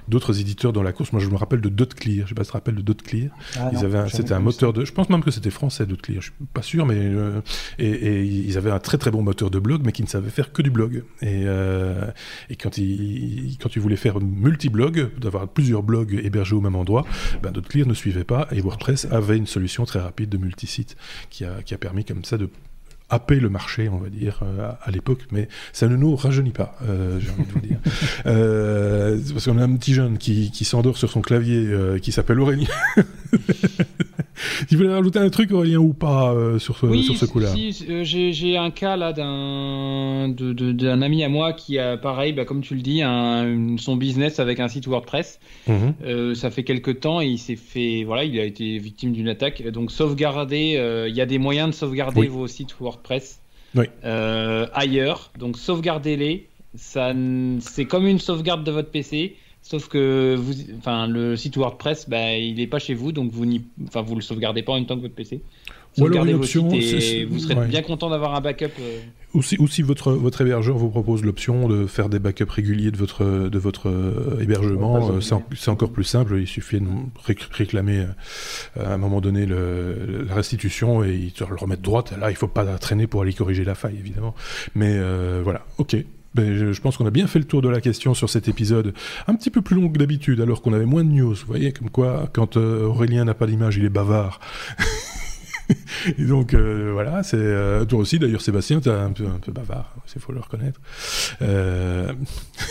[0.08, 1.12] d'autres éditeurs dans la course.
[1.12, 2.26] Moi, je me rappelle de DotClear.
[2.26, 3.30] Je sais pas si tu te rappelles de DotClear.
[3.58, 3.72] Ah
[4.10, 4.86] c'était un moteur de.
[4.86, 6.22] Je pense même que c'était français DotClear.
[6.22, 7.42] Je suis pas sûr, mais euh,
[7.80, 10.30] et, et, ils avaient un très très bon moteur de blog, mais qui ne savait
[10.30, 11.04] faire que du blog.
[11.22, 12.10] Et, euh,
[12.50, 17.06] et quand ils quand ils voulaient faire multi-blog, d'avoir plusieurs blogs hébergés au même endroit,
[17.42, 20.98] ben DotClear ne suivait pas et WordPress avait une solution très rapide de multisite
[21.30, 22.50] qui a, qui a permis comme ça de
[23.10, 26.76] happer le marché, on va dire, euh, à, l'époque, mais ça ne nous rajeunit pas,
[26.84, 27.78] euh, j'ai envie de vous dire.
[28.26, 32.40] Euh, parce qu'on a un petit jeune qui, qui s'endort sur son clavier, qui s'appelle
[32.40, 32.68] Aurélien.
[34.70, 37.54] tu voulais rajouter un truc, Aurélien, ou pas, sur ce, sur ce coup-là
[38.04, 42.76] j'ai un cas là d'un d'un ami à moi qui a, pareil, bah, comme tu
[42.76, 45.40] le dis, un, son business avec un site WordPress.
[45.68, 46.36] Mhm.
[46.36, 49.66] ça fait quelques temps et il s'est fait, voilà, il a été victime d'une attaque.
[49.68, 53.40] Donc sauvegarder, il y a des moyens de sauvegarder vos sites WordPress
[54.04, 55.32] euh, ailleurs.
[55.38, 56.48] Donc sauvegardez-les.
[56.76, 57.14] Ça,
[57.60, 59.36] c'est comme une sauvegarde de votre PC.
[59.64, 63.46] Sauf que vous, enfin, le site WordPress, bah, il n'est pas chez vous, donc vous,
[63.88, 65.42] enfin, vous le sauvegardez pas en même temps que votre PC.
[65.98, 68.72] Ou alors une option, et vous serez bien content d'avoir un backup.
[68.82, 69.00] Euh.
[69.34, 72.92] Ou, si, ou si, votre, votre hébergeur vous propose l'option de faire des backups réguliers
[72.92, 76.40] de votre, de votre euh, hébergement, euh, c'est encore plus simple.
[76.40, 76.88] Il suffit de
[77.52, 78.06] réclamer
[78.78, 82.14] à un moment donné le, la restitution et ils te le remettent droite.
[82.20, 84.36] Là, il faut pas traîner pour aller corriger la faille, évidemment.
[84.76, 85.00] Mais
[85.42, 85.96] voilà, ok.
[86.36, 88.94] Ben, je, pense qu'on a bien fait le tour de la question sur cet épisode,
[89.28, 91.34] un petit peu plus long que d'habitude, alors qu'on avait moins de news.
[91.34, 94.40] Vous voyez, comme quoi, quand Aurélien n'a pas d'image, il est bavard.
[96.18, 99.52] et donc euh, voilà, c'est euh, toi aussi d'ailleurs Sébastien, t'es un peu un peu
[99.52, 100.80] bavard, il faut le reconnaître.
[101.42, 102.14] Euh...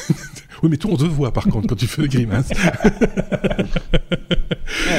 [0.63, 2.51] oui, mais toi on te voit par contre quand tu fais des grimaces.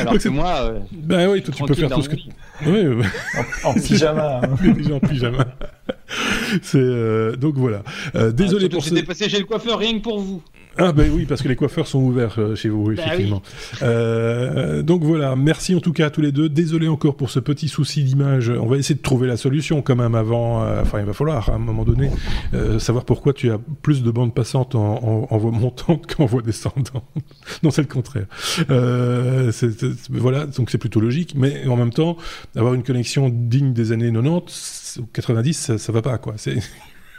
[0.02, 2.16] alors que moi, euh, ben oui, toi tu peux faire tout ce que.
[2.66, 3.06] Oui, oui.
[3.64, 4.42] En, en, pyjama.
[4.44, 4.72] Hein.
[4.74, 5.46] Déjà en pyjama.
[6.62, 7.84] c'est donc voilà.
[8.32, 8.90] désolé ah, pour ce.
[8.90, 10.42] J'étais passé chez le coiffeur rien que pour vous.
[10.78, 13.44] Ah ben oui, parce que les coiffeurs sont ouverts euh, chez vous, bah effectivement.
[13.84, 16.50] Euh, donc voilà, merci en tout cas à tous les deux.
[16.50, 18.50] Désolé encore pour ce petit souci d'image.
[18.50, 20.64] On va essayer de trouver la solution quand même avant.
[20.64, 22.10] Euh, enfin, il va falloir à un moment donné
[22.80, 26.92] savoir pourquoi tu as plus de bandes passantes en, voie montante qu'en voie descendante.
[27.62, 28.26] non, c'est le contraire.
[30.10, 31.34] voilà, donc c'est plutôt logique.
[31.36, 32.18] Mais en même temps,
[32.56, 36.34] avoir une connexion digne des années 90 ou 90, ça, ça va pas quoi.
[36.38, 36.58] C'est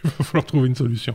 [0.09, 1.15] il va falloir trouver une solution.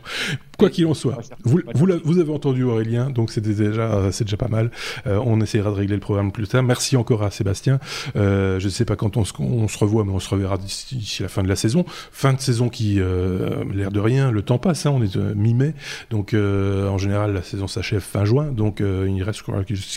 [0.58, 1.60] Quoi qu'il en soit, vous,
[2.04, 4.70] vous, avez entendu Aurélien, donc c'est déjà, c'est déjà pas mal.
[5.06, 6.62] Euh, on essaiera de régler le problème plus tard.
[6.62, 7.78] Merci encore à Sébastien.
[8.16, 10.58] Euh, je ne sais pas quand on se, on se, revoit, mais on se reverra
[10.58, 11.86] d'ici la fin de la saison.
[12.12, 14.84] Fin de saison qui, euh, l'air de rien, le temps passe.
[14.84, 15.74] Hein, on est mi-mai,
[16.10, 19.42] donc en général la saison s'achève fin juin, donc il reste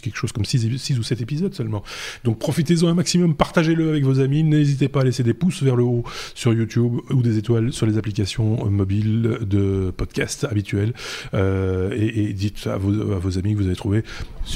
[0.02, 1.84] quelque chose comme 6 ou 7 épisodes seulement.
[2.24, 4.44] Donc profitez-en un maximum, partagez-le avec vos amis.
[4.44, 6.04] N'hésitez pas à laisser des pouces vers le haut
[6.36, 10.94] sur YouTube ou des étoiles sur les applications mobiles de podcast habituel
[11.34, 14.04] euh, et, dites à vos, amis que vous avez trouvé,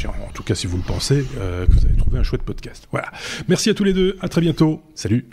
[0.06, 2.90] en tout cas si vous le pensez, euh, que vous avez trouvé un chouette podcast.
[2.92, 3.10] Voilà.
[3.48, 4.18] Merci à tous les deux.
[4.20, 4.82] À très bientôt.
[4.96, 5.30] Salut.